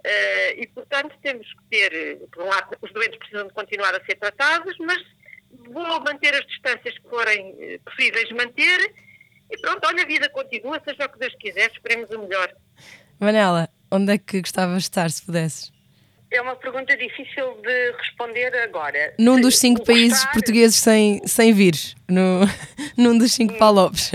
Uh, 0.00 0.62
e, 0.62 0.66
portanto, 0.68 1.14
temos 1.22 1.46
que 1.46 1.64
ter, 1.68 2.18
por 2.32 2.44
um 2.44 2.46
lado, 2.46 2.74
os 2.80 2.90
doentes 2.92 3.18
precisam 3.18 3.46
de 3.46 3.52
continuar 3.52 3.94
a 3.94 4.02
ser 4.06 4.14
tratados, 4.14 4.74
mas 4.80 4.98
vou 5.50 6.00
manter 6.00 6.34
as 6.34 6.46
distâncias 6.46 6.96
que 6.98 7.08
forem 7.08 7.78
possíveis 7.84 8.30
manter. 8.30 8.94
E 9.50 9.58
pronto, 9.60 9.86
olha, 9.86 10.02
a 10.02 10.06
vida 10.06 10.30
continua, 10.30 10.80
seja 10.82 11.04
o 11.04 11.08
que 11.10 11.18
Deus 11.18 11.34
quiser, 11.38 11.70
esperemos 11.70 12.08
o 12.14 12.20
melhor. 12.20 12.50
Manela, 13.18 13.68
onde 13.90 14.14
é 14.14 14.18
que 14.18 14.40
gostavas 14.40 14.84
de 14.84 14.88
estar, 14.88 15.10
se 15.10 15.22
pudesses? 15.22 15.70
É 16.30 16.40
uma 16.40 16.54
pergunta 16.54 16.96
difícil 16.96 17.56
de 17.60 17.92
responder 17.98 18.54
agora. 18.62 19.12
Num 19.18 19.40
dos 19.40 19.58
cinco 19.58 19.80
Gostar... 19.80 19.92
países 19.92 20.24
portugueses 20.26 20.76
sem, 20.76 21.20
sem 21.26 21.52
vírus, 21.52 21.96
no, 22.08 22.40
num 22.96 23.18
dos 23.18 23.32
cinco 23.32 23.54
hum. 23.54 23.58
palopes. 23.58 24.12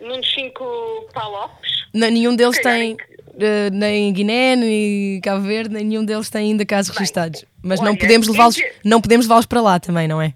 Num 0.00 0.20
dos 0.20 0.34
cinco 0.34 1.08
palopes? 1.14 1.70
Não, 1.94 2.10
nenhum 2.10 2.34
deles 2.34 2.58
tem, 2.60 2.94
uh, 2.94 3.70
nem 3.72 4.12
Guiné, 4.12 4.56
nem 4.56 5.20
Cabo 5.20 5.42
Verde, 5.42 5.72
nenhum 5.72 6.04
deles 6.04 6.28
tem 6.28 6.50
ainda 6.50 6.66
casos 6.66 6.96
registados. 6.96 7.44
Mas 7.62 7.78
olha, 7.78 7.90
não 7.90 7.96
podemos 7.96 8.26
levá-los 8.26 8.56
não 8.84 9.00
podemos 9.00 9.26
levá-los 9.26 9.46
para 9.46 9.60
lá 9.60 9.78
também, 9.78 10.08
não 10.08 10.20
é? 10.20 10.34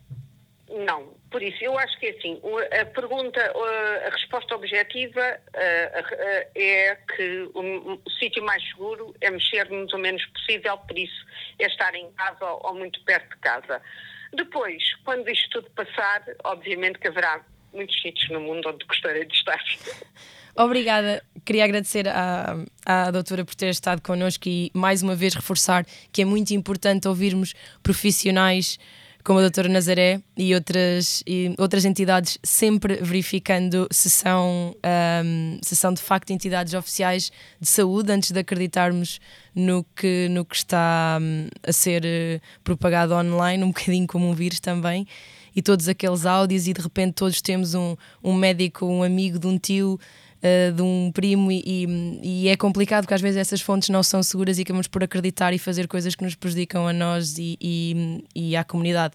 Não, 0.86 1.13
por 1.34 1.42
isso, 1.42 1.64
eu 1.64 1.76
acho 1.76 1.98
que 1.98 2.10
assim, 2.10 2.40
a 2.80 2.84
pergunta, 2.84 3.40
a 4.06 4.10
resposta 4.10 4.54
objetiva 4.54 5.40
é 6.54 6.96
que 7.16 7.50
o, 7.52 8.00
sítio 8.20 8.40
mais 8.44 8.62
seguro 8.68 9.12
é 9.20 9.30
mexer-nos 9.30 9.92
o 9.92 9.98
menos 9.98 10.24
possível, 10.26 10.78
por 10.78 10.96
isso 10.96 11.26
é 11.58 11.66
estar 11.66 11.92
em 11.96 12.08
casa 12.12 12.44
ou 12.44 12.72
muito 12.76 13.02
perto 13.02 13.30
de 13.30 13.40
casa. 13.40 13.82
Depois, 14.32 14.80
quando 15.04 15.28
isto 15.28 15.50
tudo 15.50 15.68
passar, 15.72 16.22
obviamente 16.44 17.00
que 17.00 17.08
haverá 17.08 17.44
muitos 17.72 18.00
sítios 18.00 18.30
no 18.30 18.38
mundo 18.38 18.68
onde 18.68 18.84
gostaria 18.84 19.26
de 19.26 19.34
estar. 19.34 19.58
Obrigada. 20.54 21.20
Queria 21.44 21.64
agradecer 21.64 22.06
à, 22.06 22.54
à 22.86 23.10
doutora 23.10 23.44
por 23.44 23.56
ter 23.56 23.70
estado 23.70 24.00
connosco 24.00 24.48
e 24.48 24.70
mais 24.72 25.02
uma 25.02 25.16
vez 25.16 25.34
reforçar 25.34 25.84
que 26.12 26.22
é 26.22 26.24
muito 26.24 26.54
importante 26.54 27.08
ouvirmos 27.08 27.54
profissionais 27.82 28.78
como 29.24 29.38
a 29.38 29.42
doutora 29.42 29.70
Nazaré 29.70 30.20
e 30.36 30.54
outras, 30.54 31.22
e 31.26 31.54
outras 31.56 31.86
entidades, 31.86 32.38
sempre 32.42 32.96
verificando 32.96 33.88
se 33.90 34.10
são, 34.10 34.76
um, 35.24 35.58
se 35.62 35.74
são 35.74 35.94
de 35.94 36.02
facto 36.02 36.30
entidades 36.30 36.74
oficiais 36.74 37.32
de 37.58 37.66
saúde, 37.66 38.12
antes 38.12 38.32
de 38.32 38.38
acreditarmos 38.38 39.18
no 39.54 39.82
que, 39.96 40.28
no 40.28 40.44
que 40.44 40.56
está 40.56 41.18
um, 41.20 41.48
a 41.66 41.72
ser 41.72 42.04
uh, 42.04 42.40
propagado 42.62 43.14
online, 43.14 43.64
um 43.64 43.68
bocadinho 43.72 44.06
como 44.06 44.28
um 44.28 44.34
vírus 44.34 44.60
também. 44.60 45.06
E 45.56 45.62
todos 45.62 45.88
aqueles 45.88 46.26
áudios, 46.26 46.66
e 46.66 46.74
de 46.74 46.82
repente 46.82 47.14
todos 47.14 47.40
temos 47.40 47.74
um, 47.74 47.96
um 48.22 48.34
médico, 48.34 48.84
um 48.84 49.02
amigo 49.02 49.38
de 49.38 49.46
um 49.46 49.56
tio 49.56 49.98
uh, 50.44 50.72
de 50.72 50.82
um 50.82 51.10
primo 51.10 51.50
e, 51.50 51.86
e, 52.22 52.48
é 52.48 52.56
complicado 52.56 53.04
porque 53.04 53.14
às 53.14 53.20
vezes 53.20 53.38
essas 53.38 53.60
fontes 53.60 53.88
não 53.88 54.02
são 54.02 54.22
seguras 54.22 54.58
e 54.58 54.62
acabamos 54.62 54.86
por 54.86 55.02
acreditar 55.02 55.52
e 55.54 55.58
fazer 55.58 55.88
coisas 55.88 56.14
que 56.14 56.22
nos 56.22 56.34
prejudicam 56.34 56.86
a 56.86 56.92
nós 56.92 57.38
e, 57.38 57.56
e, 57.60 58.24
e 58.34 58.56
à 58.56 58.62
comunidade. 58.62 59.14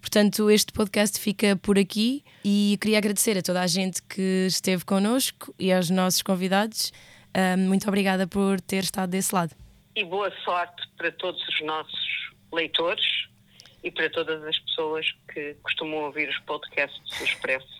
Portanto, 0.00 0.48
este 0.50 0.72
podcast 0.72 1.18
fica 1.18 1.56
por 1.56 1.78
aqui 1.78 2.22
e 2.44 2.78
queria 2.80 2.98
agradecer 2.98 3.36
a 3.36 3.42
toda 3.42 3.60
a 3.60 3.66
gente 3.66 4.02
que 4.02 4.46
esteve 4.46 4.84
connosco 4.84 5.52
e 5.58 5.72
aos 5.72 5.90
nossos 5.90 6.22
convidados. 6.22 6.92
Uh, 7.36 7.58
muito 7.58 7.86
obrigada 7.88 8.26
por 8.26 8.60
ter 8.60 8.84
estado 8.84 9.10
desse 9.10 9.34
lado. 9.34 9.54
E 9.96 10.04
boa 10.04 10.32
sorte 10.44 10.82
para 10.96 11.10
todos 11.12 11.40
os 11.48 11.66
nossos 11.66 12.30
leitores 12.52 13.04
e 13.82 13.90
para 13.90 14.08
todas 14.10 14.42
as 14.44 14.58
pessoas 14.60 15.06
que 15.32 15.54
costumam 15.62 16.04
ouvir 16.04 16.28
os 16.28 16.38
podcasts 16.40 17.18
do 17.18 17.24
Expresso. 17.24 17.78